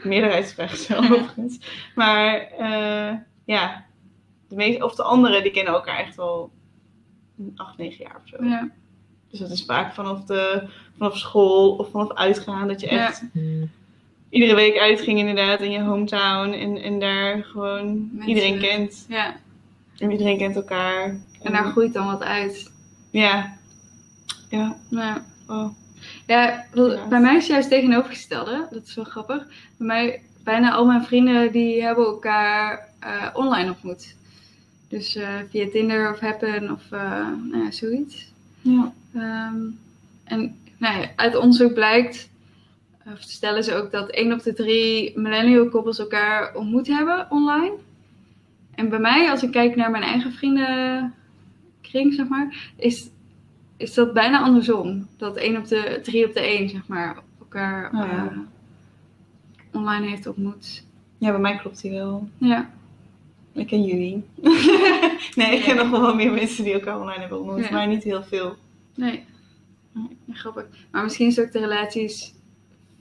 Meerderheid 0.03 0.45
is 0.45 0.53
vrijgezel, 0.53 1.03
Ja. 1.03 1.09
overigens. 1.11 1.59
Maar 1.95 2.35
eh, 2.57 3.13
ja, 3.45 3.85
de 4.47 4.55
meeste, 4.55 4.83
of 4.85 4.95
de 4.95 5.03
anderen, 5.03 5.43
die 5.43 5.51
kennen 5.51 5.73
elkaar 5.73 5.97
echt 5.99 6.19
al 6.19 6.51
acht, 7.55 7.77
negen 7.77 8.03
jaar 8.03 8.15
of 8.23 8.27
zo. 8.29 8.43
Ja. 8.45 8.69
Dus 9.29 9.39
dat 9.39 9.49
is 9.51 9.65
vaak 9.65 9.93
vanaf, 9.93 10.23
de, 10.23 10.67
vanaf 10.97 11.17
school 11.17 11.71
of 11.75 11.89
vanaf 11.91 12.13
uitgaan, 12.13 12.67
dat 12.67 12.81
je 12.81 12.91
Ja. 12.91 13.07
echt 13.07 13.23
iedere 14.29 14.55
week 14.55 14.77
uitging 14.77 15.19
inderdaad 15.19 15.61
in 15.61 15.71
je 15.71 15.81
hometown. 15.81 16.51
En, 16.53 16.77
en 16.81 16.99
daar 16.99 17.43
gewoon 17.43 18.09
Mensen- 18.11 18.27
iedereen 18.29 18.59
kent. 18.59 19.05
ja, 19.09 19.35
En 19.97 20.11
iedereen 20.11 20.37
kent 20.37 20.55
elkaar. 20.55 21.15
en 21.41 21.51
daar 21.51 21.65
groeit 21.65 21.93
dan 21.93 22.05
wat 22.05 22.23
uit. 22.23 22.71
Ja. 23.09 23.57
Ja. 24.49 24.75
Ja. 24.89 25.25
Oh. 25.47 25.69
Ja, 26.25 26.65
bij 27.09 27.19
mij 27.19 27.35
is 27.35 27.43
het 27.43 27.51
juist 27.51 27.69
tegenovergestelde. 27.69 28.67
Dat 28.71 28.85
is 28.85 28.95
wel 28.95 29.05
grappig. 29.05 29.47
Bij 29.77 29.87
mij, 29.87 30.21
bijna 30.43 30.71
al 30.71 30.85
mijn 30.85 31.03
vrienden 31.03 31.51
die 31.51 31.83
hebben 31.83 32.05
elkaar 32.05 32.87
eh, 32.99 33.27
online 33.33 33.69
ontmoet. 33.69 34.15
Dus 34.87 35.15
eh, 35.15 35.35
via 35.49 35.67
Tinder 35.71 36.11
of 36.11 36.19
Happen 36.19 36.71
of 36.71 36.91
eh, 36.91 37.27
nou 37.51 37.63
ja, 37.63 37.71
zoiets. 37.71 38.31
Ja. 38.61 38.93
Ehm, 39.13 39.55
en 40.23 40.59
nou 40.77 40.99
ja, 41.01 41.09
uit 41.15 41.35
onderzoek 41.35 41.73
blijkt, 41.73 42.29
of 43.13 43.19
stellen 43.19 43.63
ze 43.63 43.75
ook 43.75 43.91
dat 43.91 44.09
1 44.09 44.33
op 44.33 44.43
de 44.43 44.53
3 44.53 45.19
millennial 45.19 45.69
koppels 45.69 45.99
elkaar 45.99 46.55
ontmoet 46.55 46.87
hebben 46.87 47.27
online. 47.29 47.71
En 48.77 48.89
bij 48.89 48.99
mij, 48.99 49.29
als 49.29 49.43
ik 49.43 49.51
kijk 49.51 49.75
naar 49.75 49.91
mijn 49.91 50.03
eigen 50.03 50.31
vriendenkring, 50.31 52.13
zeg 52.13 52.27
maar, 52.27 52.71
is, 52.75 53.09
is 53.77 53.93
dat 53.93 54.13
bijna 54.13 54.39
andersom. 54.41 55.07
Dat 55.17 55.35
1 55.37 55.57
op 55.57 55.67
de 55.67 55.99
3 56.03 56.25
op 56.25 56.33
de 56.33 56.39
1, 56.39 56.69
zeg 56.69 56.87
maar, 56.87 57.17
elkaar 57.39 57.85
Oh 57.85 57.99
ja. 58.07 58.25
eh, 58.27 58.37
online 59.71 60.07
heeft 60.07 60.27
ontmoet. 60.27 60.83
ja, 61.17 61.31
bij 61.31 61.39
mij 61.39 61.57
klopt 61.57 61.81
die 61.81 61.91
wel. 61.91 62.29
Ja, 62.37 62.69
Ik 63.53 63.67
ken 63.67 63.83
jullie. 63.83 64.23
nee, 65.35 65.55
ik 65.57 65.63
ken 65.63 65.75
nog 65.75 65.89
wel 65.89 66.15
meer 66.15 66.31
mensen 66.31 66.63
die 66.63 66.73
elkaar 66.73 66.99
online 66.99 67.19
hebben 67.19 67.39
ontmoet. 67.41 67.69
Maar 67.71 67.87
niet 67.87 68.03
heel 68.03 68.23
veel. 68.23 68.55
nee. 68.95 69.23
Grappig. 70.31 70.65
Maar 70.91 71.03
misschien 71.03 71.27
is 71.27 71.39
ook 71.39 71.51
de 71.51 71.59
relaties 71.59 72.33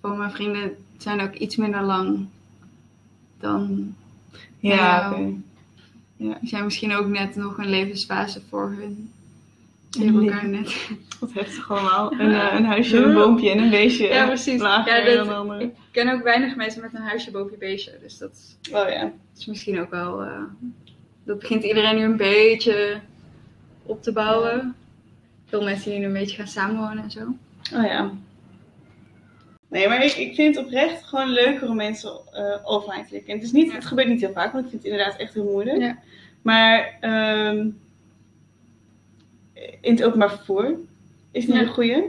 van 0.00 0.18
mijn 0.18 0.30
vrienden 0.30 0.76
zijn 0.96 1.20
ook 1.20 1.34
iets 1.34 1.56
minder 1.56 1.82
lang 1.82 2.26
dan 3.40 3.94
Ja, 4.58 4.74
Ja. 4.76 5.10
oké. 5.10 5.32
Die 6.16 6.34
zijn 6.42 6.64
misschien 6.64 6.92
ook 6.94 7.06
net 7.06 7.36
nog 7.36 7.58
een 7.58 7.68
levensfase 7.70 8.40
voor 8.48 8.74
hun. 8.78 9.10
Die 9.90 10.04
hebben 10.04 10.22
Een 10.22 10.28
elkaar 10.32 10.48
net. 10.48 10.88
Wat 11.20 11.32
heftig 11.32 11.70
allemaal. 11.70 12.12
Een, 12.12 12.32
eh, 12.32 12.54
een 12.58 12.64
huisje, 12.64 12.96
een 12.96 13.14
boompje 13.14 13.50
en 13.50 13.58
een 13.58 13.70
beestje. 13.70 14.06
Ja, 14.08 14.26
precies. 14.26 14.60
Ja, 14.60 14.84
dan 15.04 15.26
dat- 15.26 15.36
andere. 15.36 15.62
Ik 15.62 15.72
ken 15.90 16.08
ook 16.12 16.22
weinig 16.22 16.56
mensen 16.56 16.80
met 16.82 16.94
een 16.94 17.00
huisje 17.02 17.30
boven 17.30 17.50
je 17.52 17.58
beestje. 17.58 17.98
Dus 18.02 18.18
dat 18.18 18.30
is- 18.32 18.70
Oh 18.72 18.88
ja. 18.88 19.12
is 19.38 19.46
misschien 19.46 19.80
ook 19.80 19.90
wel. 19.90 20.22
eh, 20.22 20.42
dat 21.24 21.38
begint 21.38 21.64
iedereen 21.64 21.96
nu 21.96 22.02
een 22.02 22.16
beetje 22.16 23.00
op 23.82 24.02
te 24.02 24.12
bouwen. 24.12 24.74
Veel 25.46 25.62
mensen 25.62 25.90
die 25.90 25.98
nu 26.00 26.06
een 26.06 26.12
beetje 26.12 26.36
gaan 26.36 26.46
samenwonen 26.46 27.04
en 27.04 27.10
zo. 27.10 27.20
Oh 27.74 27.84
ja. 27.84 28.10
Nee, 29.68 29.88
maar 29.88 30.04
ik, 30.04 30.12
ik 30.16 30.34
vind 30.34 30.56
het 30.56 30.64
oprecht 30.64 31.02
gewoon 31.04 31.28
leuker 31.30 31.68
om 31.68 31.76
mensen 31.76 32.10
eh, 32.32 32.54
offline 32.64 33.02
te 33.02 33.08
klikken. 33.08 33.34
Het, 33.34 33.42
is 33.42 33.52
niet, 33.52 33.72
het 33.72 33.84
gebeurt 33.84 34.08
niet 34.08 34.20
heel 34.20 34.32
vaak, 34.32 34.52
want 34.52 34.64
ik 34.64 34.70
vind 34.70 34.82
het 34.82 34.92
inderdaad 34.92 35.18
echt 35.20 35.34
heel 35.34 35.44
moeilijk. 35.52 35.78
Ja. 35.80 35.98
Maar 36.42 36.96
ehm, 37.00 37.68
in 39.80 39.92
het 39.94 40.04
openbaar 40.04 40.30
vervoer 40.30 40.78
is 41.30 41.46
niet 41.46 41.56
Ja. 41.56 41.62
een 41.62 41.68
goeie. 41.68 42.02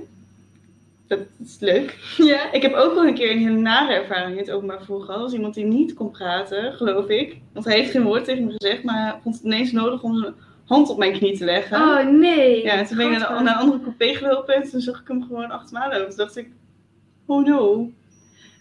Dat 1.07 1.19
is 1.43 1.57
leuk. 1.59 1.97
Ja. 2.17 2.51
Ik 2.51 2.61
heb 2.61 2.73
ook 2.73 2.93
wel 2.93 3.07
een 3.07 3.13
keer 3.13 3.31
een 3.31 3.37
hele 3.47 3.57
nare 3.59 3.93
ervaring 3.93 4.31
in 4.31 4.37
het 4.37 4.51
openbaar 4.51 4.77
vervoer 4.77 5.01
gehad. 5.01 5.21
als 5.21 5.33
iemand 5.33 5.53
die 5.53 5.65
niet 5.65 5.93
kon 5.93 6.11
praten, 6.11 6.73
geloof 6.73 7.07
ik. 7.07 7.37
Want 7.53 7.65
hij 7.65 7.75
heeft 7.77 7.91
geen 7.91 8.03
woord 8.03 8.25
tegen 8.25 8.45
me 8.45 8.55
gezegd, 8.59 8.83
maar 8.83 9.19
vond 9.23 9.35
het 9.35 9.43
ineens 9.43 9.71
nodig 9.71 10.03
om 10.03 10.17
zijn 10.17 10.33
hand 10.65 10.89
op 10.89 10.97
mijn 10.97 11.13
knie 11.13 11.37
te 11.37 11.45
leggen. 11.45 11.77
Oh 11.77 12.07
nee. 12.19 12.63
Ja, 12.63 12.71
en 12.71 12.85
toen 12.85 12.97
ben 12.97 13.11
ik 13.11 13.17
naar, 13.17 13.39
een 13.39 13.47
andere 13.47 13.81
coupé 13.81 14.13
gelopen 14.13 14.55
en 14.55 14.69
toen 14.69 14.81
zag 14.81 14.99
ik 15.01 15.07
hem 15.07 15.23
gewoon 15.23 15.51
achter 15.51 15.77
me 15.77 15.83
aanlopen. 15.83 16.07
Toen 16.07 16.17
dacht 16.17 16.37
ik, 16.37 16.49
oh 17.27 17.45
no. 17.45 17.91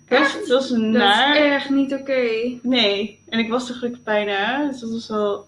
Dus 0.09 0.19
Echt? 0.19 0.39
het 0.39 0.49
was 0.49 0.71
een 0.71 0.93
Dat 0.93 1.03
is 1.35 1.39
echt 1.39 1.71
niet 1.71 1.93
oké. 1.95 2.23
Nee, 2.63 3.23
en 3.29 3.39
ik 3.39 3.51
was 3.51 3.69
er 3.69 3.75
gelukkig 3.75 4.03
bijna, 4.03 4.67
dus 4.67 4.81
dat 4.81 4.91
was 4.91 5.09
wel... 5.09 5.47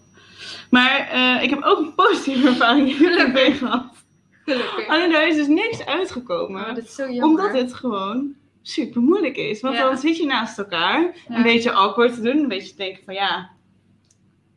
Maar 0.69 1.07
eh, 1.11 1.43
ik 1.43 1.49
heb 1.49 1.63
ook 1.63 1.79
een 1.79 1.95
positieve 1.95 2.47
ervaring 2.49 2.97
coupé 3.15 3.51
gehad. 3.51 3.85
Gelukkig. 4.45 4.87
Alleen 4.87 5.11
daar 5.11 5.27
is 5.27 5.35
dus 5.35 5.47
niks 5.47 5.85
uitgekomen. 5.85 6.61
Oh, 6.61 6.75
dat 6.75 6.83
is 6.83 6.95
zo 6.95 7.03
jammer. 7.03 7.23
Omdat 7.23 7.53
het 7.61 7.73
gewoon 7.73 8.35
super 8.61 9.01
moeilijk 9.01 9.35
is. 9.37 9.61
Want 9.61 9.75
Ja. 9.75 9.83
dan 9.83 9.97
zit 9.97 10.17
je 10.17 10.25
naast 10.25 10.57
elkaar, 10.57 11.01
Ja. 11.01 11.35
een 11.35 11.43
beetje 11.43 11.71
awkward 11.71 12.13
te 12.15 12.21
doen, 12.21 12.37
een 12.37 12.47
beetje 12.47 12.69
te 12.69 12.75
denken 12.77 13.03
van 13.03 13.13
ja, 13.13 13.49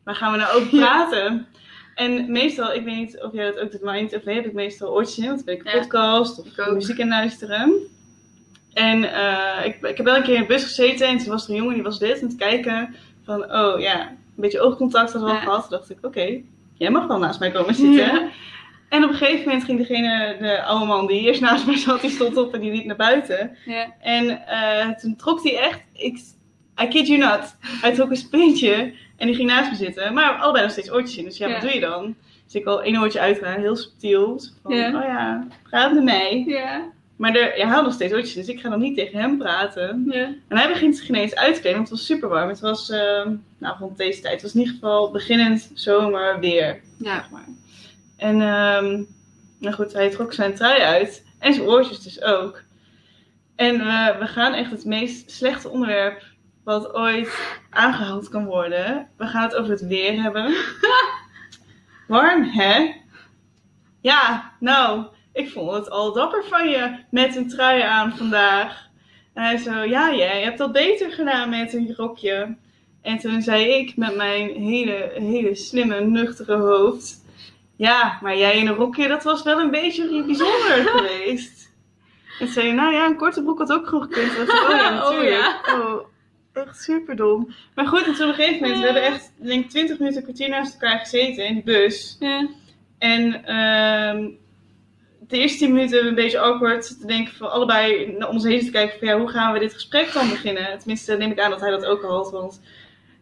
waar 0.03 0.15
gaan 0.15 0.31
we 0.31 0.37
nou 0.37 0.55
over 0.55 0.67
praten? 0.79 1.47
En 1.95 2.31
meestal, 2.31 2.73
ik 2.73 2.83
weet 2.83 2.95
niet 2.95 3.21
of 3.21 3.33
jij 3.33 3.45
dat 3.45 3.59
ook 3.59 3.71
doet, 3.71 3.81
maar 3.81 3.97
in 3.97 4.03
het 4.03 4.25
heb 4.25 4.45
ik 4.45 4.53
meestal 4.53 4.91
oortjes 4.93 5.17
in, 5.17 5.25
want 5.25 5.37
dan 5.37 5.45
ben 5.45 5.55
ik 5.55 5.73
een 5.73 5.79
podcast 5.79 6.39
of 6.39 6.73
muziek 6.73 7.01
aan 7.01 7.07
luisteren. 7.07 7.73
En 8.73 9.13
eh, 9.13 9.65
ik, 9.65 9.81
ik 9.81 9.97
heb 9.97 10.05
wel 10.05 10.15
een 10.15 10.23
keer 10.23 10.35
in 10.35 10.41
de 10.41 10.47
bus 10.47 10.63
gezeten 10.63 11.07
en 11.07 11.17
toen 11.17 11.27
was 11.27 11.43
er 11.43 11.49
een 11.49 11.55
jongen 11.55 11.73
die 11.73 11.83
was 11.83 11.99
dit 11.99 12.21
aan 12.21 12.27
het 12.27 12.37
kijken 12.37 12.95
van, 13.25 13.53
oh 13.53 13.79
ja, 13.79 14.07
een 14.07 14.17
beetje 14.35 14.61
oogcontact 14.61 15.11
hadden 15.11 15.29
we 15.29 15.35
al 15.35 15.41
gehad. 15.41 15.61
Toen 15.61 15.77
dacht 15.77 15.89
ik, 15.89 15.97
oké, 16.01 16.41
jij 16.73 16.89
mag 16.89 17.07
wel 17.07 17.19
naast 17.19 17.39
mij 17.39 17.51
komen 17.51 17.75
zitten. 17.75 18.13
Ja. 18.13 18.29
En 18.89 19.03
op 19.03 19.09
een 19.09 19.15
gegeven 19.15 19.45
moment 19.45 19.63
ging 19.63 19.77
degene, 19.77 20.35
de 20.39 20.63
oude 20.63 20.85
man 20.85 21.07
die 21.07 21.21
eerst 21.21 21.41
naast 21.41 21.65
mij 21.65 21.77
zat, 21.77 22.01
die 22.01 22.09
stond 22.09 22.37
op 22.37 22.53
en 22.53 22.59
die 22.59 22.71
liep 22.71 22.85
naar 22.85 22.95
buiten. 22.95 23.57
Ja. 23.65 23.93
En 23.99 24.47
eh, 24.47 24.89
toen 24.89 25.15
trok 25.15 25.43
hij 25.43 25.57
echt, 25.57 25.81
ik, 25.93 26.19
I 26.81 26.87
kid 26.87 27.07
you 27.07 27.19
not, 27.19 27.55
hij 27.59 27.93
trok 27.93 28.09
een 28.09 28.15
sprintje 28.15 28.93
en 29.17 29.27
die 29.27 29.35
ging 29.35 29.49
naast 29.49 29.69
me 29.69 29.75
zitten. 29.75 30.13
Maar 30.13 30.31
allebei 30.31 30.63
nog 30.63 30.71
steeds 30.71 30.91
oortjes 30.91 31.17
in, 31.17 31.23
dus 31.23 31.37
ja, 31.37 31.51
wat 31.51 31.61
doe 31.61 31.73
je 31.73 31.79
dan? 31.79 32.15
Dus 32.45 32.55
ik 32.55 32.65
al 32.65 32.83
één 32.83 33.01
oortje 33.01 33.19
uitgaan, 33.19 33.59
heel 33.59 33.75
subtiel. 33.75 34.41
Van, 34.63 34.71
oh 34.73 35.03
ja, 35.03 35.47
praat 35.69 35.93
met 35.93 36.03
mij. 36.03 36.43
Ja. 36.47 36.91
Maar 37.23 37.35
er, 37.35 37.57
ja, 37.57 37.65
hij 37.65 37.75
had 37.75 37.83
nog 37.83 37.93
steeds 37.93 38.13
oortjes, 38.13 38.33
dus 38.33 38.47
ik 38.47 38.59
ga 38.59 38.69
dan 38.69 38.79
niet 38.79 38.95
tegen 38.95 39.19
hem 39.19 39.37
praten. 39.37 40.05
Ja. 40.09 40.23
En 40.47 40.57
hij 40.57 40.67
begint 40.67 40.97
zich 40.97 41.09
ineens 41.09 41.35
uit 41.35 41.53
te 41.55 41.61
kleden, 41.61 41.77
want 41.77 41.89
het 41.89 41.97
was 41.97 42.07
super 42.07 42.29
warm. 42.29 42.49
Het 42.49 42.59
was, 42.59 42.89
eh, 42.89 43.27
nou 43.57 43.77
rond 43.79 43.97
deze 43.97 44.21
tijd, 44.21 44.33
het 44.33 44.41
was 44.41 44.53
in 44.53 44.59
ieder 44.59 44.73
geval 44.73 45.11
beginnend 45.11 45.71
zomer 45.73 46.39
weer 46.39 46.81
Ja. 46.97 47.15
zeg 47.15 47.29
maar. 47.29 47.47
En 48.17 48.41
ehm, 48.41 49.03
nou 49.59 49.75
goed, 49.75 49.93
hij 49.93 50.09
trok 50.09 50.33
zijn 50.33 50.55
trui 50.55 50.81
uit. 50.81 51.25
En 51.39 51.53
zijn 51.53 51.67
oortjes 51.67 51.99
dus 51.99 52.21
ook. 52.21 52.61
En 53.55 53.77
we, 53.77 54.15
we 54.19 54.27
gaan 54.27 54.53
echt 54.53 54.71
het 54.71 54.85
meest 54.85 55.31
slechte 55.31 55.69
onderwerp 55.69 56.23
wat 56.63 56.93
ooit 56.93 57.59
aangehaald 57.69 58.29
kan 58.29 58.45
worden. 58.45 59.07
We 59.17 59.25
gaan 59.25 59.43
het 59.43 59.55
over 59.55 59.71
het 59.71 59.87
weer 59.87 60.21
hebben. 60.21 60.55
Warm, 62.07 62.43
hè? 62.43 62.93
Ja, 64.01 64.51
nou, 64.59 65.05
ik 65.33 65.49
vond 65.49 65.71
het 65.71 65.89
al 65.89 66.13
dapper 66.13 66.43
van 66.43 66.69
je 66.69 66.95
met 67.09 67.35
een 67.35 67.47
trui 67.47 67.81
aan 67.81 68.17
vandaag. 68.17 68.87
En 69.33 69.43
hij 69.43 69.57
zo, 69.57 69.83
ja, 69.83 70.15
jij 70.15 70.41
hebt 70.41 70.57
dat 70.57 70.71
beter 70.71 71.11
gedaan 71.11 71.49
met 71.49 71.73
een 71.73 71.93
rokje. 71.97 72.55
En 73.01 73.17
toen 73.17 73.41
zei 73.41 73.65
ik 73.65 73.97
met 73.97 74.15
mijn 74.15 74.49
hele, 74.49 75.11
hele 75.13 75.55
slimme, 75.55 75.99
nuchtere 75.99 76.55
hoofd. 76.55 77.25
Ja, 77.75 78.19
maar 78.21 78.37
jij 78.37 78.57
in 78.57 78.67
een 78.67 78.75
rokje, 78.75 79.07
dat 79.07 79.23
was 79.23 79.43
wel 79.43 79.59
een 79.59 79.71
beetje 79.71 80.23
bijzonder 80.25 80.87
geweest. 80.87 81.71
En 82.39 82.47
zei 82.47 82.67
hij, 82.67 82.75
nou 82.75 82.93
ja, 82.93 83.05
een 83.05 83.17
korte 83.17 83.43
broek 83.43 83.59
had 83.59 83.71
ook 83.71 83.87
gewoon 83.87 84.03
gekund. 84.03 84.31
Oh 84.51 84.69
ja, 84.69 84.87
Oh 84.87 85.09
natuurlijk. 85.09 85.67
Oh, 85.67 86.07
echt 86.53 86.81
super 86.81 87.15
dom. 87.15 87.53
Maar 87.75 87.87
goed, 87.87 88.05
en 88.05 88.13
toen 88.13 88.29
op 88.29 88.37
een 88.37 88.43
gegeven 88.43 88.61
moment, 88.61 88.79
we 88.79 88.85
hebben 88.85 89.03
echt, 89.03 89.33
ik 89.39 89.47
denk 89.47 89.69
20 89.69 89.99
minuten, 89.99 90.23
kwartier 90.23 90.49
naast 90.49 90.73
elkaar 90.73 90.99
gezeten 90.99 91.45
in 91.45 91.53
die 91.53 91.63
bus. 91.63 92.17
Ja. 92.19 92.47
En 92.97 93.45
ehm 93.45 94.29
de 95.33 95.39
eerste 95.39 95.57
10 95.57 95.73
minuten 95.73 96.05
een 96.07 96.15
beetje 96.15 96.39
awkward 96.39 96.99
te 96.99 97.05
denken 97.07 97.33
van 97.35 97.51
allebei 97.51 98.15
naar 98.17 98.27
om 98.27 98.33
ons 98.35 98.43
heen 98.43 98.59
te 98.65 98.71
kijken 98.71 98.99
van 98.99 99.07
ja, 99.07 99.17
hoe 99.17 99.29
gaan 99.29 99.53
we 99.53 99.59
dit 99.59 99.73
gesprek 99.73 100.13
dan 100.13 100.29
beginnen? 100.29 100.77
Tenminste, 100.79 101.17
neem 101.17 101.31
ik 101.31 101.39
aan 101.39 101.49
dat 101.49 101.59
hij 101.59 101.69
dat 101.69 101.85
ook 101.85 102.03
al 102.03 102.15
had, 102.15 102.31
want 102.31 102.61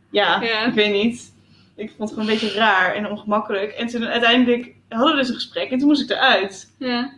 ja, 0.10 0.42
Ja. 0.42 0.66
ik 0.66 0.74
weet 0.74 0.92
niet. 1.04 1.34
Ik 1.76 1.88
vond 1.98 2.10
het 2.10 2.20
gewoon 2.20 2.34
een 2.34 2.40
beetje 2.40 2.58
raar 2.60 2.94
en 2.96 3.10
ongemakkelijk. 3.10 3.72
En 3.72 3.88
toen 3.88 4.06
uiteindelijk 4.06 4.74
hadden 4.90 5.12
we 5.12 5.18
dus 5.20 5.28
een 5.30 5.34
gesprek 5.36 5.72
en 5.72 5.78
toen 5.78 5.88
moest 5.88 6.02
ik 6.02 6.10
eruit. 6.10 6.74
Ja. 6.80 7.12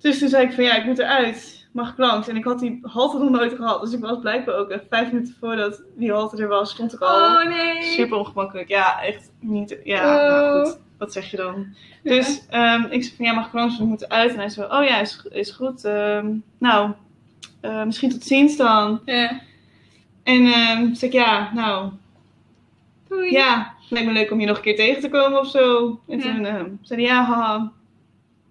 Dus 0.00 0.18
toen 0.18 0.28
zei 0.28 0.46
ik 0.46 0.52
van 0.52 0.64
ja, 0.64 0.74
ik 0.76 0.84
moet 0.84 0.98
eruit. 0.98 1.66
mag 1.72 1.90
ik 1.90 1.98
langs? 1.98 2.28
En 2.28 2.36
ik 2.36 2.44
had 2.44 2.58
die 2.58 2.78
halte 2.82 3.18
nog 3.18 3.30
nooit 3.30 3.52
gehad. 3.54 3.80
Dus 3.80 3.92
ik 3.92 4.00
was 4.00 4.18
blijkbaar 4.20 4.54
ook 4.54 4.68
echt 4.70 4.84
vijf 4.90 5.12
minuten 5.12 5.34
voordat 5.40 5.82
die 5.96 6.12
halte 6.12 6.42
er 6.42 6.48
was, 6.48 6.70
stond 6.70 6.92
ik 6.92 7.00
al. 7.00 7.08
Oh 7.16 7.44
nee. 7.48 7.82
Super 7.82 8.18
ongemakkelijk. 8.18 8.68
Ja, 8.68 9.02
echt 9.02 9.30
niet. 9.40 9.76
Ja, 9.84 10.04
Oh. 10.54 10.64
goed. 10.64 10.78
Wat 10.98 11.12
zeg 11.12 11.30
je 11.30 11.36
dan? 11.36 11.66
Dus 12.02 12.46
ehm, 12.50 12.82
ik 12.90 13.02
zei 13.02 13.16
van 13.16 13.24
ja, 13.24 13.32
mag 13.32 13.46
ik? 13.46 13.78
We 13.78 13.84
moeten 13.84 14.10
uit. 14.10 14.30
En 14.32 14.38
hij 14.38 14.48
zo, 14.48 14.62
oh 14.62 14.84
ja, 14.84 15.00
is, 15.00 15.26
is 15.30 15.50
goed. 15.50 15.84
Ehm, 15.84 16.26
nou, 16.58 16.90
eh, 17.60 17.84
misschien 17.84 18.10
tot 18.10 18.24
ziens 18.24 18.56
dan. 18.56 19.00
Ja. 19.04 19.40
En 20.22 20.46
ehm 20.52 20.94
zei 20.94 21.10
ik 21.10 21.12
ja, 21.12 21.50
nou, 21.54 21.90
Doei. 23.08 23.32
ja, 23.32 23.74
lijkt 23.88 24.06
me 24.06 24.12
leuk 24.12 24.30
om 24.30 24.40
je 24.40 24.46
nog 24.46 24.56
een 24.56 24.62
keer 24.62 24.76
tegen 24.76 25.00
te 25.02 25.08
komen 25.08 25.38
of 25.40 25.50
zo. 25.50 26.00
En 26.08 26.18
Ja. 26.18 26.22
toen 26.24 26.78
zei 26.82 27.02
hij 27.02 27.10
ja, 27.14 27.24
haha. 27.24 27.72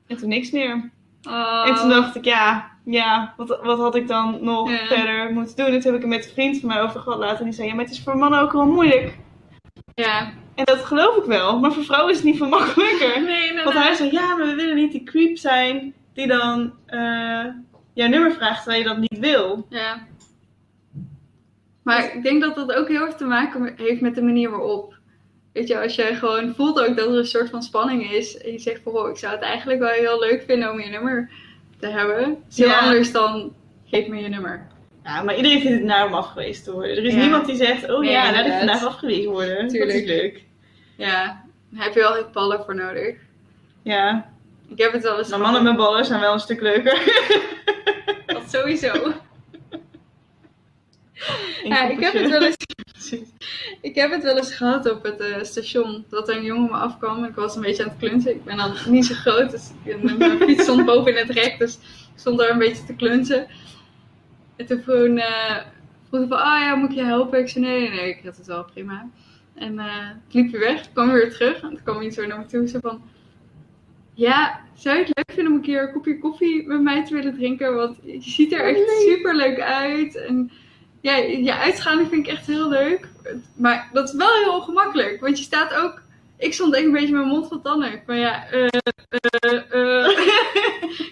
En 0.07 0.17
toen 0.17 0.29
niks 0.29 0.51
meer. 0.51 0.89
Oh. 1.29 1.63
En 1.67 1.75
toen 1.75 1.89
dacht 1.89 2.15
ik, 2.15 2.25
ja, 2.25 2.71
ja, 2.83 3.33
wat, 3.37 3.59
wat 3.63 3.77
had 3.77 3.95
ik 3.95 4.07
dan 4.07 4.37
nog 4.41 4.69
Ja. 4.69 4.85
verder 4.85 5.33
moeten 5.33 5.55
doen? 5.55 5.65
En 5.65 5.71
toen 5.79 5.91
heb 5.91 5.95
ik 5.95 6.01
er 6.01 6.07
met 6.07 6.25
een 6.25 6.31
vriend 6.31 6.59
van 6.59 6.69
mij 6.69 6.81
over 6.81 6.99
gehad 6.99 7.19
laten. 7.19 7.37
En 7.39 7.43
die 7.45 7.53
zei, 7.53 7.67
ja, 7.67 7.73
maar 7.75 7.83
het 7.83 7.93
is 7.93 8.03
voor 8.03 8.17
mannen 8.17 8.39
ook 8.39 8.51
wel 8.51 8.65
moeilijk. 8.65 9.17
Ja. 9.95 10.29
En 10.57 10.65
dat 10.65 10.85
geloof 10.85 11.15
ik 11.17 11.23
wel. 11.23 11.59
Maar 11.59 11.71
voor 11.73 11.83
vrouwen 11.83 12.11
is 12.11 12.17
het 12.17 12.25
niet 12.25 12.37
veel 12.37 12.47
makkelijker. 12.47 13.21
Nee, 13.23 13.53
nee, 13.53 13.63
Want 13.63 13.75
nee. 13.75 13.83
hij 13.83 13.93
zei, 13.95 14.11
ja, 14.11 14.35
maar 14.35 14.47
we 14.47 14.55
willen 14.55 14.75
niet 14.75 14.91
die 14.91 15.03
creep 15.03 15.37
zijn 15.37 15.93
die 16.13 16.27
dan 16.27 16.73
eh, 16.85 17.45
jouw 17.93 18.07
nummer 18.07 18.31
vraagt 18.31 18.63
terwijl 18.63 18.81
je 18.83 18.87
dat 18.87 18.97
niet 18.97 19.19
wil. 19.19 19.65
Ja. 19.69 20.05
Maar 21.83 22.15
ik 22.15 22.23
denk 22.23 22.41
dat 22.41 22.55
dat 22.55 22.73
ook 22.73 22.87
heel 22.87 23.05
erg 23.05 23.15
te 23.15 23.25
maken 23.25 23.73
heeft 23.77 24.01
met 24.01 24.15
de 24.15 24.21
manier 24.21 24.49
waarop. 24.49 24.95
Weet 25.53 25.67
je, 25.67 25.79
als 25.81 25.95
jij 25.95 26.15
gewoon 26.15 26.53
voelt 26.55 26.79
ook 26.87 26.97
dat 26.97 27.07
er 27.07 27.17
een 27.17 27.25
soort 27.25 27.49
van 27.49 27.63
spanning 27.63 28.11
is. 28.11 28.37
En 28.37 28.51
je 28.51 28.59
zegt 28.59 28.81
van, 28.83 28.93
oh, 28.93 29.09
ik 29.09 29.17
zou 29.17 29.33
het 29.33 29.41
eigenlijk 29.43 29.79
wel 29.79 29.89
heel 29.89 30.19
leuk 30.19 30.43
vinden 30.47 30.71
om 30.71 30.79
je 30.79 30.89
nummer 30.89 31.29
te 31.79 31.87
hebben. 31.87 32.37
is 32.49 32.57
heel 32.57 32.67
Ja. 32.67 32.79
anders 32.79 33.11
dan, 33.11 33.53
geef 33.85 34.07
me 34.07 34.17
je 34.21 34.27
nummer. 34.29 34.67
Ja, 35.03 35.23
maar 35.23 35.35
iedereen 35.35 35.61
vindt 35.61 35.77
het 35.77 35.85
naar 35.85 36.05
om 36.07 36.13
afgewezen 36.13 36.63
te 36.63 36.71
worden. 36.71 36.97
Er 36.97 37.03
is 37.05 37.13
Ja. 37.13 37.19
niemand 37.19 37.45
die 37.45 37.55
zegt, 37.55 37.89
oh 37.91 37.99
Nee, 37.99 38.11
ja, 38.11 38.21
laat 38.23 38.29
ik 38.31 38.35
inderdaad. 38.37 38.59
vandaag 38.59 38.85
afgewezen 38.85 39.31
worden. 39.31 39.67
Tuurlijk. 39.67 39.91
Dat 39.91 40.01
is 40.01 40.07
leuk. 40.07 40.43
Ja, 40.97 41.43
daar 41.69 41.83
heb 41.83 41.93
je 41.93 41.99
wel 41.99 42.15
echt 42.17 42.31
ballen 42.31 42.63
voor 42.65 42.75
nodig. 42.75 43.15
Ja, 43.81 44.29
Ik 44.67 44.77
heb 44.77 44.91
het 44.91 45.03
wel 45.03 45.17
eens 45.17 45.29
maar 45.29 45.39
mannen 45.39 45.63
met 45.63 45.75
ballen 45.75 46.05
zijn 46.05 46.19
wel 46.19 46.33
een 46.33 46.39
stuk 46.39 46.61
leuker. 46.61 47.01
Dat 48.25 48.49
sowieso. 48.51 49.13
Ja, 51.63 51.83
ik 51.89 51.99
heb 51.99 52.13
het 52.13 52.29
wel 52.29 52.41
eens. 52.43 52.55
Ik 53.81 53.95
heb 53.95 54.11
het 54.11 54.23
wel 54.23 54.37
eens 54.37 54.53
gehad 54.53 54.91
op 54.91 55.03
het 55.03 55.19
eh, 55.19 55.43
station. 55.43 56.05
Dat 56.09 56.29
er 56.29 56.35
een 56.37 56.43
jongen 56.43 56.71
me 56.71 56.77
afkwam. 56.77 57.23
Ik 57.23 57.35
was 57.35 57.55
een 57.55 57.61
beetje 57.61 57.83
aan 57.83 57.89
het 57.89 57.97
klunzen. 57.99 58.31
Ik 58.31 58.43
ben 58.43 58.57
dan 58.57 58.73
niet 58.85 59.05
zo 59.05 59.13
groot. 59.13 59.51
Dus 59.51 59.69
ik- 59.83 60.17
mijn 60.17 60.39
fiets 60.39 60.63
stond 60.63 60.85
boven 60.85 61.11
in 61.11 61.17
het 61.27 61.29
rek. 61.37 61.57
Dus 61.59 61.73
ik 61.75 61.79
stond 62.19 62.37
daar 62.39 62.49
een 62.49 62.57
beetje 62.57 62.85
te 62.85 62.95
klunzen. 62.95 63.47
En 64.55 64.65
toen 64.65 64.81
vroeg, 64.81 65.17
eh 65.17 65.57
vroeg 66.07 66.19
hij 66.19 66.27
van, 66.27 66.37
ah 66.39 66.59
ja, 66.61 66.75
moet 66.75 66.89
ik 66.89 66.95
je 66.95 67.03
helpen? 67.03 67.39
Ik 67.39 67.49
zei, 67.49 67.65
nee, 67.65 67.79
nee, 67.79 67.89
nee. 67.89 68.09
Ik 68.09 68.21
had 68.23 68.37
het 68.37 68.45
wel 68.47 68.63
prima. 68.63 69.09
En 69.57 69.79
eh 69.79 70.09
liep 70.29 70.51
hij 70.51 70.59
weg. 70.59 70.91
kwam 70.93 71.11
weer 71.11 71.31
terug. 71.31 71.61
En 71.61 71.69
toen 71.69 71.83
kwam 71.83 71.97
hij 71.97 72.11
zo 72.11 72.25
naar 72.25 72.39
me 72.39 72.45
toe. 72.45 72.67
Zo 72.67 72.79
van, 72.81 73.01
ja, 74.13 74.61
zou 74.73 74.97
je 74.97 75.03
het 75.03 75.15
leuk 75.15 75.35
vinden 75.35 75.51
om 75.53 75.57
een 75.57 75.65
keer 75.65 75.81
een 75.81 75.93
kopje 75.93 76.19
koffie 76.19 76.67
met 76.67 76.81
mij 76.81 77.05
te 77.05 77.13
willen 77.13 77.33
drinken? 77.33 77.75
Want 77.75 77.97
je 78.03 78.21
ziet 78.21 78.53
er 78.53 78.59
echt 78.59 79.01
super 79.01 79.35
leuk 79.35 79.59
uit. 79.59 80.15
En 80.15 80.51
ja, 81.01 81.15
je 81.15 81.55
uitstraling 81.55 82.09
vind 82.09 82.27
ik 82.27 82.33
echt 82.33 82.47
heel 82.47 82.69
leuk. 82.69 83.07
Maar 83.55 83.89
dat 83.93 84.07
is 84.09 84.15
wel 84.15 84.33
heel 84.33 84.53
ongemakkelijk. 84.53 85.21
Want 85.21 85.37
je 85.37 85.43
staat 85.43 85.73
ook... 85.73 86.01
Ik 86.37 86.53
stond 86.53 86.75
echt 86.75 86.85
een 86.85 86.91
beetje 86.91 87.11
met 87.11 87.21
mijn 87.21 87.33
mond 87.33 87.47
vol 87.47 87.61
tanden. 87.61 88.01
Maar 88.05 88.17
ja, 88.17 88.49
eh, 88.49 88.67
eh. 89.69 90.07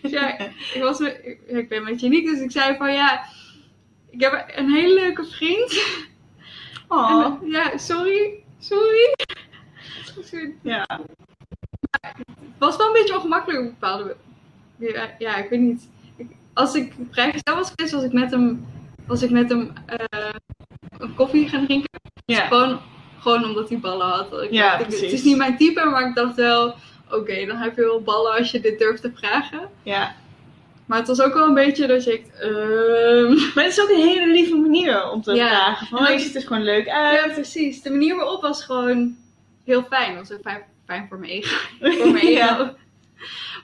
Dus 0.01 0.11
ja, 0.17 0.39
ik, 0.73 0.79
was, 0.81 0.99
ik 0.99 1.69
ben 1.69 1.77
een 1.77 1.85
beetje 1.85 2.07
uniek. 2.07 2.25
Dus 2.25 2.39
ik 2.39 2.51
zei 2.51 2.77
van 2.77 2.93
ja, 2.93 3.25
ik 4.09 4.21
heb 4.21 4.45
een 4.55 4.71
hele 4.71 4.93
leuke 4.93 5.25
vriend. 5.25 5.83
Oh, 6.87 7.25
En, 7.41 7.49
ja, 7.49 7.77
sorry. 7.77 8.43
Sorry. 8.59 9.15
ja. 10.61 10.85
Het 12.01 12.57
was 12.57 12.75
wel 12.77 12.87
een 12.87 12.93
beetje 12.93 13.15
ongemakkelijk 13.15 13.59
op 13.63 13.65
bepaalde... 13.79 14.15
Ja, 14.77 15.15
ja, 15.19 15.35
ik 15.35 15.49
weet 15.49 15.59
niet. 15.59 15.87
Als 16.53 16.75
ik 16.75 16.93
vrijgezel 17.11 17.55
was 17.55 17.71
geweest, 17.75 17.93
was 17.93 18.03
ik 18.03 18.13
met 18.13 18.31
hem, 18.31 18.65
was 19.07 19.21
ik 19.21 19.29
met 19.29 19.49
hem 19.49 19.73
eh, 19.85 20.29
een 20.97 21.15
koffie 21.15 21.49
gaan 21.49 21.65
drinken. 21.65 21.89
Ja. 22.25 22.47
Gewoon, 22.47 22.79
gewoon 23.19 23.43
omdat 23.45 23.69
hij 23.69 23.79
ballen 23.79 24.07
had. 24.07 24.41
Ik 24.41 24.51
Ja, 24.51 24.77
dacht, 24.77 24.93
ik- 24.93 24.99
het 25.01 25.11
is 25.11 25.23
niet 25.23 25.37
mijn 25.37 25.57
type, 25.57 25.85
maar 25.85 26.07
ik 26.09 26.15
dacht 26.15 26.35
wel... 26.35 26.75
Oké, 27.11 27.45
dan 27.45 27.57
heb 27.57 27.75
je 27.75 27.81
wel 27.81 28.01
ballen 28.01 28.37
als 28.37 28.51
je 28.51 28.59
dit 28.59 28.79
durft 28.79 29.01
te 29.01 29.11
vragen. 29.15 29.69
ja. 29.83 30.15
Maar 30.85 30.97
het 30.97 31.07
was 31.07 31.21
ook 31.21 31.33
wel 31.33 31.47
een 31.47 31.53
beetje 31.53 31.87
dat 31.87 32.03
je 32.03 32.09
denkt... 32.09 32.39
ehm, 32.39 33.33
Maar 33.55 33.63
het 33.63 33.73
is 33.73 33.81
ook 33.81 33.89
een 33.89 34.07
hele 34.07 34.31
lieve 34.31 34.55
manier 34.55 35.09
om 35.11 35.21
te 35.21 35.33
Ja. 35.33 35.47
vragen. 35.47 35.87
Van, 35.87 36.13
je 36.13 36.19
ziet 36.19 36.35
er 36.35 36.41
gewoon 36.41 36.63
leuk 36.63 36.89
uit. 36.89 37.25
Ja, 37.27 37.33
precies. 37.33 37.81
De 37.81 37.89
manier 37.89 38.15
waarop 38.15 38.41
was 38.41 38.63
gewoon 38.63 39.15
heel 39.63 39.83
fijn. 39.83 40.15
Was 40.15 40.31
ook 40.31 40.41
fijn, 40.41 40.61
fijn 40.85 41.05
voor 41.09 41.19
mijn 41.19 41.31
ego. 41.31 41.55
Voor 42.01 42.11
mijn 42.11 42.25
ego. 42.27 42.31
ja. 42.35 42.75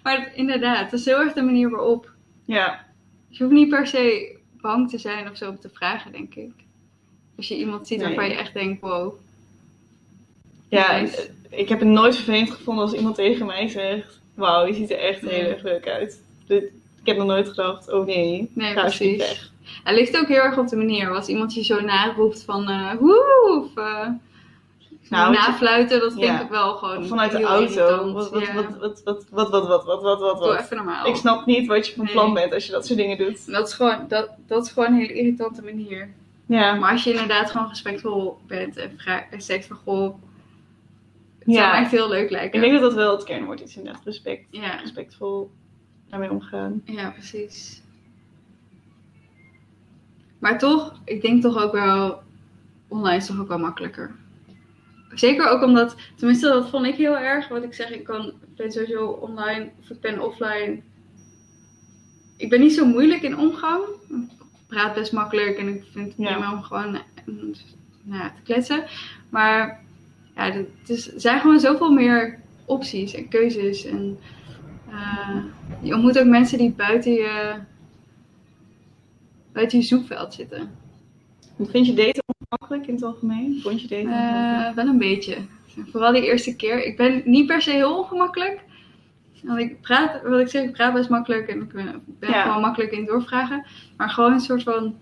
Maar 0.03 0.31
inderdaad, 0.35 0.91
het 0.91 0.99
is 0.99 1.05
heel 1.05 1.19
erg 1.19 1.33
de 1.33 1.41
manier 1.41 1.69
waarop. 1.69 2.11
ja. 2.45 2.89
Je 3.33 3.43
hoeft 3.43 3.55
niet 3.55 3.69
per 3.69 3.87
se 3.87 4.35
bang 4.61 4.89
te 4.89 4.97
zijn 4.97 5.29
of 5.29 5.37
zo 5.37 5.49
om 5.49 5.59
te 5.59 5.69
vragen, 5.73 6.11
denk 6.11 6.35
ik. 6.35 6.51
Als 7.37 7.47
je 7.47 7.57
iemand 7.57 7.87
ziet 7.87 7.97
Nee. 7.97 8.07
waarvan 8.07 8.29
je 8.29 8.35
echt 8.35 8.53
denkt, 8.53 8.81
wow. 8.81 9.13
Ja, 10.69 10.99
Nice. 10.99 11.29
ik 11.49 11.69
heb 11.69 11.79
het 11.79 11.87
nooit 11.87 12.15
vervelend 12.15 12.51
gevonden 12.51 12.83
als 12.83 12.93
iemand 12.93 13.15
tegen 13.15 13.45
mij 13.45 13.67
zegt: 13.67 14.19
Wauw, 14.33 14.65
je 14.65 14.73
ziet 14.73 14.91
er 14.91 14.97
echt 14.99 15.21
heel 15.21 15.49
erg 15.49 15.63
leuk 15.63 15.87
uit. 15.87 16.21
Dit, 16.47 16.63
ik 17.01 17.07
heb 17.07 17.17
nog 17.17 17.27
nooit 17.27 17.47
gedacht: 17.49 17.91
Oh 17.91 18.05
nee, 18.05 18.51
Nee, 18.53 18.73
precies. 18.73 19.17
weg. 19.17 19.49
Het 19.83 19.95
ligt 19.95 20.17
ook 20.17 20.27
heel 20.27 20.41
erg 20.41 20.57
op 20.57 20.67
de 20.67 20.75
manier. 20.75 21.09
Als 21.15 21.27
iemand 21.27 21.53
je 21.53 21.63
zo 21.63 21.79
naroept 21.81 22.43
van 22.43 22.69
eh 22.69 22.91
woe, 22.99 23.61
of 23.61 23.83
eh, 23.83 24.07
Nou, 25.09 25.33
nafluiten, 25.33 25.99
dat 25.99 26.11
vind 26.13 26.25
ja. 26.25 26.41
ik 26.41 26.49
wel 26.49 26.73
gewoon 26.75 27.07
Vanuit 27.07 27.31
de 27.31 27.43
auto. 27.43 28.11
Wat, 28.13 28.29
wat, 28.29 28.45
Ja. 28.45 28.53
wat, 28.53 28.79
wat, 28.79 29.01
wat, 29.03 29.25
wat, 29.29 29.49
wat, 29.51 29.67
wat, 29.67 29.85
wat, 29.85 30.01
wat, 30.01 30.19
wat, 30.19 30.39
Doe 30.43 30.59
even 30.59 30.75
normaal. 30.75 31.05
Ik 31.07 31.15
snap 31.15 31.45
niet 31.45 31.67
wat 31.67 31.87
je 31.87 31.93
van 31.93 32.03
Nee. 32.05 32.13
plan 32.13 32.33
bent 32.33 32.53
als 32.53 32.65
je 32.65 32.71
dat 32.71 32.85
soort 32.85 32.99
dingen 32.99 33.17
doet. 33.17 33.51
Dat 33.51 33.67
is 33.67 33.73
gewoon, 33.73 34.05
dat, 34.07 34.29
dat 34.47 34.65
is 34.65 34.71
gewoon 34.71 34.89
een 34.93 34.99
hele 34.99 35.13
irritante 35.13 35.61
manier. 35.63 36.13
Ja, 36.45 36.73
Maar 36.73 36.91
als 36.91 37.03
je 37.03 37.11
inderdaad 37.11 37.51
gewoon 37.51 37.67
respectvol 37.67 38.37
bent 38.47 38.77
en, 38.77 38.97
en 39.31 39.41
zegt 39.41 39.65
van 39.67 39.77
goh, 39.83 40.15
het 41.39 41.53
Ja. 41.53 41.53
zou 41.61 41.71
me 41.75 41.81
echt 41.81 41.91
heel 41.91 42.09
leuk 42.09 42.29
lijken. 42.29 42.53
ik 42.53 42.69
denk 42.69 42.73
dat 42.81 42.81
dat 42.89 42.93
wel 42.93 43.11
het 43.15 43.23
kernwoord 43.23 43.63
is 43.63 43.77
inderdaad. 43.77 44.01
Respect. 44.05 44.45
Ja, 44.49 44.75
Respectvol 44.75 45.51
daarmee 46.11 46.31
omgaan. 46.31 46.81
ja, 46.85 47.09
precies. 47.09 47.81
Maar 50.39 50.59
toch, 50.59 51.01
ik 51.05 51.21
denk 51.21 51.41
toch 51.41 51.63
ook 51.63 51.71
wel, 51.71 52.21
online 52.87 53.15
is 53.17 53.25
toch 53.25 53.39
ook 53.39 53.47
wel 53.47 53.59
makkelijker. 53.59 54.15
Zeker 55.13 55.47
ook 55.49 55.63
omdat, 55.63 55.95
tenminste 56.15 56.47
dat 56.47 56.69
vond 56.69 56.85
ik 56.85 56.95
heel 56.95 57.17
erg, 57.17 57.47
wat 57.47 57.63
ik 57.63 57.73
zeg, 57.73 57.89
ik 57.91 58.03
kan, 58.03 58.25
ik 58.25 58.55
ben 58.55 58.71
sowieso 58.71 59.05
online 59.05 59.71
of 59.81 59.89
ik 59.89 59.99
ben 60.01 60.19
offline. 60.19 60.81
Ik 62.37 62.49
ben 62.49 62.59
niet 62.59 62.73
zo 62.73 62.85
moeilijk 62.85 63.21
in 63.21 63.37
omgang. 63.37 63.83
Ik 64.09 64.37
praat 64.67 64.93
best 64.93 65.11
makkelijk 65.11 65.57
en 65.57 65.67
ik 65.67 65.83
vind 65.91 66.07
het 66.07 66.15
Ja. 66.17 66.31
prima 66.31 66.53
om 66.53 66.61
gewoon 66.63 66.91
nou 66.91 68.21
ja, 68.21 68.29
te 68.35 68.41
kletsen. 68.43 68.83
Maar 69.29 69.83
ja, 70.35 70.51
het 70.51 70.89
is, 70.89 71.13
er 71.13 71.21
zijn 71.21 71.39
gewoon 71.39 71.59
zoveel 71.59 71.91
meer 71.91 72.39
opties 72.65 73.13
en 73.13 73.27
keuzes. 73.27 73.85
En 73.85 74.17
eh, 74.91 75.35
je 75.81 75.93
ontmoet 75.93 76.19
ook 76.19 76.25
mensen 76.25 76.57
die 76.57 76.71
buiten 76.71 77.11
je, 77.11 77.53
buiten 79.53 79.77
je 79.79 79.83
zoekveld 79.83 80.33
zitten. 80.33 80.71
Vind 81.69 81.85
je 81.87 81.93
daten 81.93 82.23
ongemakkelijk 82.25 82.87
in 82.87 82.93
het 82.95 83.03
algemeen? 83.03 83.59
Vond 83.61 83.81
je 83.81 83.87
daten 83.87 84.05
ongemakkelijk? 84.07 84.69
Eh, 84.69 84.75
wel 84.75 84.87
een 84.87 84.97
beetje. 84.97 85.37
Vooral 85.91 86.11
die 86.11 86.25
eerste 86.25 86.55
keer. 86.55 86.85
Ik 86.85 86.97
ben 86.97 87.21
niet 87.25 87.45
per 87.47 87.61
se 87.61 87.71
heel 87.71 87.97
ongemakkelijk. 87.97 88.59
Want 89.43 89.59
ik 89.59 89.81
praat, 89.81 90.21
wat 90.23 90.39
ik 90.39 90.47
zeg, 90.47 90.63
ik 90.63 90.71
praat 90.71 90.93
best 90.93 91.09
makkelijk 91.09 91.47
en 91.47 91.61
ik 91.61 91.71
ben, 91.71 92.03
ben 92.05 92.29
Ja. 92.29 92.41
gewoon 92.43 92.61
makkelijk 92.61 92.91
in 92.91 92.99
het 92.99 93.07
doorvragen. 93.07 93.65
Maar 93.97 94.09
gewoon 94.09 94.33
een 94.33 94.39
soort 94.39 94.63
van, 94.63 94.95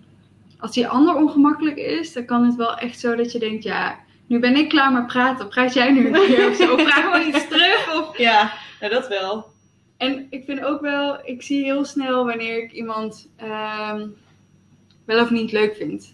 als 0.60 0.72
die 0.72 0.88
ander 0.88 1.16
ongemakkelijk 1.16 1.78
is, 1.78 2.14
dan 2.14 2.26
kan 2.26 2.46
het 2.46 2.56
wel 2.56 2.78
echt 2.78 3.00
zo 3.00 3.16
dat 3.16 3.32
je 3.32 3.40
denkt, 3.40 3.64
ja, 3.64 4.00
nu 4.28 4.40
ben 4.40 4.56
ik 4.56 4.70
klaar 4.70 4.92
met 4.92 5.08
praten. 5.08 5.48
Praat 5.48 5.74
jij 5.74 5.92
nu 5.92 6.08
een 6.08 6.14
keer 6.14 6.50
of 6.50 6.56
zo? 6.56 6.74
Of 6.74 6.82
vraag 6.82 7.12
wel 7.12 7.28
iets 7.28 7.48
terug. 7.48 7.96
Of... 7.96 8.18
Ja, 8.18 8.52
ja, 8.80 8.90
dat 8.90 9.08
wel. 9.08 9.46
En 10.00 10.28
ik 10.30 10.44
vind 10.46 10.64
ook 10.64 10.82
wel, 10.82 11.20
ik 11.24 11.42
zie 11.42 11.64
heel 11.64 11.86
snel 11.86 12.26
wanneer 12.26 12.64
ik 12.64 12.72
iemand 12.72 13.28
ehm, 13.36 14.08
wel 15.06 15.22
of 15.24 15.30
niet 15.30 15.52
leuk 15.52 15.76
vind. 15.76 16.14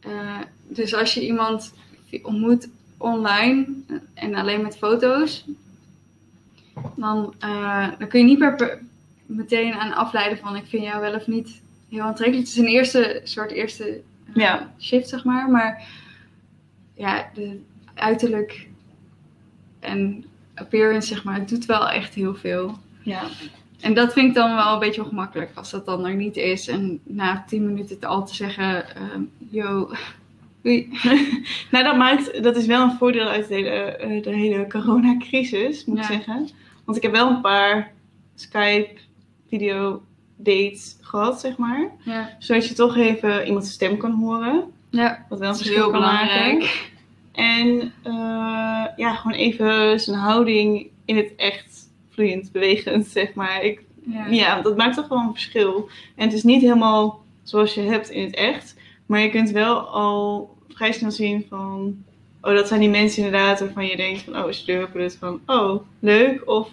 Eh, 0.00 0.40
dus 0.68 0.94
als 0.94 1.14
je 1.14 1.26
iemand 1.26 1.74
ontmoet 2.22 2.68
online 2.96 3.66
en 4.14 4.34
alleen 4.34 4.62
met 4.62 4.76
foto's, 4.76 5.44
dan, 6.96 7.34
eh, 7.38 7.88
dan 7.98 8.08
kun 8.08 8.18
je 8.20 8.24
niet 8.26 8.38
per, 8.38 8.54
per- 8.54 8.82
meteen 9.26 9.74
aan 9.74 9.92
afleiden 9.92 10.38
van 10.38 10.56
ik 10.56 10.66
vind 10.66 10.82
jou 10.84 11.00
wel 11.00 11.14
of 11.14 11.26
niet 11.26 11.60
heel 11.88 12.00
aantrekkelijk. 12.00 12.46
Het 12.48 12.56
is 12.56 12.62
een 12.62 12.68
eerste 12.72 13.20
soort 13.24 13.50
eerste 13.50 13.84
eh, 13.88 14.34
Ja. 14.34 14.74
shift, 14.80 15.08
zeg 15.08 15.24
maar. 15.24 15.50
Maar 15.50 15.88
ja, 16.94 17.30
de 17.34 17.60
uiterlijk 17.94 18.68
en 19.80 20.24
appearance, 20.54 21.08
zeg 21.08 21.24
maar, 21.24 21.38
het 21.38 21.48
doet 21.48 21.66
wel 21.66 21.88
echt 21.88 22.14
heel 22.14 22.34
veel. 22.34 22.78
Ja. 23.04 23.22
En 23.80 23.94
dat 23.94 24.12
vind 24.12 24.28
ik 24.28 24.34
dan 24.34 24.54
wel 24.54 24.72
een 24.72 24.78
beetje 24.78 25.02
ongemakkelijk 25.02 25.50
als 25.54 25.70
dat 25.70 25.86
dan 25.86 26.06
er 26.06 26.14
niet 26.14 26.36
is. 26.36 26.68
En 26.68 27.00
na 27.04 27.44
tien 27.46 27.66
minuten 27.66 27.94
het 27.94 28.04
al 28.04 28.26
te 28.26 28.34
zeggen, 28.34 28.96
ehm, 28.96 29.22
yo, 29.50 29.90
doei. 30.62 30.88
nou, 31.70 31.84
dat 31.84 31.96
maakt, 31.96 32.42
dat 32.42 32.56
is 32.56 32.66
wel 32.66 32.82
een 32.82 32.96
voordeel 32.98 33.26
uit 33.26 33.48
de 33.48 33.54
hele, 33.54 33.68
eh, 33.70 34.22
de 34.22 34.34
hele 34.34 34.66
coronacrisis, 34.68 35.84
moet 35.84 35.98
ik 35.98 36.04
zeggen. 36.04 36.48
Want 36.84 36.96
ik 36.96 37.02
heb 37.02 37.12
wel 37.12 37.30
een 37.30 37.40
paar 37.40 37.92
Skype 38.34 38.90
video 39.48 40.02
dates 40.36 40.96
gehad, 41.00 41.40
zeg 41.40 41.56
maar. 41.56 41.90
Ja, 42.04 42.36
Zodat 42.38 42.68
je 42.68 42.74
toch 42.74 42.96
even 42.96 43.46
iemands 43.46 43.72
stem 43.72 43.96
kan 43.96 44.12
horen. 44.12 44.64
ja 44.90 45.26
Wat 45.28 45.38
wel 45.38 45.48
een 45.48 45.54
dat 45.56 45.64
is 45.64 45.68
heel 45.74 45.90
maken. 45.90 46.00
belangrijk. 46.00 46.92
En 47.32 47.92
eh, 48.02 48.86
ja, 48.96 49.14
gewoon 49.14 49.38
even 49.38 50.00
zijn 50.00 50.16
houding 50.16 50.86
in 51.04 51.16
het 51.16 51.32
echt 51.36 51.83
vloeiend, 52.14 52.52
bewegend, 52.52 53.06
zeg 53.06 53.34
maar. 53.34 53.62
Ik, 53.62 53.82
Ja. 54.06 54.26
ja, 54.26 54.62
dat 54.62 54.76
maakt 54.76 54.96
toch 54.96 55.08
wel 55.08 55.18
een 55.18 55.32
verschil. 55.32 55.88
En 56.16 56.24
het 56.24 56.32
is 56.32 56.42
niet 56.42 56.60
helemaal 56.62 57.22
zoals 57.42 57.74
je 57.74 57.80
hebt 57.80 58.10
in 58.10 58.24
het 58.24 58.34
echt. 58.34 58.74
Maar 59.06 59.20
je 59.20 59.30
kunt 59.30 59.50
wel 59.50 59.78
al 59.78 60.54
vrij 60.68 60.92
snel 60.92 61.10
zien 61.10 61.46
van... 61.48 62.04
Oh, 62.40 62.54
dat 62.54 62.68
zijn 62.68 62.80
die 62.80 62.88
mensen 62.88 63.24
inderdaad 63.24 63.60
waarvan 63.60 63.86
je 63.86 63.96
denkt 63.96 64.22
van... 64.22 64.36
Oh, 64.36 64.52
deur 64.66 64.82
opent 64.82 65.16
van... 65.18 65.40
Oh, 65.46 65.82
leuk. 65.98 66.48
Of... 66.48 66.68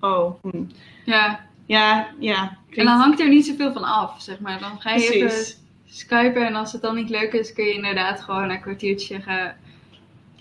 Oh, 0.00 0.42
hm. 0.42 0.62
ja, 1.04 1.46
ja, 1.66 2.08
ja. 2.18 2.58
en 2.70 2.84
dan 2.84 2.98
hangt 2.98 3.20
er 3.20 3.28
niet 3.28 3.46
zoveel 3.46 3.72
van 3.72 3.84
af, 3.84 4.22
zeg 4.22 4.40
maar. 4.40 4.60
Dan 4.60 4.80
ga 4.80 4.94
je 4.94 5.08
even 5.12 5.54
skypen 5.86 6.46
en 6.46 6.54
als 6.54 6.72
het 6.72 6.82
dan 6.82 6.94
niet 6.94 7.10
leuk 7.10 7.32
is, 7.32 7.52
kun 7.52 7.64
je 7.64 7.74
inderdaad 7.74 8.20
gewoon 8.20 8.50
een 8.50 8.60
kwartiertje 8.60 9.06
zeggen... 9.14 9.56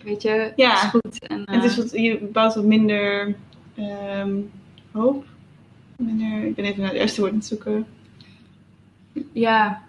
Weet 0.03 0.21
je, 0.21 0.53
Ja. 0.55 0.73
is 0.73 0.89
goed. 0.89 1.27
En, 1.27 1.45
En 1.45 1.53
het 1.53 1.63
is 1.63 1.71
eh, 1.71 1.77
wat, 1.77 1.91
je 1.91 2.29
bouwt 2.31 2.55
wat 2.55 2.63
minder 2.63 3.35
ehm, 3.79 4.35
hoop. 4.91 5.25
Minder, 5.95 6.43
ik 6.45 6.55
ben 6.55 6.65
even 6.65 6.81
naar 6.81 6.91
het 6.91 6.99
eerste 6.99 7.19
woord 7.19 7.31
aan 7.33 7.37
het 7.37 7.47
zoeken. 7.47 7.85
ja, 9.31 9.81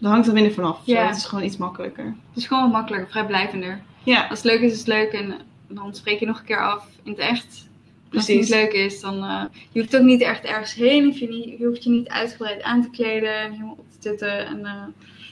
Er 0.00 0.08
hangt 0.08 0.26
wat 0.26 0.34
minder 0.34 0.52
vanaf. 0.52 0.76
zo. 0.86 0.92
Ja. 0.92 1.06
Het 1.06 1.16
is 1.16 1.24
gewoon 1.24 1.44
iets 1.44 1.56
makkelijker. 1.56 2.04
het 2.04 2.36
is 2.36 2.46
gewoon 2.46 2.70
makkelijker, 2.70 3.10
vrijblijvender. 3.10 3.80
Ja, 4.02 4.26
Als 4.26 4.42
het 4.42 4.52
leuk 4.52 4.60
is, 4.60 4.72
is 4.72 4.78
het 4.78 4.86
leuk. 4.86 5.12
En 5.12 5.34
dan 5.68 5.94
spreek 5.94 6.20
je 6.20 6.26
nog 6.26 6.38
een 6.38 6.44
keer 6.44 6.60
af 6.62 6.86
in 7.02 7.10
het 7.10 7.20
echt. 7.20 7.66
En 8.10 8.16
Als 8.16 8.26
het 8.26 8.36
Precies. 8.36 8.36
niet 8.36 8.48
leuk 8.48 8.72
is, 8.72 9.00
dan... 9.00 9.24
eh, 9.24 9.42
je 9.72 9.80
hoeft 9.80 9.96
ook 9.96 10.02
niet 10.02 10.20
echt 10.20 10.44
ergens 10.44 10.74
heen. 10.74 11.04
Hoef 11.04 11.18
je, 11.18 11.28
niet, 11.28 11.58
je 11.58 11.66
hoeft 11.66 11.84
je 11.84 11.90
niet 11.90 12.08
uitgebreid 12.08 12.62
aan 12.62 12.82
te 12.82 12.90
kleden 12.90 13.34
en 13.40 13.50
helemaal 13.52 13.76
op 13.78 13.90
te 13.90 14.08
zitten. 14.08 14.46
En, 14.46 14.64
eh, 14.66 14.82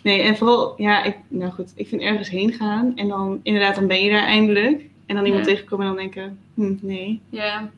nee, 0.02 0.20
en 0.22 0.36
vooral, 0.36 0.74
ja, 0.76 1.02
ik, 1.04 1.16
nou 1.28 1.52
goed, 1.52 1.72
ik 1.74 1.88
vind 1.88 2.02
ergens 2.02 2.28
heen 2.30 2.52
gaan 2.52 2.92
en 2.96 3.08
dan 3.08 3.40
inderdaad, 3.42 3.74
dan 3.74 3.86
ben 3.86 4.04
je 4.04 4.10
daar 4.10 4.24
eindelijk. 4.26 4.84
En 5.06 5.14
dan 5.14 5.24
iemand 5.26 5.46
Ja. 5.46 5.52
tegenkomen 5.52 5.86
en 5.86 5.92
dan 5.94 6.02
denken, 6.02 6.38
hm, 6.56 6.74
nee. 6.80 7.20
ja, 7.30 7.70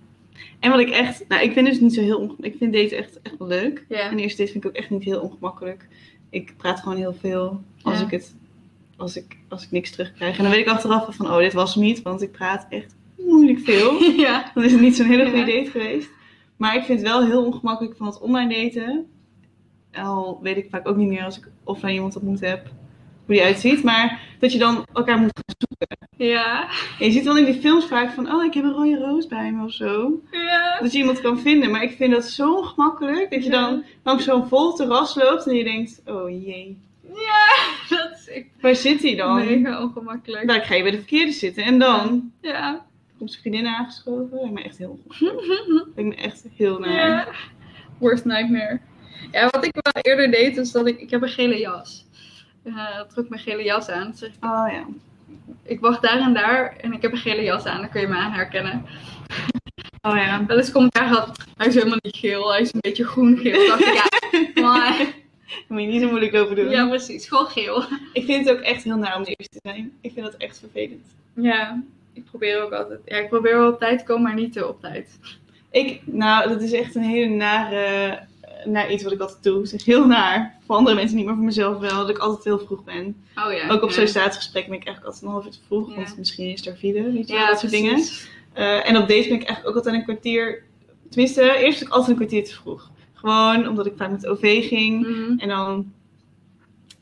En 0.59 0.71
wat 0.71 0.81
ik 0.81 0.91
echt, 0.91 1.25
nou, 1.29 1.43
ik 1.43 1.53
vind 1.53 1.67
dus 1.67 1.81
niet 1.81 1.95
zo 1.95 2.01
heel 2.01 2.17
ongemakkelijk. 2.19 2.53
Ik 2.53 2.59
vind 2.59 2.73
daten 2.73 2.97
echt, 2.99 3.23
echt 3.23 3.39
wel 3.39 3.49
leuk. 3.49 3.85
ja. 3.89 4.11
En 4.11 4.17
de 4.17 4.23
eerste 4.23 4.39
date 4.39 4.53
vind 4.53 4.65
ik 4.65 4.71
ook 4.71 4.77
echt 4.77 4.91
niet 4.91 5.05
heel 5.05 5.21
ongemakkelijk. 5.21 5.89
Ik 6.31 6.55
praat 6.57 6.81
gewoon 6.81 6.99
heel 6.99 7.15
veel 7.15 7.63
als 7.83 8.01
ik 8.01 8.11
het, 8.11 8.35
als 8.97 9.17
ik, 9.17 9.37
als 9.49 9.65
ik 9.65 9.71
niks 9.71 9.91
terugkrijg. 9.91 10.37
En 10.37 10.43
dan 10.43 10.53
weet 10.53 10.67
ik 10.67 10.73
achteraf 10.73 11.17
van, 11.17 11.27
oh, 11.27 11.39
dit 11.39 11.53
was 11.53 11.75
hem 11.75 11.83
niet, 11.83 12.03
want 12.03 12.23
ik 12.23 12.33
praat 12.33 12.67
echt 12.69 12.97
moeilijk 13.17 13.59
veel. 13.59 14.03
ja. 14.27 14.51
Dan 14.55 14.65
is 14.65 14.73
het 14.73 14.81
niet 14.81 14.97
zo'n 14.97 15.07
hele 15.07 15.31
goede 15.31 15.53
date 15.53 15.71
geweest. 15.71 16.11
Maar 16.57 16.77
ik 16.77 16.85
vind 16.85 16.99
het 16.99 17.09
wel 17.09 17.27
heel 17.27 17.45
ongemakkelijk 17.45 17.97
van 17.97 18.07
het 18.07 18.21
online 18.21 18.55
daten. 18.55 19.07
Al 19.93 20.39
weet 20.43 20.57
ik 20.57 20.67
vaak 20.71 20.89
ook 20.89 20.97
niet 20.97 21.09
meer 21.09 21.25
als 21.25 21.39
ik 21.39 21.49
offline 21.65 21.93
iemand 21.93 22.17
ontmoet 22.17 22.41
heb 22.41 22.71
hoe 23.29 23.37
die 23.37 23.45
uitziet. 23.45 23.83
Maar 23.83 24.21
dat 24.39 24.53
je 24.53 24.59
dan 24.59 24.87
elkaar 24.93 25.19
moet 25.19 25.31
gaan 25.45 25.55
zoeken. 25.59 25.97
Ja. 26.29 26.69
En 26.99 27.07
je 27.07 27.13
ziet 27.13 27.25
wel 27.25 27.37
in 27.39 27.45
die 27.45 27.61
films 27.61 27.85
vaak 27.87 28.11
van, 28.13 28.33
oh 28.33 28.45
ik 28.45 28.55
heb 28.55 28.65
een 28.65 28.73
rode 28.73 28.99
roos 28.99 29.27
bij 29.27 29.53
me 29.53 29.65
of 29.65 29.73
zo. 29.73 30.21
Ja. 30.31 30.79
Dat 30.81 30.93
je 30.93 30.99
iemand 30.99 31.21
kan 31.21 31.39
vinden. 31.41 31.71
Maar 31.71 31.83
ik 31.83 31.97
vind 31.97 32.13
dat 32.13 32.25
zo 32.25 32.55
ongemakkelijk. 32.57 33.31
Dat 33.31 33.45
je 33.45 33.51
Ja. 33.51 33.61
dan 33.61 33.85
langs 34.03 34.25
zo'n 34.25 34.49
vol 34.49 34.73
terras 34.73 35.15
loopt 35.15 35.47
en 35.47 35.55
je 35.55 35.65
denkt, 35.65 36.03
oh 36.07 36.31
jee. 36.31 36.79
Ja, 37.15 37.47
dat 37.97 38.11
is 38.19 38.29
echt 38.35 38.45
Waar 38.61 38.75
zit 38.75 39.03
hij 39.03 39.17
dan? 39.17 39.37
mega 39.47 39.83
ongemakkelijk. 39.83 40.45
Nou, 40.45 40.59
ik 40.59 40.65
ga 40.65 40.75
je 40.75 40.83
bij 40.83 40.91
de 40.91 40.97
verkeerde 40.97 41.33
zitten. 41.33 41.65
En 41.65 41.79
dan 41.79 42.33
Ja. 42.41 42.85
komt 43.19 43.31
zijn 43.31 43.43
vriendin 43.43 43.67
aangeschoven. 43.67 44.29
Lijkt 44.39 44.53
me 44.55 44.63
echt 44.63 44.79
heel 44.79 44.99
ongemakkelijk. 45.07 45.87
Lijkt 45.97 46.11
me 46.11 46.23
echt 46.23 46.45
heel 46.57 46.79
naar. 46.79 46.93
ja. 47.09 47.29
Worst 47.99 48.25
nightmare. 48.25 48.81
Ja, 49.33 49.49
wat 49.51 49.65
ik 49.65 49.73
wel 49.75 50.03
eerder 50.03 50.31
deed, 50.31 50.57
is 50.57 50.73
dat 50.73 50.87
ik... 50.87 51.01
Ik 51.01 51.11
heb 51.11 51.23
een 51.23 51.29
gele 51.29 51.59
jas. 51.59 52.07
Eh 52.77 53.01
trok 53.01 53.29
mijn 53.29 53.43
gele 53.43 53.63
jas 53.63 53.89
aan. 53.89 54.15
Zeg, 54.15 54.29
ik, 54.29 54.45
Oh 54.45 54.69
ja. 54.71 54.87
ik 55.63 55.81
wacht 55.81 56.03
daar 56.03 56.19
en 56.19 56.35
daar 56.35 56.77
en 56.77 56.93
ik 56.93 57.03
heb 57.03 57.13
een 57.13 57.19
gele 57.19 57.43
jas 57.43 57.65
aan. 57.65 57.81
Dan 57.81 57.91
kun 57.91 58.01
je 58.01 58.07
me 58.07 58.17
aan 58.17 58.33
herkennen. 58.33 58.87
Oh 60.03 60.17
ja. 60.17 60.45
Wel 60.47 60.57
eens 60.57 60.73
commentaar 60.73 61.09
gehad. 61.09 61.39
Hij 61.57 61.67
is 61.67 61.75
helemaal 61.75 61.99
niet 62.01 62.17
geel. 62.17 62.51
Hij 62.53 62.61
is 62.61 62.73
een 62.73 62.81
beetje 62.81 63.07
groen-geel. 63.07 63.67
Dacht 63.67 63.81
ik, 63.81 63.95
ja, 63.95 64.63
maar... 64.63 64.97
Daar 65.49 65.67
moet 65.69 65.81
je 65.81 65.87
niet 65.87 66.03
zo 66.03 66.09
moeilijk 66.09 66.35
over 66.35 66.57
doen. 66.57 66.71
Ja, 66.71 66.89
precies. 66.89 67.29
Gewoon 67.29 67.47
geel. 67.47 67.85
Ik 68.13 68.25
vind 68.25 68.47
het 68.47 68.57
ook 68.57 68.63
echt 68.63 68.83
heel 68.83 68.97
naar 68.97 69.17
om 69.17 69.25
de 69.25 69.35
eerste 69.35 69.61
te 69.61 69.69
zijn. 69.69 69.93
Ik 70.01 70.13
vind 70.13 70.27
dat 70.27 70.35
echt 70.35 70.59
vervelend. 70.59 71.07
Ja, 71.35 71.83
ik 72.13 72.25
probeer 72.25 72.63
ook 72.63 72.73
altijd... 72.73 73.01
Ja, 73.05 73.17
ik 73.17 73.29
probeer 73.29 73.59
wel 73.59 73.73
op 73.73 73.79
tijd 73.79 73.99
te 73.99 74.05
komen, 74.05 74.23
maar 74.23 74.35
niet 74.35 74.53
te 74.53 74.69
op 74.69 74.81
tijd. 74.81 75.19
Ik, 75.71 76.01
nou, 76.05 76.49
dat 76.49 76.63
is 76.63 76.73
echt 76.73 76.95
een 76.95 77.03
hele 77.03 77.35
nare, 77.35 78.19
naar 78.65 78.93
iets 78.93 79.03
wat 79.03 79.13
ik 79.13 79.21
altijd 79.21 79.43
doe. 79.43 79.61
Het 79.63 79.73
is 79.73 79.85
heel 79.85 80.07
naar. 80.07 80.59
Voor 80.67 80.77
andere 80.77 80.97
mensen 80.97 81.17
niet, 81.17 81.27
maar 81.27 81.35
voor 81.35 81.45
mezelf 81.45 81.79
wel. 81.79 81.97
Dat 81.97 82.09
ik 82.09 82.19
altijd 82.19 82.45
heel 82.45 82.59
vroeg 82.59 82.85
ben. 82.85 83.17
Oh 83.35 83.53
ja. 83.53 83.69
Ook 83.69 83.83
op 83.83 83.91
ja. 83.91 84.05
ben 84.53 84.63
ik 84.63 84.69
eigenlijk 84.69 85.05
altijd 85.05 85.23
een 85.23 85.29
half 85.29 85.45
uur 85.45 85.51
te 85.51 85.59
vroeg. 85.67 85.89
Ja. 85.91 85.95
Want 85.95 86.19
misschien 86.19 86.53
is 86.53 86.67
er 86.67 86.77
file, 86.77 87.13
weet 87.13 87.29
je 87.29 87.35
wel, 87.35 87.47
dat 87.47 87.59
soort 87.59 87.73
dingen. 87.73 88.03
Eh, 88.53 88.89
en 88.89 88.97
op 88.97 89.09
deze 89.09 89.29
ben 89.29 89.41
ik 89.41 89.47
eigenlijk 89.47 89.69
ook 89.69 89.75
altijd 89.75 89.95
een 89.95 90.05
kwartier... 90.05 90.63
Tenminste, 91.09 91.43
eerst 91.43 91.79
was 91.79 91.89
ik 91.89 91.89
altijd 91.89 92.11
een 92.11 92.17
kwartier 92.17 92.45
te 92.45 92.55
vroeg. 92.55 92.91
Gewoon 93.15 93.69
omdat 93.69 93.87
ik 93.87 93.93
vaak 93.97 94.11
met 94.11 94.27
OV 94.27 94.69
ging. 94.69 95.07
Mhm. 95.07 95.39
En 95.39 95.49
dan, 95.49 95.93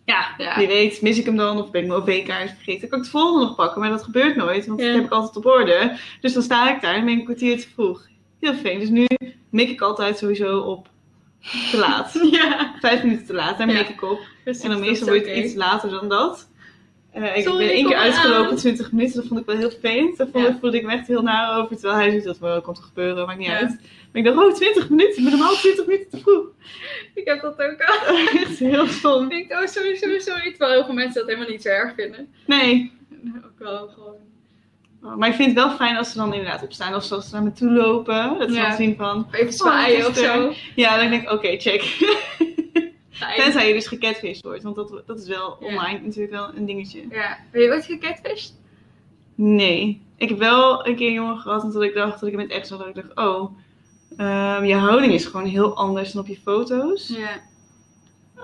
ja, 0.04 0.34
Ja. 0.38 0.58
wie 0.58 0.66
weet, 0.66 1.02
mis 1.02 1.18
ik 1.18 1.24
hem 1.24 1.36
dan 1.36 1.58
of 1.58 1.70
ben 1.70 1.82
ik 1.82 1.88
mijn 1.88 2.00
OV-kaart 2.00 2.50
vergeten. 2.50 2.80
Dan 2.80 2.88
kan 2.88 2.98
ik 2.98 3.04
het 3.04 3.14
volgende 3.14 3.46
nog 3.46 3.56
pakken, 3.56 3.80
maar 3.80 3.90
dat 3.90 4.02
gebeurt 4.02 4.36
nooit, 4.36 4.66
want 4.66 4.80
Ja. 4.80 4.86
dat 4.86 4.94
heb 4.94 5.04
ik 5.04 5.10
altijd 5.10 5.36
op 5.36 5.46
orde. 5.46 5.96
Dus 6.20 6.32
dan 6.32 6.42
sta 6.42 6.74
ik 6.74 6.80
daar 6.80 6.94
en 6.94 7.04
ben 7.04 7.12
ik 7.12 7.18
een 7.18 7.24
kwartier 7.24 7.60
te 7.60 7.68
vroeg. 7.68 8.06
Heel 8.40 8.54
fijn. 8.54 8.78
Dus 8.78 8.88
nu 8.88 9.06
mik 9.50 9.68
ik 9.68 9.80
altijd 9.80 10.18
sowieso 10.18 10.58
op 10.58 10.88
te 11.70 11.76
laat. 11.78 12.12
Ja, 12.30 12.74
Vijf 12.80 13.02
minuten 13.02 13.26
te 13.26 13.34
laat, 13.34 13.58
daar 13.58 13.68
Ja. 13.68 13.74
mik 13.74 13.88
ik 13.88 14.02
op. 14.02 14.20
precies. 14.42 14.62
En 14.62 14.68
dan 14.70 14.78
dat 14.78 14.88
meestal 14.88 15.08
word 15.08 15.26
ik 15.26 15.36
iets 15.44 15.54
later 15.54 15.90
dan 15.90 16.08
dat. 16.08 16.48
Eh, 17.12 17.36
ik 17.36 17.42
Sorry, 17.42 17.58
ben 17.66 17.74
één 17.74 17.86
keer 17.86 17.96
uitgelopen 17.96 18.44
eraan. 18.44 18.56
20 18.56 18.92
minuten, 18.92 19.16
dat 19.16 19.26
vond 19.26 19.40
ik 19.40 19.46
wel 19.46 19.56
heel 19.56 19.70
vervelend. 19.70 20.16
Daar 20.16 20.26
voelde, 20.32 20.48
Ja. 20.48 20.56
voelde 20.60 20.76
ik 20.76 20.84
me 20.86 20.92
echt 20.92 21.06
heel 21.06 21.22
naar 21.22 21.58
over. 21.58 21.76
Terwijl 21.76 21.94
hij 21.98 22.08
zoiets 22.08 22.26
had 22.26 22.36
van, 22.38 22.56
oh, 22.56 22.62
komt 22.62 22.78
er 22.78 22.82
gebeuren, 22.84 23.26
maakt 23.26 23.38
niet 23.38 23.46
Ja. 23.48 23.56
uit. 23.56 23.68
Maar 24.12 24.22
ik 24.22 24.24
dacht, 24.24 24.36
oh, 24.38 24.54
20 24.54 24.88
minuten, 24.90 25.16
ik 25.16 25.22
ben 25.22 25.32
normaal 25.32 25.54
20 25.54 25.86
minuten 25.86 26.10
te 26.10 26.18
vroeg. 26.18 26.44
Ik 27.14 27.24
heb 27.24 27.40
dat 27.40 27.62
ook 27.62 27.82
al. 27.82 28.16
echt 28.42 28.58
heel 28.58 28.86
stom. 28.86 29.22
Ik 29.30 29.30
denk, 29.48 29.60
oh, 29.62 29.66
sorry, 29.66 29.94
sorry, 29.96 30.18
sorry. 30.20 30.50
Terwijl 30.50 30.72
heel 30.72 30.84
veel 30.84 30.94
mensen 30.94 31.14
dat 31.20 31.26
helemaal 31.28 31.50
niet 31.50 31.62
zo 31.62 31.68
erg 31.68 31.94
vinden. 31.94 32.28
Nee, 32.46 32.92
Ook 33.44 33.58
wel 33.58 33.88
gewoon. 33.88 34.14
Maar 35.00 35.28
ik 35.28 35.34
vind 35.34 35.48
het 35.54 35.64
wel 35.64 35.70
fijn 35.76 35.96
als 35.96 36.10
ze 36.12 36.18
dan 36.18 36.32
inderdaad 36.34 36.62
opstaan. 36.62 36.94
Of 36.94 37.10
als 37.12 37.28
ze 37.28 37.34
naar 37.34 37.42
me 37.42 37.52
toe 37.52 37.70
lopen. 37.70 38.38
Dat 38.38 38.48
ze 38.48 38.54
Ja. 38.54 38.68
dan 38.68 38.76
zien 38.76 38.96
van... 38.96 39.26
Even 39.32 39.52
zwaaien 39.52 39.98
het 39.98 40.08
of 40.08 40.16
zo. 40.16 40.52
Ja, 40.74 40.98
dan 41.00 41.10
denk 41.10 41.22
ik, 41.22 41.30
oké, 41.32 41.56
check. 41.58 41.82
Tenzij 43.36 43.68
je 43.68 43.74
dus 43.74 43.86
gecatfished 43.86 44.42
wordt. 44.42 44.62
Want 44.62 44.76
dat, 44.76 45.02
dat 45.06 45.18
is 45.18 45.26
wel 45.28 45.56
Ja. 45.60 45.66
online 45.66 46.00
natuurlijk 46.04 46.32
wel 46.32 46.50
een 46.54 46.66
dingetje. 46.66 47.04
Ja. 47.10 47.38
Ben 47.52 47.62
je 47.62 47.68
ooit 47.70 47.84
gecatfished? 47.84 48.52
Nee. 49.34 50.00
Ik 50.16 50.28
heb 50.28 50.38
wel 50.38 50.86
een 50.86 50.96
keer 50.96 51.06
een 51.08 51.12
jongen 51.14 51.38
gehad. 51.38 51.62
En 51.62 51.70
toen 51.70 51.82
ik 51.82 51.94
dacht, 51.94 52.20
dat 52.20 52.28
ik 52.28 52.36
met 52.36 52.50
echt 52.50 52.66
zo 52.66 52.76
dat 52.76 52.86
ik 52.86 52.94
dacht, 52.94 53.14
oh... 53.14 53.58
ehm, 54.16 54.64
je 54.64 54.74
houding 54.74 55.12
is 55.12 55.24
gewoon 55.24 55.46
heel 55.46 55.76
anders 55.76 56.12
dan 56.12 56.22
op 56.22 56.28
je 56.28 56.38
foto's. 56.42 57.08
Ja. 57.16 57.40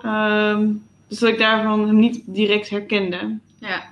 Ehm, 0.03 0.68
dus 1.09 1.18
dat 1.18 1.28
ik 1.28 1.38
daarvan 1.38 1.86
hem 1.86 1.98
niet 1.98 2.22
direct 2.26 2.68
herkende. 2.68 3.38
Ja. 3.61 3.91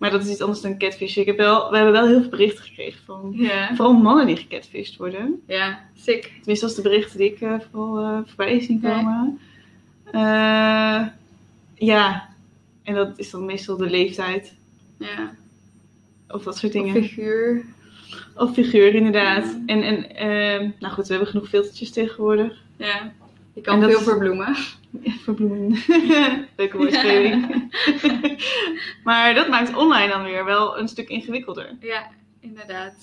Maar 0.00 0.10
dat 0.10 0.24
is 0.24 0.30
iets 0.30 0.40
anders 0.40 0.60
dan 0.60 0.78
catfish. 0.78 1.16
Ik 1.16 1.26
heb 1.26 1.36
wel, 1.36 1.70
we 1.70 1.76
hebben 1.76 1.92
wel 1.94 2.06
heel 2.06 2.20
veel 2.20 2.30
berichten 2.30 2.64
gekregen 2.64 3.00
van... 3.04 3.36
Vooral 3.74 3.92
mannen 3.92 4.26
die 4.26 4.36
gecatfished 4.36 4.96
worden. 4.96 5.42
Ja. 5.46 5.80
Sick. 5.94 6.22
Tenminste, 6.22 6.66
dat 6.66 6.70
is 6.76 6.82
de 6.82 6.88
berichten 6.88 7.18
die 7.18 7.30
ik 7.32 7.40
eh, 7.40 7.54
vooral 7.70 7.98
eh, 7.98 8.18
voorbij 8.26 8.60
zien 8.60 8.80
komen. 8.80 9.40
Eh, 10.04 11.06
ja, 11.74 12.28
en 12.82 12.94
dat 12.94 13.18
is 13.18 13.30
dan 13.30 13.44
meestal 13.44 13.76
de 13.76 13.90
leeftijd 13.90 14.54
Ja. 14.98 15.34
of 16.28 16.42
dat 16.42 16.56
soort 16.58 16.74
Of 16.74 16.82
dingen. 16.82 17.02
figuur. 17.02 17.64
Of 18.34 18.52
figuur, 18.52 18.94
inderdaad. 18.94 19.56
En, 19.66 19.82
en 19.82 20.14
ehm, 20.16 20.70
nou 20.78 20.94
goed, 20.94 21.06
we 21.06 21.12
hebben 21.12 21.30
genoeg 21.30 21.48
filtertjes 21.48 21.90
tegenwoordig. 21.90 22.62
Ja. 22.76 23.12
Je 23.54 23.60
kan 23.60 23.82
veel 23.82 24.00
verbloemen. 24.00 24.56
Ja, 25.02 25.12
verbloemen. 25.22 25.78
Leuke 26.56 26.76
woordspeling. 26.76 27.70
maar 29.04 29.34
dat 29.34 29.48
maakt 29.48 29.74
online 29.76 30.08
dan 30.08 30.24
weer 30.24 30.44
wel 30.44 30.78
een 30.78 30.88
stuk 30.88 31.08
ingewikkelder. 31.08 31.76
Ja, 31.80 32.10
inderdaad. 32.40 32.94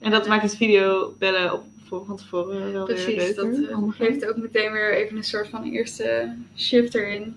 En 0.00 0.10
dat 0.10 0.28
maakt 0.28 0.42
het 0.42 0.56
video 0.56 1.14
bellen 1.18 1.52
op, 1.52 1.64
voor, 1.88 2.04
van 2.06 2.16
tevoren 2.16 2.72
wel 2.72 2.86
weer 2.86 2.94
Precies, 2.96 3.16
leuker. 3.36 3.60
dat 3.60 3.70
eh, 3.70 3.88
geeft 3.88 4.28
ook 4.28 4.36
meteen 4.36 4.72
weer 4.72 4.94
even 4.94 5.16
een 5.16 5.24
soort 5.24 5.48
van 5.48 5.62
eerste 5.64 6.34
shift 6.56 6.94
erin. 6.94 7.36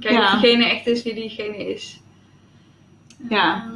Kijk 0.00 0.14
Ja. 0.14 0.34
of 0.34 0.40
diegene 0.40 0.64
echt 0.64 0.86
is 0.86 1.02
wie 1.02 1.14
diegene 1.14 1.56
is. 1.74 2.00
Ja. 3.28 3.54
Ehm, 3.64 3.74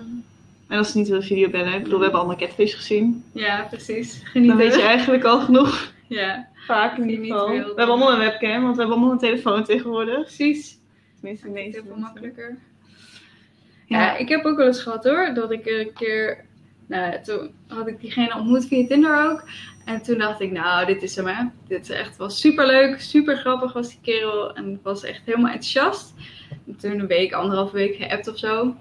En 0.69 0.79
als 0.79 0.91
ze 0.91 0.99
niet 0.99 1.09
willen 1.09 1.25
videobellen, 1.25 1.75
ik 1.75 1.83
bedoel, 1.83 1.97
we 1.99 2.03
hebben 2.05 2.21
allemaal 2.23 2.39
catfish 2.41 2.75
gezien. 2.75 3.25
ja, 3.33 3.67
precies. 3.71 4.21
Genieten. 4.25 4.57
Dan 4.59 4.67
weet 4.69 4.77
je 4.81 4.83
eigenlijk 4.87 5.25
al 5.25 5.41
genoeg. 5.41 5.93
Ja. 6.07 6.49
Vaak 6.67 6.99
in 6.99 7.11
ieder 7.11 7.25
geval. 7.25 7.49
We 7.49 7.55
hebben 7.55 7.87
allemaal 7.87 8.13
een 8.13 8.19
webcam, 8.19 8.63
want 8.63 8.75
we 8.75 8.81
hebben 8.81 8.97
allemaal 8.97 9.13
een 9.13 9.19
telefoon 9.19 9.65
tegenwoordig. 9.65 10.21
Precies. 10.21 10.79
Tenminste, 11.21 11.49
meeste 11.49 11.81
heel 11.81 11.89
veel 11.89 12.01
makkelijker. 12.01 12.59
Ja. 13.87 14.01
Ja. 14.01 14.17
ik 14.17 14.29
heb 14.29 14.45
ook 14.45 14.57
wel 14.57 14.67
eens 14.67 14.83
gehad 14.83 15.05
hoor, 15.05 15.35
dat 15.35 15.53
ik 15.53 15.67
een 15.67 15.93
keer, 15.95 16.45
nou, 16.87 17.23
toen 17.23 17.51
had 17.69 17.87
ik 17.87 18.01
diegene 18.01 18.35
ontmoet 18.35 18.67
via 18.67 18.87
Tinder 18.87 19.31
ook. 19.31 19.45
En 19.85 20.03
toen 20.03 20.19
dacht 20.19 20.41
ik, 20.41 20.51
nou, 20.51 20.87
dit 20.87 21.03
is 21.03 21.17
hem 21.17 21.27
hè. 21.27 21.45
Dit 21.67 21.83
is 21.83 21.91
echt 21.91 22.17
wel 22.17 22.31
super 22.31 22.67
leuk, 22.67 23.01
super 23.01 23.37
grappig 23.37 23.73
was 23.73 23.89
die 23.89 23.99
kerel. 24.03 24.55
En 24.55 24.73
ik 24.73 24.81
was 24.83 25.05
echt 25.05 25.23
helemaal 25.25 25.53
enthousiast. 25.53 26.15
En 26.67 26.77
toen 26.77 26.99
een 26.99 27.07
week, 27.07 27.33
anderhalve 27.33 27.77
week 27.77 27.97
geappt 27.97 28.29
of 28.29 28.39
zo. 28.39 28.75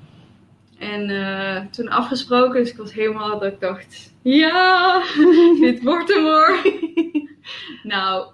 En 0.78 1.10
eh, 1.10 1.62
toen 1.72 1.88
afgesproken, 1.90 2.62
dus 2.62 2.72
ik 2.72 2.78
was 2.78 2.94
helemaal 2.94 3.40
dat 3.40 3.54
ik 3.54 3.60
dacht, 3.60 4.14
ja, 4.22 5.02
dit 5.60 5.84
wordt 5.84 6.14
hem 6.14 6.24
hoor. 6.24 6.58
nou, 7.84 8.28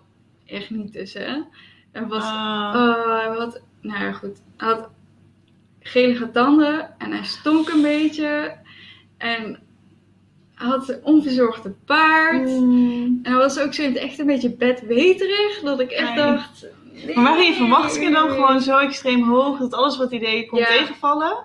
echt 0.45 0.69
niet 0.69 0.93
tussen 0.93 1.21
hè. 1.31 1.39
Er 1.91 2.07
was 2.07 2.23
Ah. 2.23 2.73
Oh, 2.75 3.17
hij 3.17 3.37
had, 3.37 3.61
nou 3.81 4.03
ja, 4.03 4.11
goed. 4.11 4.41
Hij 4.57 4.67
had 4.69 4.89
gelige 5.79 6.31
tanden 6.31 6.99
en 6.99 7.11
hij 7.11 7.23
stonk 7.23 7.69
een 7.69 7.81
beetje. 7.81 8.55
En 9.17 9.59
hij 10.55 10.67
had 10.67 10.89
een 10.89 10.99
onverzorgde 11.03 11.73
paard. 11.85 12.47
Mm. 12.49 13.19
En 13.23 13.31
hij 13.31 13.41
was 13.41 13.59
ook 13.59 13.73
zo 13.73 13.83
echt 13.93 14.19
een 14.19 14.25
beetje 14.25 14.49
bedweterig. 14.55 15.59
Dat 15.63 15.79
ik 15.79 15.91
echt 15.91 16.15
Nee. 16.15 16.17
dacht... 16.17 16.65
Maar 17.15 17.23
waren 17.23 17.45
je 17.45 17.53
verwachtingen 17.53 18.11
dan 18.11 18.29
gewoon 18.29 18.61
zo 18.61 18.77
extreem 18.77 19.23
hoog 19.29 19.59
dat 19.59 19.73
alles 19.73 19.97
wat 19.97 20.09
hij 20.09 20.19
deed 20.19 20.47
kon 20.47 20.59
Ja. 20.59 20.65
tegenvallen? 20.65 21.37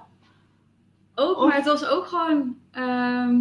Ook, 1.18 1.36
Of- 1.36 1.46
maar 1.48 1.56
het 1.56 1.64
was 1.66 1.86
ook 1.86 2.06
gewoon... 2.06 2.56
ehm, 2.70 3.36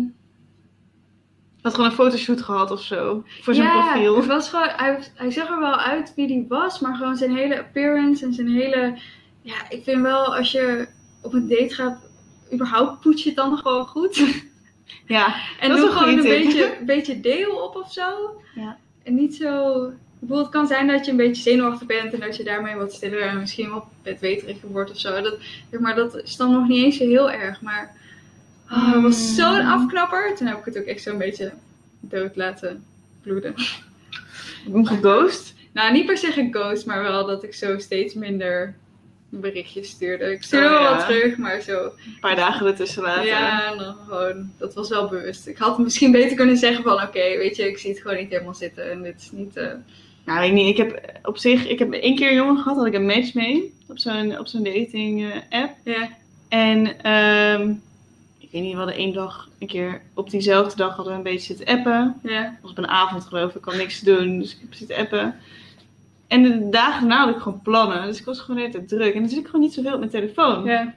Had 1.62 1.74
gewoon 1.74 1.90
een 1.90 1.96
fotoshoot 1.96 2.42
gehad 2.42 2.72
of 2.72 2.82
zo. 2.82 3.24
Voor 3.42 3.54
zijn 3.54 3.68
ja, 3.68 3.82
profiel. 3.92 4.16
Het 4.16 4.26
was 4.26 4.50
gewoon, 4.50 4.68
hij, 4.76 5.00
hij 5.16 5.32
zag 5.32 5.50
er 5.50 5.60
wel 5.60 5.76
uit 5.76 6.14
wie 6.16 6.28
hij 6.28 6.46
was, 6.50 6.80
maar 6.80 6.96
gewoon 6.96 7.18
zijn 7.18 7.36
hele 7.36 7.60
appearance 7.60 8.26
en 8.26 8.34
zijn 8.34 8.48
hele. 8.50 8.98
Ja, 9.42 9.70
ik 9.70 9.84
vind 9.84 10.02
wel 10.02 10.36
als 10.36 10.52
je 10.52 10.88
op 11.22 11.34
een 11.34 11.48
date 11.48 11.74
gaat, 11.74 11.98
überhaupt 12.54 13.00
poets 13.02 13.24
je 13.24 13.30
het 13.30 13.38
dan 13.38 13.58
gewoon 13.58 13.88
goed. 13.88 14.44
Ja, 15.06 15.36
En 15.60 15.70
Dat 15.70 15.78
is 15.78 15.84
doe 15.84 15.94
gewoon 15.94 16.18
een 16.18 16.24
beetje, 16.24 16.78
een 16.80 16.86
beetje 16.96 17.20
deel 17.22 17.56
op 17.64 17.76
of 17.76 17.92
zo. 17.94 18.42
Ja. 18.56 18.78
En 19.04 19.16
niet 19.16 19.36
zo. 19.36 19.92
Het 20.30 20.50
kan 20.50 20.68
zijn 20.68 20.88
dat 20.88 21.06
je 21.06 21.12
een 21.12 21.18
beetje 21.18 21.42
zenuwachtig 21.42 21.88
bent 21.88 22.14
en 22.14 22.20
dat 22.20 22.38
je 22.38 22.44
daarmee 22.44 22.76
wat 22.76 22.94
stiller 22.94 23.22
en 23.22 23.40
misschien 23.40 23.70
wat 23.70 23.86
bedweteriger 24.04 24.68
wordt 24.70 24.92
of 24.92 25.00
zo. 25.00 25.22
Dat, 25.22 25.38
zeg 25.72 25.80
maar 25.80 25.96
dat 25.96 26.16
is 26.24 26.36
dan 26.36 26.52
nog 26.52 26.68
niet 26.68 26.84
eens 26.84 26.98
heel 27.00 27.32
erg. 27.32 27.62
Maar 27.62 27.96
oh, 28.72 28.94
het 28.94 29.02
was 29.02 29.30
Mm. 29.30 29.36
zo'n 29.36 29.66
afknapper. 29.66 30.36
Toen 30.36 30.48
heb 30.48 30.58
ik 30.58 30.66
het 30.66 30.78
ook 30.78 30.86
echt 30.86 31.02
zo'n 31.02 31.18
beetje 31.18 31.52
dood 32.00 32.36
laten 32.36 32.84
bloeden. 33.22 33.54
geghost. 34.84 35.54
Nou, 35.74 35.92
niet 35.94 36.06
per 36.06 36.18
se 36.18 36.32
geghost, 36.32 36.86
maar 36.86 37.02
wel 37.02 37.26
dat 37.26 37.44
ik 37.44 37.54
zo 37.54 37.78
steeds 37.80 38.14
minder 38.14 38.76
berichtjes 39.30 39.90
stuurde. 39.90 40.32
Ik 40.32 40.44
stuurde 40.44 40.66
Oh, 40.68 40.72
wel 40.74 40.82
ja. 40.82 40.96
wat 40.96 41.06
terug, 41.06 41.38
maar 41.38 41.62
zo. 41.62 41.84
Een 41.84 42.18
paar 42.20 42.36
dagen 42.36 42.66
ertussen 42.68 43.04
laten. 43.04 43.26
Ja, 43.26 43.72
en 43.72 43.78
dan 43.78 43.96
gewoon, 44.08 44.52
dat 44.58 44.74
was 44.74 44.90
wel 44.90 45.08
bewust. 45.10 45.48
Ik 45.48 45.58
had 45.58 45.78
misschien 45.80 46.12
beter 46.12 46.36
kunnen 46.36 46.58
zeggen 46.58 46.84
van, 46.84 46.94
oké, 47.02 47.38
weet 47.38 47.56
je, 47.56 47.68
ik 47.68 47.78
zie 47.78 47.90
het 47.92 48.02
gewoon 48.02 48.18
niet 48.18 48.30
helemaal 48.30 48.54
zitten 48.54 48.92
en 48.92 49.02
dit 49.04 49.16
is 49.22 49.32
niet... 49.32 49.56
eh, 49.58 49.72
Nou, 50.26 50.40
weet 50.40 50.50
ik 50.50 50.54
niet. 50.56 50.68
Ik 50.68 50.78
heb 50.78 51.20
op 51.24 51.38
zich, 51.38 51.68
ik 51.68 51.80
heb 51.80 51.92
één 51.94 52.16
keer 52.16 52.30
een 52.30 52.36
jongen 52.36 52.58
gehad, 52.58 52.78
had 52.78 52.86
ik 52.86 52.94
een 52.94 53.06
match 53.06 53.34
mee. 53.34 53.74
Op 53.88 54.00
zo'n, 54.00 54.40
op 54.40 54.48
zo'n 54.48 54.64
dating 54.64 55.32
eh, 55.50 55.62
app. 55.62 55.72
Ja, 55.84 56.10
En 56.50 57.02
ehm, 57.02 57.70
ik 58.40 58.50
weet 58.52 58.62
niet, 58.62 58.72
we 58.72 58.78
hadden 58.78 58.96
één 58.96 59.14
dag, 59.14 59.50
een 59.60 59.68
keer 59.68 60.02
op 60.14 60.30
diezelfde 60.30 60.76
dag 60.76 60.96
hadden 60.96 61.14
we 61.14 61.18
een 61.18 61.24
beetje 61.24 61.56
zitten 61.56 61.78
appen. 61.78 62.20
ja, 62.24 62.42
Het 62.44 62.62
was 62.62 62.72
op 62.72 62.78
een 62.78 62.88
avond 62.88 63.26
geloof 63.26 63.50
ik, 63.50 63.56
ik 63.56 63.66
had 63.66 63.76
niks 63.76 64.00
te 64.00 64.06
doen, 64.06 64.40
dus 64.40 64.52
ik 64.54 64.58
heb 64.62 64.74
zitten 64.74 64.98
appen. 64.98 65.36
En 66.28 66.44
de 66.44 66.70
dagen 66.70 67.08
daarna 67.08 67.26
had 67.26 67.36
ik 67.36 67.42
gewoon 67.42 67.62
plannen, 67.62 68.06
dus 68.06 68.20
ik 68.20 68.26
was 68.26 68.40
gewoon 68.40 68.60
hele 68.62 68.72
tijd 68.72 68.88
druk. 68.88 69.14
En 69.14 69.20
dan 69.20 69.30
zit 69.30 69.40
ik 69.40 69.46
gewoon 69.46 69.62
niet 69.62 69.74
zoveel 69.74 69.94
op 69.94 70.00
mijn 70.00 70.12
telefoon. 70.12 70.64
ja, 70.66 70.94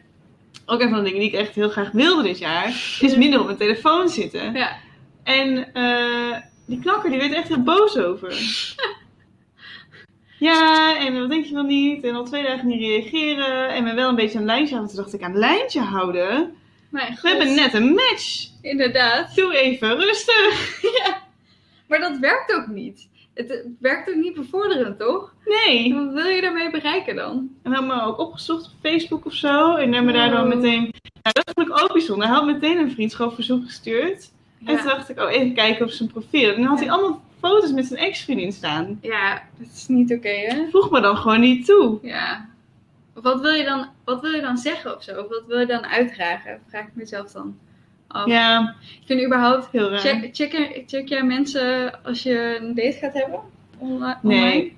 Ook 0.67 0.81
een 0.81 0.89
van 0.89 0.99
de 0.99 1.05
dingen 1.05 1.21
die 1.21 1.29
ik 1.29 1.35
echt 1.35 1.55
heel 1.55 1.69
graag 1.69 1.91
wilde 1.91 2.23
dit 2.23 2.39
jaar, 2.39 2.69
is 3.01 3.17
minder 3.17 3.39
op 3.41 3.45
mijn 3.47 3.59
telefoon 3.59 4.09
zitten. 4.09 4.53
ja. 4.53 4.77
En 5.23 5.75
eh, 5.75 6.37
die 6.67 6.79
knakker 6.81 7.11
die 7.11 7.19
werd 7.19 7.33
echt 7.33 7.49
heel 7.49 7.63
boos 7.63 7.97
over. 7.99 8.29
Ja, 10.39 10.97
en 11.07 11.19
wat 11.21 11.31
denk 11.31 11.45
je 11.45 11.55
wel 11.55 11.63
niet? 11.63 12.05
En 12.05 12.15
al 12.15 12.25
twee 12.25 12.43
dagen 12.43 12.67
niet 12.67 12.81
reageren. 12.81 13.69
En 13.69 13.85
me 13.85 13.95
wel 13.95 14.09
een 14.09 14.15
beetje 14.15 14.39
een 14.39 14.45
lijntje 14.45 14.75
houden. 14.75 14.95
Toen 14.95 15.05
dacht 15.05 15.15
ik, 15.15 15.23
aan 15.23 15.39
lijntje 15.39 15.81
houden? 15.81 16.55
Mijn 16.89 17.19
We 17.23 17.29
hebben 17.29 17.55
net 17.55 17.75
een 17.75 17.89
match. 17.95 18.47
inderdaad. 18.63 19.35
Doe 19.35 19.57
even 19.57 19.97
rustig. 19.97 20.81
Maar 21.89 21.99
dat 22.01 22.19
werkt 22.19 22.53
ook 22.55 22.67
niet. 22.67 23.09
Het, 23.35 23.49
het 23.49 23.67
werkt 23.81 24.09
ook 24.09 24.15
niet 24.15 24.35
bevorderend, 24.35 24.99
toch? 24.99 25.35
Nee. 25.45 25.95
Wat 25.95 26.13
wil 26.13 26.27
je 26.27 26.41
daarmee 26.41 26.71
bereiken 26.71 27.17
dan? 27.17 27.49
En 27.63 27.73
dan 27.73 27.87
me 27.87 28.03
ook 28.03 28.19
opgezocht 28.19 28.65
op 28.67 28.73
Facebook 28.83 29.27
of 29.27 29.33
zo. 29.35 29.75
En 29.75 29.93
dan 29.93 30.05
me 30.05 30.13
daar 30.13 30.31
dan 30.31 30.43
Oh. 30.43 30.49
meteen... 30.55 30.81
Nou, 30.83 31.33
dat 31.33 31.51
vond 31.55 31.69
ik 31.69 31.83
ook 31.83 31.93
bijzonder. 31.93 32.27
Hij 32.27 32.37
had 32.37 32.47
meteen 32.47 32.79
een 32.79 32.91
vriendschapverzoek 32.91 33.65
gestuurd. 33.65 34.31
En 34.61 34.67
toen 34.67 34.77
Ja, 34.77 34.83
dacht 34.95 35.09
ik, 35.09 35.21
oh, 35.21 35.31
even 35.33 35.55
kijken 35.55 35.85
op 35.85 35.91
zijn 35.91 36.09
profiel. 36.13 36.49
En 36.55 36.57
dan 36.61 36.65
had 36.65 36.79
hij 36.79 36.87
Ja. 36.87 36.93
allemaal 36.93 37.23
foto's 37.41 37.73
met 37.73 37.87
zijn 37.87 38.01
ex-vriendin 38.01 38.53
staan. 38.53 38.99
ja 39.03 39.43
dat 39.59 39.69
is 39.75 39.87
niet 39.89 40.13
oké, 40.13 40.29
hè? 40.29 40.67
Voeg 40.71 40.91
me 40.91 41.01
dan 41.01 41.17
gewoon 41.17 41.41
niet 41.41 41.67
toe. 41.67 41.99
Ja. 42.03 42.49
Wat 43.15 43.41
wil, 43.41 43.53
je 43.53 43.65
dan, 43.65 43.87
wat 44.05 44.21
wil 44.21 44.31
je 44.33 44.41
dan 44.41 44.57
zeggen 44.59 44.97
of 44.97 45.03
zo? 45.03 45.11
Of 45.21 45.29
wat 45.29 45.43
wil 45.47 45.59
je 45.59 45.67
dan 45.67 45.87
uitdragen? 45.87 46.61
Vraag 46.69 46.87
ik 46.87 46.95
mezelf 46.95 47.33
dan 47.33 47.59
af. 48.07 48.27
Ja, 48.27 48.75
Ik 49.01 49.07
vind 49.07 49.25
überhaupt... 49.25 49.69
heel 49.73 49.91
raar. 49.91 49.99
Check, 50.01 50.29
check, 50.35 50.83
check 50.87 51.09
jij 51.09 51.23
mensen 51.23 51.93
als 52.05 52.23
je 52.23 52.59
een 52.61 52.75
date 52.75 52.97
gaat 53.01 53.13
hebben? 53.15 53.41
Online? 53.79 54.17
Nee. 54.23 54.77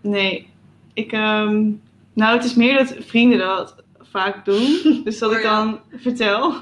Nee. 0.00 0.50
Ik, 0.94 1.12
ehm, 1.12 1.70
nou, 2.12 2.36
het 2.36 2.44
is 2.44 2.54
meer 2.54 2.74
dat 2.76 2.94
vrienden 2.98 3.38
dat 3.38 3.76
vaak 4.00 4.44
doen. 4.44 4.78
Dus 5.04 5.18
dat 5.18 5.30
Oh, 5.30 5.36
ik 5.36 5.42
ja. 5.42 5.56
dan 5.64 5.80
vertel. 5.96 6.54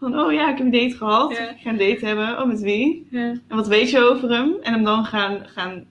Van, 0.00 0.20
oh 0.20 0.32
ja, 0.32 0.50
ik 0.50 0.56
heb 0.56 0.66
een 0.66 0.72
date 0.72 0.96
gehad. 0.96 1.32
Ja. 1.32 1.50
Ik 1.50 1.60
ga 1.60 1.70
een 1.70 1.76
date 1.78 2.06
hebben. 2.06 2.38
Oh, 2.40 2.46
met 2.46 2.60
wie? 2.60 3.06
Ja. 3.10 3.20
En 3.48 3.56
wat 3.56 3.66
weet 3.68 3.90
je 3.90 4.00
over 4.00 4.30
hem? 4.30 4.54
En 4.62 4.72
hem 4.72 4.84
dan 4.84 5.04
gaan, 5.04 5.46
gaan 5.54 5.84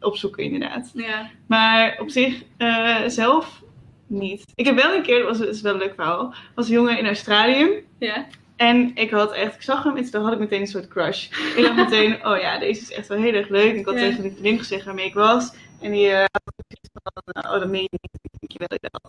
opzoeken, 0.00 0.44
inderdaad. 0.44 0.90
Ja. 0.94 1.30
Maar 1.46 1.96
op 2.00 2.10
zich 2.10 2.42
eh, 2.56 2.96
zelf 3.06 3.62
niet. 4.06 4.44
Ik 4.54 4.64
heb 4.64 4.76
wel 4.82 4.94
een 4.94 5.02
keer, 5.02 5.22
dat 5.22 5.38
was, 5.38 5.46
is 5.48 5.60
wel 5.60 5.72
een 5.72 5.78
leuk 5.78 5.94
verhaal. 5.94 6.34
was 6.54 6.66
een 6.66 6.74
jongen 6.74 6.98
in 6.98 7.06
Australië. 7.06 7.68
Ja. 7.98 8.26
En 8.56 8.90
ik 8.94 9.10
had 9.10 9.32
echt, 9.32 9.54
ik 9.54 9.62
zag 9.62 9.82
hem 9.82 9.96
en 9.96 10.10
toen 10.10 10.22
had 10.24 10.32
ik 10.32 10.38
meteen 10.38 10.60
een 10.60 10.66
soort 10.66 10.88
crush. 10.88 11.28
Ik 11.56 11.62
dacht 11.62 11.76
meteen, 11.76 12.12
oh 12.28 12.38
ja, 12.38 12.58
deze 12.58 12.80
is 12.80 12.92
echt 12.92 13.08
wel 13.08 13.18
heel 13.18 13.32
erg 13.32 13.48
leuk. 13.48 13.74
Ik 13.74 13.84
had 13.84 13.94
Ja. 13.94 14.00
tegen 14.00 14.22
die 14.22 14.30
vriendin 14.32 14.58
gezegd 14.58 14.84
waarmee 14.84 15.06
ik 15.06 15.14
was. 15.14 15.54
En 15.80 15.92
die 15.92 16.06
uh, 16.08 16.18
had 16.18 16.52
zoiets 16.66 16.88
van, 16.92 17.52
oh 17.54 17.60
dat 17.60 17.68
meen 17.68 17.82
je 17.90 17.98
niet. 18.02 18.12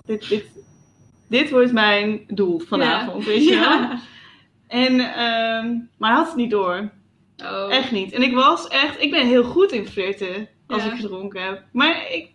Dit, 0.05 0.29
dit, 0.29 0.45
dit 1.27 1.49
wordt 1.49 1.71
mijn 1.71 2.23
doel 2.27 2.59
vanavond, 2.59 3.25
weet 3.25 3.43
je 3.47 3.59
wel. 3.59 3.89
En, 4.67 4.99
ehm, 4.99 5.77
maar 5.97 6.09
hij 6.09 6.17
had 6.19 6.27
het 6.27 6.35
niet 6.35 6.51
door. 6.51 6.89
Oh. 7.43 7.67
Echt 7.73 7.91
niet. 7.91 8.13
En 8.13 8.21
ik 8.21 8.33
was 8.33 8.67
echt, 8.67 9.01
ik 9.01 9.11
ben 9.11 9.27
heel 9.27 9.43
goed 9.43 9.71
in 9.71 9.87
flirten 9.87 10.47
als 10.67 10.83
Ja. 10.83 10.91
ik 10.91 10.99
gedronken 10.99 11.43
heb. 11.43 11.61
Maar 11.71 12.11
ik, 12.11 12.29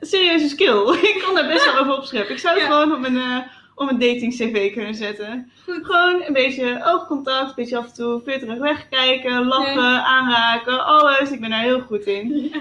serieuze 0.00 0.48
skill. 0.48 0.92
ik 1.14 1.22
kan 1.24 1.34
daar 1.34 1.46
best 1.46 1.64
wel 1.64 1.78
over 1.80 1.96
opscheppen. 1.96 2.34
Ik 2.34 2.40
zou 2.40 2.54
het 2.58 2.64
Ja. 2.66 2.70
gewoon 2.72 2.92
op 2.94 3.00
mijn, 3.00 3.16
eh, 3.16 3.38
op 3.74 3.84
mijn 3.84 3.98
dating 3.98 4.34
cv 4.34 4.72
kunnen 4.72 4.94
zetten. 4.94 5.50
Goed. 5.64 5.78
Gewoon 5.86 6.22
een 6.26 6.32
beetje 6.32 6.80
oogcontact, 6.84 7.48
een 7.48 7.54
beetje 7.56 7.76
af 7.78 7.86
en 7.86 7.94
toe 7.94 8.20
flirterig 8.22 8.58
wegkijken, 8.58 9.46
lachen, 9.46 10.04
aanraken, 10.04 10.84
alles. 10.84 11.30
Ik 11.30 11.40
ben 11.40 11.50
daar 11.50 11.60
heel 11.62 11.80
goed 11.80 12.04
in. 12.04 12.52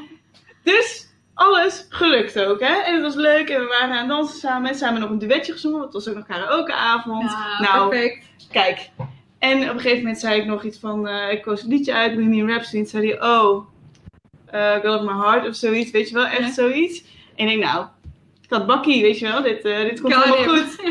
Dus 0.64 1.08
alles 1.34 1.86
gelukt 1.90 2.40
ook, 2.40 2.60
hè. 2.60 2.76
En 2.76 2.94
het 2.94 3.04
was 3.04 3.16
leuk 3.16 3.50
en 3.50 3.60
we 3.62 3.68
waren 3.68 3.92
aan 3.92 3.98
het 3.98 4.08
dansen 4.08 4.40
samen. 4.40 4.76
Samen 4.76 5.02
nog 5.02 5.10
een 5.10 5.20
duetje 5.20 5.52
gezongen, 5.52 5.80
want 5.80 5.94
het 5.94 6.04
was 6.04 6.14
ook 6.14 6.20
nog 6.20 6.28
karaokeavond. 6.28 7.32
Ja, 7.32 7.60
nou, 7.62 7.90
perfect. 7.90 8.26
Kijk. 8.52 8.90
En 9.40 9.70
op 9.70 9.76
een 9.76 9.80
gegeven 9.80 9.98
moment 9.98 10.20
zei 10.20 10.40
ik 10.40 10.46
nog 10.46 10.64
iets 10.64 10.80
van, 10.80 11.08
eh, 11.08 11.32
ik 11.32 11.42
koos 11.42 11.64
een 11.64 11.70
liedje 11.70 11.94
uit, 11.94 12.16
Bohemian 12.16 12.48
Rhapsody. 12.48 12.78
En 12.78 12.86
zei 12.86 13.08
hij, 13.08 13.22
oh, 13.22 13.66
uh, 14.54 14.74
Girl 14.74 14.96
of 14.98 15.02
My 15.02 15.24
Heart 15.24 15.48
of 15.48 15.56
zoiets, 15.56 15.92
weet 15.92 16.10
je 16.10 16.16
wel, 16.16 16.26
echt 16.26 16.54
zoiets. 16.54 17.04
En 17.36 17.48
ik 17.48 17.48
denk, 17.48 17.64
nou, 17.64 17.86
ik 18.42 18.50
had 18.50 18.68
bakkie, 18.68 19.02
weet 19.02 19.20
je 19.20 19.28
wel, 19.28 19.42
dit, 19.42 19.66
eh, 19.66 19.80
dit 19.80 20.02
komt 20.02 20.16
helemaal 20.16 20.58
goed. 20.58 20.82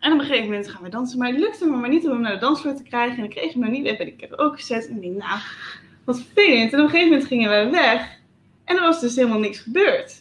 En 0.00 0.12
op 0.12 0.18
een 0.18 0.24
gegeven 0.24 0.48
moment 0.48 0.68
gaan 0.68 0.82
we 0.82 0.88
dansen, 0.88 1.18
maar 1.18 1.28
het 1.28 1.38
lukte 1.38 1.66
me 1.66 1.76
maar 1.76 1.88
niet 1.88 2.04
om 2.04 2.10
hem 2.10 2.20
naar 2.20 2.32
de 2.32 2.38
dansvloer 2.38 2.74
te 2.74 2.82
krijgen. 2.82 3.18
En 3.18 3.24
ik 3.24 3.30
kreeg 3.30 3.52
hem 3.52 3.62
nog 3.62 3.70
niet 3.70 3.82
weg 3.82 3.96
bij 3.96 4.06
de 4.06 4.26
karaoke 4.26 4.56
gezet. 4.56 4.88
En 4.88 4.94
ik 4.94 5.02
denk, 5.02 5.16
nou, 5.16 5.38
wat 6.04 6.20
vervelend. 6.20 6.72
En 6.72 6.78
op 6.78 6.84
een 6.84 6.90
gegeven 6.90 7.10
moment 7.10 7.28
gingen 7.28 7.50
we 7.50 7.70
weg. 7.70 8.18
En 8.64 8.76
er 8.76 8.82
was 8.82 9.00
dus 9.00 9.16
helemaal 9.16 9.38
niks 9.38 9.58
gebeurd. 9.58 10.20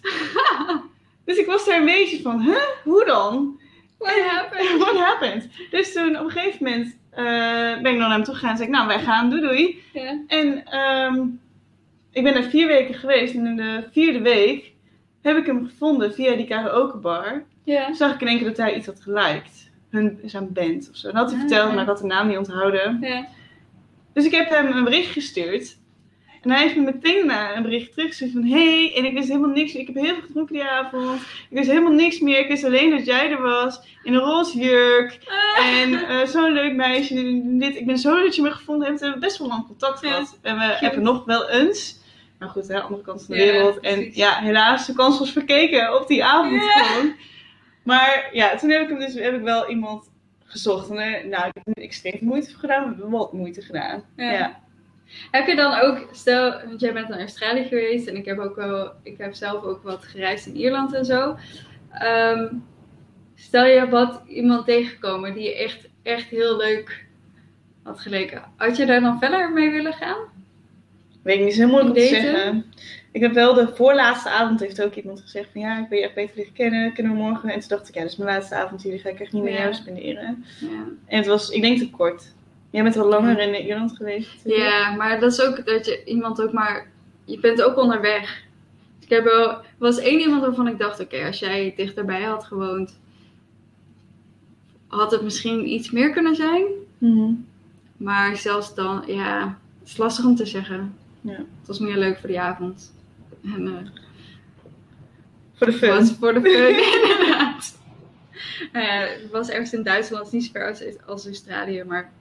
dus 1.25 1.37
ik 1.37 1.45
was 1.45 1.65
daar 1.65 1.79
een 1.79 1.85
beetje 1.85 2.21
van, 2.21 2.41
huh, 2.41 2.61
hoe 2.83 3.05
dan? 3.05 3.59
What 3.99 4.19
happened? 4.31 4.79
What 4.83 4.97
happened? 4.97 5.49
Dus 5.71 5.93
toen 5.93 6.19
op 6.19 6.25
een 6.25 6.31
gegeven 6.31 6.63
moment 6.63 6.97
eh, 7.09 7.81
ben 7.81 7.93
ik 7.93 7.97
dan 7.97 7.97
naar 7.99 8.11
hem 8.11 8.23
toe 8.23 8.33
gegaan 8.33 8.49
en 8.51 8.57
zei 8.57 8.69
ik, 8.69 8.75
nou 8.75 8.87
wij 8.87 8.99
gaan, 8.99 9.29
doei 9.29 9.41
doei. 9.41 9.83
En 10.27 10.65
ehm, 10.65 11.25
ik 12.11 12.23
ben 12.23 12.35
er 12.35 12.43
vier 12.43 12.67
weken 12.67 12.95
geweest 12.95 13.33
en 13.35 13.45
in 13.45 13.55
de 13.55 13.83
vierde 13.91 14.21
week 14.21 14.73
heb 15.21 15.37
ik 15.37 15.45
hem 15.45 15.65
gevonden 15.65 16.13
via 16.13 16.35
die 16.35 16.47
karaokebar. 16.47 17.43
Toen 17.85 17.95
zag 17.95 18.13
ik 18.13 18.21
in 18.21 18.27
één 18.27 18.37
keer 18.37 18.47
dat 18.47 18.57
hij 18.57 18.75
iets 18.75 18.85
had 18.85 19.01
geliked. 19.01 19.69
Hun, 19.89 20.19
zijn 20.25 20.53
band 20.53 20.89
of 20.89 20.95
zo. 20.97 21.07
Dat 21.11 21.15
had 21.15 21.29
hij 21.31 21.39
Ah, 21.39 21.47
verteld, 21.47 21.73
maar 21.73 21.81
ik 21.81 21.87
had 21.87 21.97
de 21.97 22.05
naam 22.05 22.27
niet 22.27 22.37
onthouden. 22.37 22.99
Dus 24.13 24.25
ik 24.25 24.31
heb 24.31 24.49
hem 24.49 24.71
een 24.71 24.83
bericht 24.83 25.11
gestuurd. 25.11 25.77
En 26.41 26.49
hij 26.51 26.61
heeft 26.61 26.75
me 26.75 26.81
meteen 26.81 27.31
een 27.55 27.61
bericht 27.61 27.91
teruggestuurd 27.93 28.31
van... 28.31 28.43
Hey, 28.43 28.93
en 28.95 29.05
ik 29.05 29.13
wist 29.13 29.27
helemaal 29.27 29.49
niks. 29.49 29.73
Ik 29.73 29.87
heb 29.87 29.95
heel 29.95 30.13
veel 30.13 30.21
gedronken 30.21 30.53
die 30.53 30.63
avond. 30.63 31.21
Ik 31.21 31.57
wist 31.57 31.69
helemaal 31.69 31.91
niks 31.91 32.19
meer. 32.19 32.39
Ik 32.39 32.47
wist 32.47 32.63
alleen 32.63 32.89
dat 32.89 33.05
jij 33.05 33.31
er 33.31 33.41
was. 33.41 33.81
In 34.03 34.13
een 34.13 34.19
roze 34.19 34.59
jurk. 34.59 35.19
En 35.57 35.93
eh, 36.07 36.25
zo'n 36.25 36.51
leuk 36.51 36.75
meisje. 36.75 37.41
Dit, 37.45 37.75
ik 37.75 37.85
ben 37.85 37.97
zo 37.97 38.23
dat 38.23 38.35
je 38.35 38.41
me 38.41 38.51
gevonden 38.51 38.87
hebt. 38.87 38.99
We 38.99 39.05
hebben 39.05 39.23
best 39.23 39.37
wel 39.37 39.47
lang 39.47 39.65
contact 39.67 40.01
Ja. 40.01 40.09
gehad. 40.09 40.39
En 40.41 40.57
we 40.57 40.63
hebben 40.63 41.03
nog 41.03 41.25
wel 41.25 41.49
eens. 41.49 41.97
Maar 42.39 42.49
goed, 42.49 42.67
hè, 42.67 42.81
andere 42.81 43.01
kant 43.03 43.23
van 43.25 43.35
de 43.35 43.41
Ja, 43.43 43.51
wereld. 43.51 43.79
En 43.79 43.93
precies. 43.95 44.15
ja, 44.15 44.39
helaas, 44.39 44.85
de 44.85 44.93
kans 44.93 45.19
was 45.19 45.31
verkeken 45.31 45.95
op 46.01 46.07
die 46.07 46.23
avond 46.25 46.61
Ja. 46.63 46.83
gewoon. 46.83 47.13
Maar 47.83 48.29
ja, 48.31 48.55
toen 48.55 48.69
heb 48.69 48.81
ik, 48.81 48.89
hem 48.89 48.99
dus, 48.99 49.13
heb 49.13 49.33
ik 49.35 49.41
wel 49.41 49.69
iemand 49.69 50.09
gezocht. 50.45 50.89
En, 50.89 50.97
eh, 50.97 51.25
nou, 51.25 51.51
ik 51.75 51.99
heb 52.03 52.21
moeite 52.21 52.57
gedaan. 52.57 52.83
We 52.83 52.89
hebben 52.89 53.09
wat 53.09 53.33
moeite 53.33 53.61
gedaan. 53.61 54.03
Ja. 54.15 54.31
ja. 54.31 54.59
Heb 55.31 55.47
je 55.47 55.55
dan 55.55 55.79
ook, 55.79 56.07
stel, 56.11 56.51
want 56.67 56.79
jij 56.79 56.93
bent 56.93 57.07
naar 57.09 57.19
Australië 57.19 57.63
geweest 57.63 58.07
en 58.07 58.15
ik 58.15 58.25
heb 58.25 58.39
ook 58.39 58.55
wel, 58.55 58.91
ik 59.03 59.17
heb 59.17 59.33
zelf 59.33 59.63
ook 59.63 59.83
wat 59.83 60.03
gereisd 60.03 60.45
in 60.45 60.55
Ierland 60.55 60.93
en 60.93 61.05
zo. 61.05 61.35
Ehm, 61.91 62.47
stel 63.35 63.65
je 63.65 63.89
wat 63.89 64.21
iemand 64.27 64.65
tegengekomen 64.65 65.33
die 65.33 65.43
je 65.43 65.55
echt, 65.55 65.87
echt 66.03 66.29
heel 66.29 66.57
leuk 66.57 67.05
had 67.83 67.99
geleken. 67.99 68.43
Had 68.55 68.77
je 68.77 68.85
daar 68.85 69.01
dan 69.01 69.19
verder 69.19 69.51
mee 69.51 69.69
willen 69.71 69.93
gaan? 69.93 70.17
Weet 71.21 71.35
ik 71.37 71.43
niet, 71.43 71.51
is 71.51 71.57
heel 71.57 71.67
moeilijk 71.67 71.95
om 71.95 72.01
te 72.01 72.07
zeggen. 72.07 72.65
Ik 73.11 73.21
heb 73.21 73.33
wel 73.33 73.53
de 73.53 73.75
voorlaatste 73.75 74.29
avond 74.29 74.59
heeft 74.59 74.81
ook 74.81 74.95
iemand 74.95 75.21
gezegd 75.21 75.49
van 75.51 75.61
ja, 75.61 75.79
ik 75.83 75.89
wil 75.89 75.97
je 75.97 76.03
echt 76.05 76.13
beter 76.13 76.35
leren 76.37 76.53
kennen, 76.53 76.93
kunnen 76.93 77.11
we 77.11 77.17
morgen? 77.17 77.49
En 77.49 77.59
toen 77.59 77.69
dacht 77.69 77.87
ik, 77.87 77.93
ja, 77.95 78.01
dat 78.01 78.11
is 78.11 78.17
mijn 78.17 78.29
laatste 78.29 78.55
avond 78.55 78.81
hier, 78.81 78.91
die 78.91 79.01
ga 79.01 79.09
ik 79.09 79.19
echt 79.19 79.31
niet 79.33 79.43
met 79.43 79.53
Ja. 79.53 79.59
jou 79.59 79.73
spenderen. 79.73 80.45
Ja. 80.59 80.83
En 81.05 81.17
het 81.17 81.27
was, 81.27 81.49
ik 81.49 81.61
denk 81.61 81.77
te 81.77 81.89
kort. 81.89 82.33
Jij 82.69 82.83
bent 82.83 82.95
wel 82.95 83.07
langer 83.07 83.39
in 83.39 83.65
Ierland 83.65 83.95
geweest. 83.95 84.35
natuurlijk. 84.35 84.69
Ja, 84.69 84.95
maar 84.95 85.19
dat 85.19 85.31
is 85.31 85.41
ook 85.41 85.65
dat 85.65 85.85
je 85.85 86.03
iemand 86.05 86.41
ook 86.41 86.51
maar. 86.51 86.87
Je 87.25 87.39
bent 87.39 87.61
ook 87.61 87.77
onderweg. 87.77 88.43
Ik 88.99 89.09
heb 89.09 89.23
wel. 89.23 89.49
Er 89.49 89.63
was 89.77 89.97
één 89.97 90.19
iemand 90.19 90.41
waarvan 90.41 90.67
ik 90.67 90.77
dacht: 90.79 90.99
oké, 90.99 91.25
als 91.25 91.39
jij 91.39 91.73
dichterbij 91.75 92.21
had 92.23 92.43
gewoond, 92.43 92.99
had 94.87 95.11
het 95.11 95.21
misschien 95.21 95.69
iets 95.73 95.91
meer 95.91 96.09
kunnen 96.11 96.35
zijn. 96.35 96.65
Mhm. 96.97 97.31
Maar 97.97 98.37
zelfs 98.37 98.75
dan, 98.75 99.03
ja, 99.07 99.57
het 99.79 99.89
is 99.89 99.97
lastig 99.97 100.25
om 100.25 100.35
te 100.35 100.45
zeggen. 100.45 100.95
Ja. 101.21 101.31
Het 101.31 101.67
was 101.67 101.79
meer 101.79 101.97
leuk 101.97 102.19
voor 102.19 102.29
die 102.29 102.39
avond. 102.39 102.93
En 103.43 103.67
eh, 103.67 103.89
Voor 105.53 105.67
de 105.67 105.73
fun. 105.73 105.89
was 105.89 106.11
voor 106.19 106.33
de 106.33 106.41
fun, 106.41 106.77
inderdaad. 107.11 107.77
Ja, 108.73 108.79
het 109.21 109.31
was 109.31 109.49
ergens 109.49 109.73
in 109.73 109.83
Duitsland, 109.83 110.31
niet 110.31 110.43
zo 110.45 110.51
ver 110.51 110.67
als, 110.67 110.83
als 111.05 111.25
Australië, 111.25 111.83
maar 111.83 112.11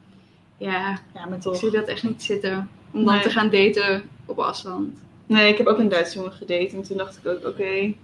ja, 0.58 0.98
Ja, 1.14 1.26
maar 1.26 1.38
ik 1.46 1.54
zie 1.54 1.70
dat 1.70 1.88
echt 1.88 2.02
niet 2.02 2.22
zitten. 2.22 2.68
Om 2.92 3.04
dan 3.04 3.20
te 3.20 3.30
gaan 3.30 3.50
daten 3.50 4.02
op 4.26 4.38
afstand. 4.38 4.98
Nee, 5.26 5.48
ik 5.52 5.58
heb 5.58 5.66
ook 5.66 5.78
een 5.78 5.88
Duitse 5.88 6.18
jongen 6.18 6.32
gedate 6.32 6.76
en 6.76 6.82
toen 6.82 6.96
dacht 6.96 7.16
ik 7.16 7.26
ook, 7.26 7.46
oké, 7.46 7.94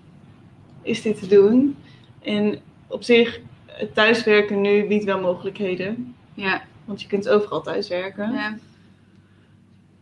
is 0.83 1.03
dit 1.03 1.19
te 1.19 1.27
doen? 1.27 1.77
En 2.23 2.61
op 2.87 3.03
zich, 3.03 3.41
het 3.67 3.95
thuiswerken 3.95 4.61
nu 4.61 4.87
biedt 4.87 5.05
wel 5.05 5.21
mogelijkheden. 5.21 6.15
Ja, 6.35 6.63
Want 6.85 7.03
je 7.03 7.09
kunt 7.09 7.29
overal 7.29 7.63
thuiswerken. 7.63 8.33
ja. 8.33 8.57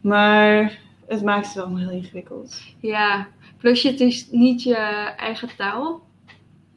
Maar 0.00 0.78
het 1.06 1.22
maakt 1.22 1.46
het 1.46 1.54
wel 1.54 1.76
heel 1.76 1.90
ingewikkeld. 1.90 2.62
Ja, 2.80 3.28
plus 3.58 3.82
je, 3.82 3.90
het 3.90 4.00
is 4.00 4.28
niet 4.30 4.62
je 4.62 4.76
eigen 5.16 5.48
taal. 5.56 6.02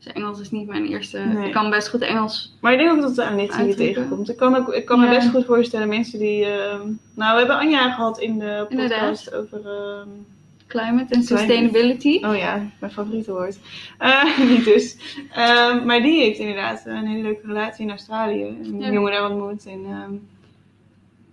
Dus 0.05 0.13
Engels 0.13 0.39
is 0.39 0.51
niet 0.51 0.67
mijn 0.67 0.85
eerste. 0.85 1.19
Nee. 1.19 1.45
Ik 1.45 1.51
kan 1.51 1.69
best 1.69 1.89
goed 1.89 2.01
Engels. 2.01 2.53
Maar 2.61 2.71
ik 2.73 2.77
denk 2.79 2.91
ook 2.91 3.01
dat 3.01 3.09
het 3.09 3.19
aan 3.19 3.35
je 3.35 3.41
Uitdrukken. 3.51 3.75
tegenkomt. 3.75 4.29
Ik 4.29 4.37
kan, 4.37 4.55
ook, 4.55 4.73
ik 4.73 4.85
kan 4.85 4.99
me 4.99 5.05
Ja. 5.05 5.11
best 5.11 5.29
goed 5.29 5.45
voorstellen, 5.45 5.87
mensen 5.87 6.19
die... 6.19 6.45
ehm, 6.45 6.81
nou, 7.13 7.31
we 7.33 7.37
hebben 7.39 7.57
Anja 7.57 7.91
gehad 7.91 8.19
in 8.19 8.39
de 8.39 8.65
podcast 8.69 9.27
Inderdaad. 9.27 9.33
over... 9.33 9.59
ehm, 9.71 10.07
Climate 10.67 11.13
en 11.13 11.23
sustainability. 11.23 12.19
oh 12.25 12.35
ja, 12.37 12.65
mijn 12.79 12.91
favoriete 12.91 13.31
woord. 13.31 13.57
Eh, 13.97 14.39
niet 14.49 14.65
dus. 14.65 14.97
Ehm, 15.33 15.85
maar 15.85 16.01
die 16.01 16.21
heeft 16.21 16.39
inderdaad 16.39 16.81
een 16.85 17.05
hele 17.07 17.21
leuke 17.23 17.47
relatie 17.47 17.83
in 17.85 17.89
Australië. 17.91 18.43
Een 18.43 18.79
Ja. 18.79 18.91
jongen 18.91 19.11
daar 19.11 19.29
ontmoet. 19.29 19.65
En 19.65 19.81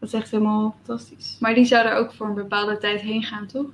dat 0.01 0.09
is 0.09 0.15
echt 0.15 0.31
helemaal 0.31 0.75
fantastisch. 0.85 1.37
Maar 1.41 1.55
die 1.55 1.65
zou 1.65 1.87
er 1.87 1.95
ook 1.97 2.13
voor 2.13 2.27
een 2.27 2.35
bepaalde 2.35 2.79
tijd 2.79 3.01
heen 3.01 3.23
gaan, 3.23 3.47
toch? 3.47 3.67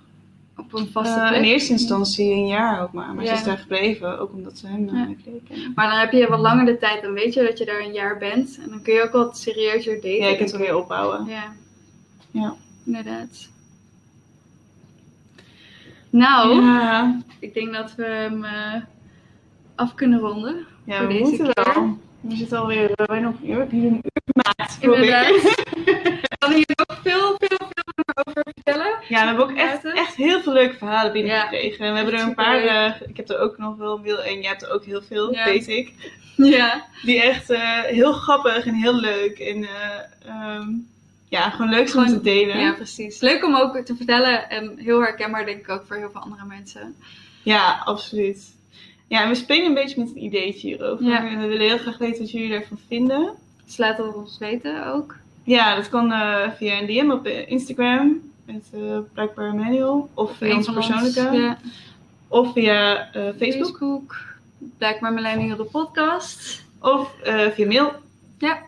Op 0.58 0.72
een 0.74 0.88
vaste 0.88 1.20
Eh, 1.20 1.36
in 1.36 1.42
eerste 1.42 1.72
instantie 1.72 2.30
een 2.32 2.46
jaar 2.46 2.82
ook 2.82 2.92
maar. 2.92 3.14
Maar 3.14 3.24
Ja. 3.24 3.30
ze 3.30 3.36
is 3.36 3.44
daar 3.44 3.58
gebleven. 3.58 4.18
Ook 4.18 4.32
omdat 4.32 4.58
ze 4.58 4.66
hem 4.66 4.84
Ja. 4.84 4.92
uh, 5.08 5.16
kennen. 5.48 5.72
Maar 5.74 5.88
dan 5.90 5.98
heb 5.98 6.12
je 6.12 6.28
wat 6.28 6.40
langer 6.40 6.64
de 6.64 6.78
tijd. 6.78 7.02
Dan 7.02 7.12
weet 7.12 7.34
je 7.34 7.42
dat 7.42 7.58
je 7.58 7.64
daar 7.64 7.80
een 7.80 7.92
jaar 7.92 8.18
bent. 8.18 8.58
En 8.62 8.68
dan 8.70 8.82
kun 8.82 8.94
je 8.94 9.02
ook 9.02 9.12
wat 9.12 9.38
serieuzer 9.38 9.94
daten. 9.94 10.10
Ja, 10.16 10.26
je 10.28 10.36
kunt 10.36 10.50
het 10.52 10.60
weer 10.60 10.76
opbouwen. 10.76 11.26
Ja. 11.26 11.52
Ja. 12.30 12.54
Inderdaad. 12.84 13.48
Nou, 16.10 16.62
Ja, 16.62 17.20
ik 17.38 17.54
denk 17.54 17.72
dat 17.72 17.94
we 17.94 18.04
hem 18.04 18.44
eh, 18.44 18.74
af 19.74 19.94
kunnen 19.94 20.18
ronden. 20.20 20.66
ja 20.84 20.98
Voor 20.98 21.06
we 21.06 21.12
deze 21.12 21.24
moeten 21.30 21.52
keer. 21.54 21.74
wel. 21.74 21.98
We 22.20 22.36
zitten 22.36 22.58
alweer 22.58 22.90
bijna 23.06 23.28
op 23.28 23.34
een 23.42 23.50
uur. 23.50 23.66
Hier 23.70 23.84
een 23.86 24.00
uur 24.02 24.22
gemaakt. 24.32 24.76
Inderdaad. 24.80 25.30
kan 26.38 26.52
hier 26.52 26.70
nog 26.86 27.00
veel, 27.02 27.36
veel, 27.38 27.68
veel 27.68 28.14
over 28.24 28.42
vertellen. 28.54 28.86
Ja, 29.08 29.20
we 29.20 29.26
hebben 29.26 29.44
ook 29.44 29.52
echt, 29.56 29.84
echt 29.84 30.14
heel 30.14 30.40
veel 30.40 30.52
leuke 30.52 30.76
verhalen 30.76 31.06
Ja. 31.06 31.12
binnengekregen. 31.12 31.84
En 31.86 31.90
we 31.92 31.96
hebben 31.98 32.14
er 32.18 32.26
een 32.26 32.34
paar. 32.34 32.60
eh, 32.62 33.00
ik 33.08 33.16
heb 33.16 33.28
er 33.28 33.38
ook 33.38 33.58
nog 33.58 33.76
wel 33.76 34.00
veel. 34.04 34.22
En 34.22 34.40
jij 34.40 34.48
hebt 34.48 34.62
er 34.62 34.70
ook 34.72 34.84
heel 34.84 35.02
veel, 35.02 35.32
Ja. 35.32 35.44
weet 35.44 35.68
ik. 35.68 35.92
Ja. 36.36 36.86
Die 37.02 37.22
echt 37.22 37.50
eh, 37.50 37.80
heel 37.80 38.12
grappig 38.12 38.66
en 38.66 38.74
heel 38.74 38.94
leuk. 39.00 39.38
En 39.38 39.64
eh, 39.64 40.28
ehm, 40.30 40.68
ja, 41.28 41.50
gewoon 41.50 41.70
leuk 41.70 41.88
zijn 41.88 42.06
om 42.06 42.12
te 42.12 42.20
delen. 42.20 42.58
Ja, 42.58 42.72
precies. 42.72 43.20
Leuk 43.20 43.44
om 43.44 43.56
ook 43.56 43.76
te 43.76 43.96
vertellen 43.96 44.50
en 44.50 44.78
heel 44.78 45.00
herkenbaar 45.00 45.44
denk 45.46 45.58
ik 45.58 45.68
ook 45.68 45.84
voor 45.86 45.96
heel 45.96 46.10
veel 46.10 46.20
andere 46.20 46.44
mensen. 46.44 46.96
Ja, 47.42 47.82
absoluut. 47.84 48.56
Ja, 49.08 49.22
en 49.22 49.28
we 49.28 49.34
spelen 49.34 49.66
een 49.66 49.74
beetje 49.74 50.00
met 50.00 50.10
een 50.10 50.22
ideetje 50.24 50.68
hierover. 50.68 51.06
Ja. 51.06 51.28
En 51.30 51.40
we 51.40 51.46
willen 51.46 51.66
heel 51.66 51.78
graag 51.78 51.98
weten 51.98 52.20
wat 52.22 52.30
jullie 52.30 52.52
ervan 52.52 52.78
vinden. 52.88 53.30
Dus 53.64 53.76
laat 53.76 53.98
het 53.98 54.14
ons 54.14 54.38
weten 54.38 54.86
ook. 54.86 55.16
Ja, 55.44 55.74
dat 55.74 55.88
kan 55.88 56.12
eh, 56.12 56.50
via 56.56 56.80
een 56.80 56.86
DM 56.86 57.10
op 57.10 57.26
eh, 57.26 57.50
Instagram. 57.50 58.20
Met 58.44 58.64
eh 58.74 58.98
blijkbaar 59.14 59.54
manual. 59.54 60.08
Of 60.14 60.36
via 60.36 60.48
Een 60.50 60.56
ons 60.56 60.72
persoonlijke. 60.72 61.20
ja, 61.36 61.58
Of 62.28 62.52
via 62.52 63.08
Facebook. 63.12 63.38
Facebook. 63.38 64.16
Blijkbaar 64.78 65.12
Millennial 65.12 65.56
de 65.56 65.64
podcast. 65.64 66.62
Of 66.80 67.14
via 67.54 67.66
mail. 67.66 67.92
Ja. 68.38 68.58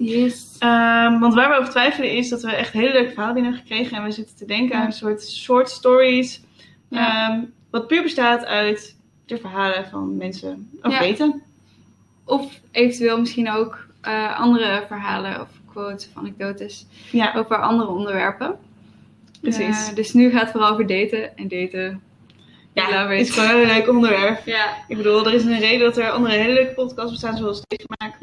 Yes. 0.00 0.56
Ehm, 0.58 1.18
want 1.18 1.34
waar 1.34 1.48
we 1.50 1.56
over 1.56 1.70
twijfelen 1.70 2.10
is 2.12 2.28
dat 2.28 2.42
we 2.42 2.50
echt 2.54 2.72
hele 2.72 2.92
leuke 2.92 3.10
verhalen 3.12 3.34
binnen 3.34 3.52
hebben 3.52 3.68
gekregen. 3.68 3.96
En 3.96 4.04
we 4.04 4.10
zitten 4.10 4.36
te 4.36 4.44
denken 4.44 4.76
Ja. 4.76 4.80
aan 4.80 4.86
een 4.86 4.92
soort 4.92 5.30
short 5.30 5.70
stories. 5.70 6.40
Ja. 6.92 7.28
Ehm, 7.30 7.40
wat 7.70 7.86
puur 7.86 8.02
bestaat 8.02 8.44
uit 8.44 8.96
de 9.26 9.38
verhalen 9.38 9.86
van 9.90 10.16
mensen 10.16 10.70
over 10.78 10.90
Ja. 10.90 10.98
weten. 10.98 11.42
Of 12.24 12.60
eventueel 12.70 13.20
misschien 13.20 13.50
ook 13.50 13.86
eh, 14.00 14.40
andere 14.40 14.84
verhalen 14.88 15.40
of 15.40 15.48
quotes 15.72 16.08
of 16.08 16.16
anekdotes 16.18 16.86
Ja, 17.10 17.32
over 17.36 17.56
andere 17.62 17.88
onderwerpen. 17.90 18.56
precies. 19.40 19.88
Eh, 19.88 19.94
dus 19.94 20.12
nu 20.12 20.30
gaat 20.30 20.40
het 20.42 20.50
vooral 20.50 20.70
over 20.70 20.86
daten 20.86 21.36
en 21.36 21.48
daten. 21.48 22.02
ja, 22.72 23.08
het 23.08 23.20
is 23.20 23.30
gewoon 23.30 23.50
een 23.50 23.56
heel 23.66 23.74
leuk 23.76 23.88
onderwerp. 23.88 24.46
Ja, 24.46 24.74
Ik 24.88 24.96
bedoel, 24.96 25.26
er 25.26 25.34
is 25.34 25.44
een 25.44 25.58
reden 25.58 25.80
dat 25.80 25.96
er 25.96 26.10
andere 26.10 26.34
hele 26.34 26.52
leuke 26.52 26.74
podcasts 26.74 27.10
bestaan, 27.10 27.36
zoals 27.36 27.62
deze 27.66 27.86
gemaakt. 27.96 28.18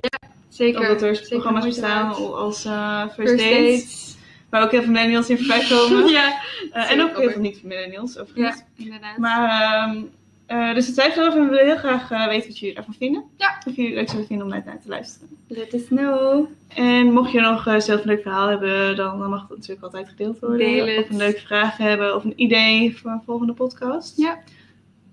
zeker. 0.50 0.80
Of 0.82 0.88
dat 0.88 1.02
er 1.02 1.16
Zeker 1.16 1.30
programma's 1.30 1.66
bestaan 1.66 2.14
als 2.16 2.66
eh, 2.66 3.02
First, 3.02 3.14
First 3.16 3.38
Dates. 3.38 3.82
dates. 3.82 4.09
Waar 4.50 4.64
ook 4.64 4.72
heel 4.72 4.82
veel 4.82 4.92
millennials 4.92 5.30
in 5.30 5.38
voorbij 5.38 5.66
komen. 5.70 6.08
ja, 6.20 6.42
Eh, 6.72 6.92
en 6.92 7.02
ook 7.02 7.18
heel 7.18 7.30
veel 7.30 7.42
niet-millennials, 7.42 8.18
overigens. 8.18 8.64
ja, 8.76 8.84
inderdaad. 8.84 9.18
Maar, 9.18 9.62
ehm, 9.62 10.02
eh, 10.46 10.74
dus 10.74 10.86
het 10.86 10.96
twijfelen 10.96 11.28
over 11.28 11.40
en 11.40 11.46
we 11.46 11.52
willen 11.52 11.66
heel 11.66 11.78
graag 11.78 12.12
eh, 12.12 12.28
weten 12.28 12.48
wat 12.48 12.60
jullie 12.60 12.76
ervan 12.76 12.94
vinden. 12.94 13.24
Ja. 13.38 13.58
Of 13.68 13.76
jullie 13.76 13.86
het 13.86 13.96
leuk 13.96 14.08
zouden 14.08 14.28
vinden 14.28 14.46
om 14.46 14.52
naar 14.52 14.64
naar 14.66 14.82
te 14.82 14.88
luisteren. 14.90 15.30
Let 15.48 15.74
us 15.74 15.88
know. 15.88 16.46
En 16.68 17.14
mocht 17.14 17.32
je 17.32 17.40
nog 17.42 17.64
zelf 17.64 18.02
een 18.02 18.08
leuk 18.08 18.22
verhaal 18.22 18.48
hebben, 18.48 18.96
dan, 18.96 19.20
dan 19.20 19.30
mag 19.30 19.42
het 19.42 19.50
natuurlijk 19.50 19.82
altijd 19.84 20.10
gedeeld 20.10 20.40
worden. 20.40 20.58
Deel 20.58 20.88
het. 20.88 21.04
Of 21.04 21.10
een 21.10 21.18
leuke 21.18 21.40
vraag 21.42 21.78
hebben 21.78 22.16
of 22.16 22.24
een 22.24 22.34
idee 22.42 22.98
voor 22.98 23.12
een 23.12 23.22
volgende 23.26 23.54
podcast. 23.54 24.18
Ja. 24.18 24.40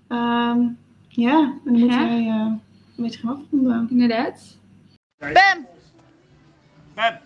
Ehm, 0.07 0.59
ja, 1.07 1.39
en 1.39 1.59
dan 1.63 1.73
moeten 1.79 1.97
wij 2.07 2.27
eh, 2.27 2.33
een 2.35 2.61
beetje 2.95 3.19
gaan 3.19 3.41
afronden. 3.43 3.87
Inderdaad. 3.89 4.57
Bam! 5.17 5.65
Bam. 6.95 7.17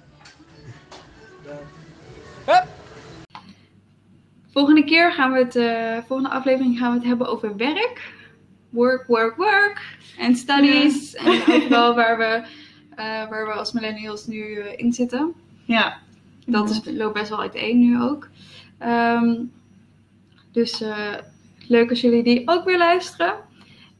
Volgende 4.54 4.84
keer 4.84 5.12
gaan 5.12 5.32
we 5.32 5.38
het, 5.40 5.56
eh, 5.56 5.98
volgende 6.08 6.30
aflevering 6.34 6.78
gaan 6.78 6.92
we 6.92 6.98
het 6.98 7.08
hebben 7.08 7.28
over 7.28 7.56
werk. 7.56 8.14
Work, 8.70 9.08
work, 9.08 9.36
work. 9.36 9.98
En 10.18 10.36
studies. 10.36 11.16
En 11.16 11.42
overal 11.48 11.96
waar 11.96 12.18
we, 12.18 12.44
eh, 12.96 13.30
waar 13.30 13.46
we 13.48 13.52
als 13.54 13.72
millennials 13.72 14.28
nu 14.28 14.56
eh, 14.56 14.74
in 14.80 14.94
zitten. 14.94 15.34
Ja. 15.66 15.98
Dat 16.46 16.70
is, 16.70 16.82
loopt 16.86 17.14
best 17.14 17.30
wel 17.30 17.40
uiteen 17.42 17.80
nu 17.80 18.02
ook. 18.02 18.30
Ehm, 18.78 19.36
dus 20.52 20.82
eh, 20.82 21.14
leuk 21.68 21.90
als 21.90 22.02
jullie 22.02 22.24
die 22.24 22.42
ook 22.46 22.66
weer 22.66 22.78
luisteren. 22.78 23.34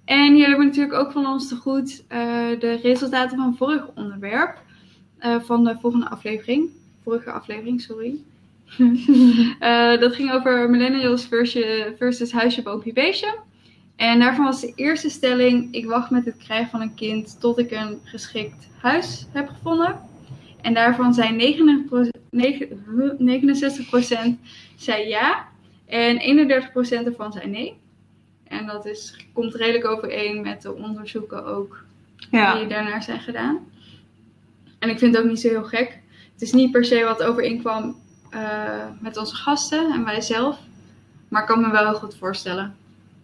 En 0.06 0.26
jullie 0.28 0.46
hebben 0.48 0.66
natuurlijk 0.66 0.94
ook 1.00 1.12
van 1.12 1.26
ons 1.26 1.48
te 1.48 1.56
goed 1.56 2.04
eh, 2.08 2.20
de 2.60 2.80
resultaten 2.84 3.38
van 3.38 3.56
vorig 3.56 3.88
onderwerp. 3.96 4.62
eh, 5.18 5.40
van 5.42 5.64
de 5.64 5.78
volgende 5.82 6.10
aflevering. 6.10 6.70
Vorige 7.04 7.32
aflevering, 7.32 7.82
sorry. 7.82 8.20
Eh, 9.60 10.00
dat 10.00 10.16
ging 10.16 10.32
over 10.32 10.70
millennials 10.70 11.26
versus, 11.26 11.84
versus 11.98 12.32
huisje, 12.32 12.62
boompje, 12.62 12.94
beestje. 12.94 13.38
En 13.96 14.20
daarvan 14.20 14.46
was 14.46 14.62
de 14.62 14.72
eerste 14.76 15.10
stelling: 15.10 15.74
ik 15.74 15.86
wacht 15.86 16.10
met 16.10 16.26
het 16.26 16.38
krijgen 16.38 16.70
van 16.70 16.82
een 16.82 16.94
kind 16.94 17.40
tot 17.40 17.60
ik 17.60 17.72
een 17.72 18.00
geschikt 18.04 18.70
huis 18.82 19.28
heb 19.32 19.48
gevonden. 19.48 20.00
En 20.62 20.74
daarvan 20.74 21.14
zijn 21.14 21.40
69% 21.40 21.44
zei 24.76 25.08
ja 25.08 25.48
en 25.86 26.20
31% 26.20 26.24
ervan 27.06 27.32
zei 27.32 27.48
nee. 27.48 27.74
En 28.44 28.66
dat 28.66 28.86
is, 28.86 29.26
komt 29.34 29.56
redelijk 29.56 29.86
overeen 29.86 30.42
met 30.42 30.62
de 30.62 30.76
onderzoeken 30.76 31.46
ook 31.46 31.84
Ja. 32.32 32.58
die 32.58 32.68
daarnaar 32.68 33.04
zijn 33.04 33.20
gedaan. 33.20 33.60
En 34.80 34.90
ik 34.90 35.00
vind 35.00 35.16
het 35.16 35.24
ook 35.24 35.30
niet 35.30 35.40
zo 35.40 35.50
heel 35.50 35.64
gek. 35.64 36.00
Het 36.34 36.42
is 36.42 36.52
niet 36.52 36.72
per 36.72 36.86
se 36.86 37.04
wat 37.04 37.24
overeenkwam 37.24 37.96
eh 38.32 38.86
met 39.00 39.18
onze 39.18 39.36
gasten 39.36 39.92
en 39.92 40.06
wij 40.06 40.22
zelf. 40.22 40.60
Maar 41.28 41.42
ik 41.42 41.48
kan 41.48 41.62
me 41.62 41.72
wel 41.72 41.86
heel 41.86 42.00
goed 42.00 42.16
voorstellen. 42.18 42.76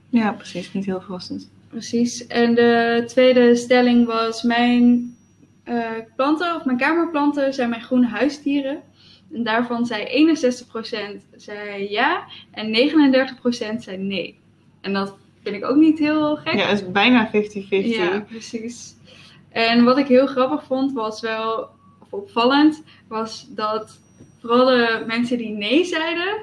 ja, 0.09 0.31
precies. 0.31 0.73
Niet 0.73 0.85
heel 0.85 1.01
verrassend. 1.01 1.49
Precies. 1.69 2.27
En 2.27 2.55
de 2.55 3.03
tweede 3.07 3.55
stelling 3.55 4.05
was: 4.05 4.41
Mijn 4.43 5.15
eh, 5.63 5.91
planten 6.15 6.55
of 6.55 6.65
mijn 6.65 6.77
kamerplanten 6.77 7.53
zijn 7.53 7.69
mijn 7.69 7.81
groene 7.81 8.07
huisdieren. 8.07 8.81
En 9.33 9.43
daarvan 9.43 9.85
zei 9.85 10.35
61% 10.35 11.21
zei 11.35 11.89
ja 11.89 12.23
en 12.51 12.91
39% 13.75 13.77
zei 13.77 13.97
nee. 13.97 14.39
En 14.81 14.93
dat 14.93 15.15
vind 15.43 15.55
ik 15.55 15.65
ook 15.65 15.75
niet 15.75 15.99
heel 15.99 16.35
gek. 16.35 16.53
Ja, 16.53 16.67
het 16.67 16.81
is 16.81 16.91
bijna 16.91 17.27
50-50. 17.27 17.31
Ja, 17.69 18.19
precies. 18.19 18.95
En 19.49 19.83
wat 19.83 19.97
ik 19.97 20.07
heel 20.07 20.27
grappig 20.27 20.63
vond, 20.63 20.93
was 20.93 21.21
wel, 21.21 21.69
of 21.99 22.13
opvallend, 22.13 22.83
was 23.07 23.47
dat 23.49 23.99
vooral 24.47 24.65
de 24.65 25.03
mensen 25.07 25.37
die 25.37 25.49
nee 25.49 25.85
zeiden, 25.85 26.37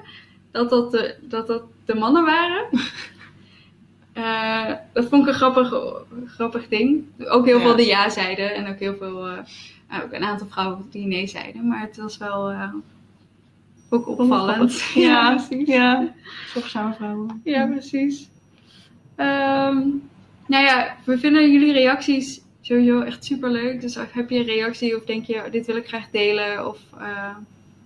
dat 0.50 0.70
dat 0.70 0.90
de, 0.90 1.14
dat 1.20 1.46
dat 1.46 1.62
de 1.84 1.94
mannen 1.94 2.24
waren. 2.24 2.66
Eh, 4.14 4.72
dat 4.92 5.08
vond 5.08 5.22
ik 5.22 5.28
een 5.28 5.34
grappig, 5.34 5.74
grappig 6.26 6.68
ding. 6.68 7.04
Ook 7.28 7.46
heel 7.46 7.58
Ja. 7.58 7.62
veel 7.64 7.76
die 7.76 7.86
ja 7.86 8.08
zeiden 8.08 8.54
en 8.54 8.68
ook 8.68 8.78
heel 8.78 8.96
veel, 8.96 9.26
eh, 9.28 10.02
ook 10.04 10.12
een 10.12 10.24
aantal 10.24 10.46
vrouwen 10.46 10.86
die 10.90 11.06
nee 11.06 11.26
zeiden. 11.26 11.68
Maar 11.68 11.80
het 11.80 11.96
was 11.96 12.18
wel 12.18 12.50
eh, 12.50 12.72
ook 13.90 14.08
opvallend. 14.08 14.82
Ja, 14.94 15.34
precies. 15.34 15.68
ja. 15.68 16.14
Zorgzame 16.46 16.94
vrouwen. 16.94 17.40
Ja, 17.44 17.66
precies. 17.66 18.28
Ehm, 19.16 19.78
nou 20.46 20.64
ja, 20.64 20.96
we 21.04 21.18
vinden 21.18 21.52
jullie 21.52 21.72
reacties 21.72 22.40
sowieso 22.60 23.00
echt 23.00 23.24
super 23.24 23.50
leuk. 23.50 23.80
Dus 23.80 23.98
heb 24.10 24.30
je 24.30 24.38
een 24.38 24.44
reactie 24.44 24.96
of 24.96 25.04
denk 25.04 25.24
je, 25.24 25.34
oh, 25.34 25.50
dit 25.50 25.66
wil 25.66 25.76
ik 25.76 25.88
graag 25.88 26.10
delen? 26.10 26.68
Of, 26.68 26.78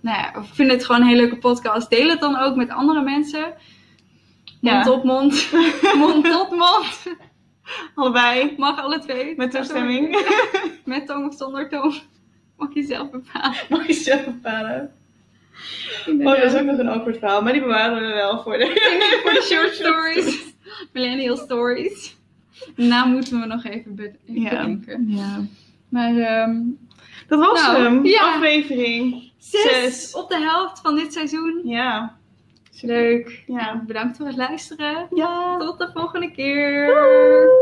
nou 0.01 0.17
ja, 0.17 0.33
of 0.37 0.49
vind 0.53 0.71
het 0.71 0.85
gewoon 0.85 1.01
een 1.01 1.07
hele 1.07 1.21
leuke 1.21 1.37
podcast. 1.37 1.89
Deel 1.89 2.09
het 2.09 2.19
dan 2.19 2.37
ook 2.37 2.55
met 2.55 2.69
andere 2.69 3.01
mensen. 3.01 3.53
Mond 4.61 4.85
Ja. 4.85 4.91
op 4.91 5.03
mond. 5.03 5.51
mond 5.97 6.25
tot 6.25 6.49
mond. 6.49 7.17
Allebei. 7.95 8.53
Mag 8.57 8.81
alle 8.81 8.99
twee. 8.99 9.33
Met 9.37 9.51
toestemming. 9.51 10.25
Met 10.85 11.07
tong 11.07 11.27
of 11.27 11.35
zonder 11.37 11.69
tong. 11.69 12.01
Mag 12.57 12.73
je 12.73 12.83
zelf 12.83 13.09
bepalen. 13.11 13.57
Mag 13.69 13.87
je 13.87 13.93
zelf 13.93 14.25
bepalen. 14.25 14.91
Oh, 16.07 16.25
dat 16.25 16.43
is 16.43 16.55
ook 16.55 16.65
nog 16.65 16.77
een 16.77 16.87
awkward 16.89 17.17
verhaal. 17.17 17.41
Maar 17.41 17.53
die 17.53 17.61
bewaren 17.61 18.01
we 18.07 18.13
wel 18.13 18.41
voor 18.43 18.57
de... 18.57 18.65
voor 19.23 19.31
de 19.33 19.41
short 19.41 19.73
stories. 19.75 20.53
Millennial 20.93 21.37
stories. 21.37 22.17
Nou 22.75 23.09
moeten 23.09 23.39
we 23.39 23.45
nog 23.45 23.63
even 23.65 23.95
be- 23.95 24.15
even 24.27 24.41
Ja. 24.41 24.49
bedenken. 24.49 25.05
ja. 25.07 25.41
Maar 25.89 26.15
ehm 26.17 26.55
Dat 27.27 27.39
was 27.39 27.61
Nou, 27.61 27.81
hem. 27.83 28.05
ja. 28.05 28.21
Aflevering. 28.35 29.28
Zes, 29.49 29.61
Zes. 29.61 30.13
op 30.15 30.29
de 30.29 30.37
helft 30.37 30.79
van 30.81 30.95
dit 30.95 31.13
seizoen. 31.13 31.61
Ja. 31.63 32.17
Leuk. 32.81 33.43
Ja. 33.47 33.83
Bedankt 33.87 34.17
voor 34.17 34.25
het 34.25 34.35
luisteren. 34.35 35.07
Ja. 35.13 35.57
Tot 35.57 35.79
de 35.79 35.89
volgende 35.93 36.31
keer. 36.31 36.87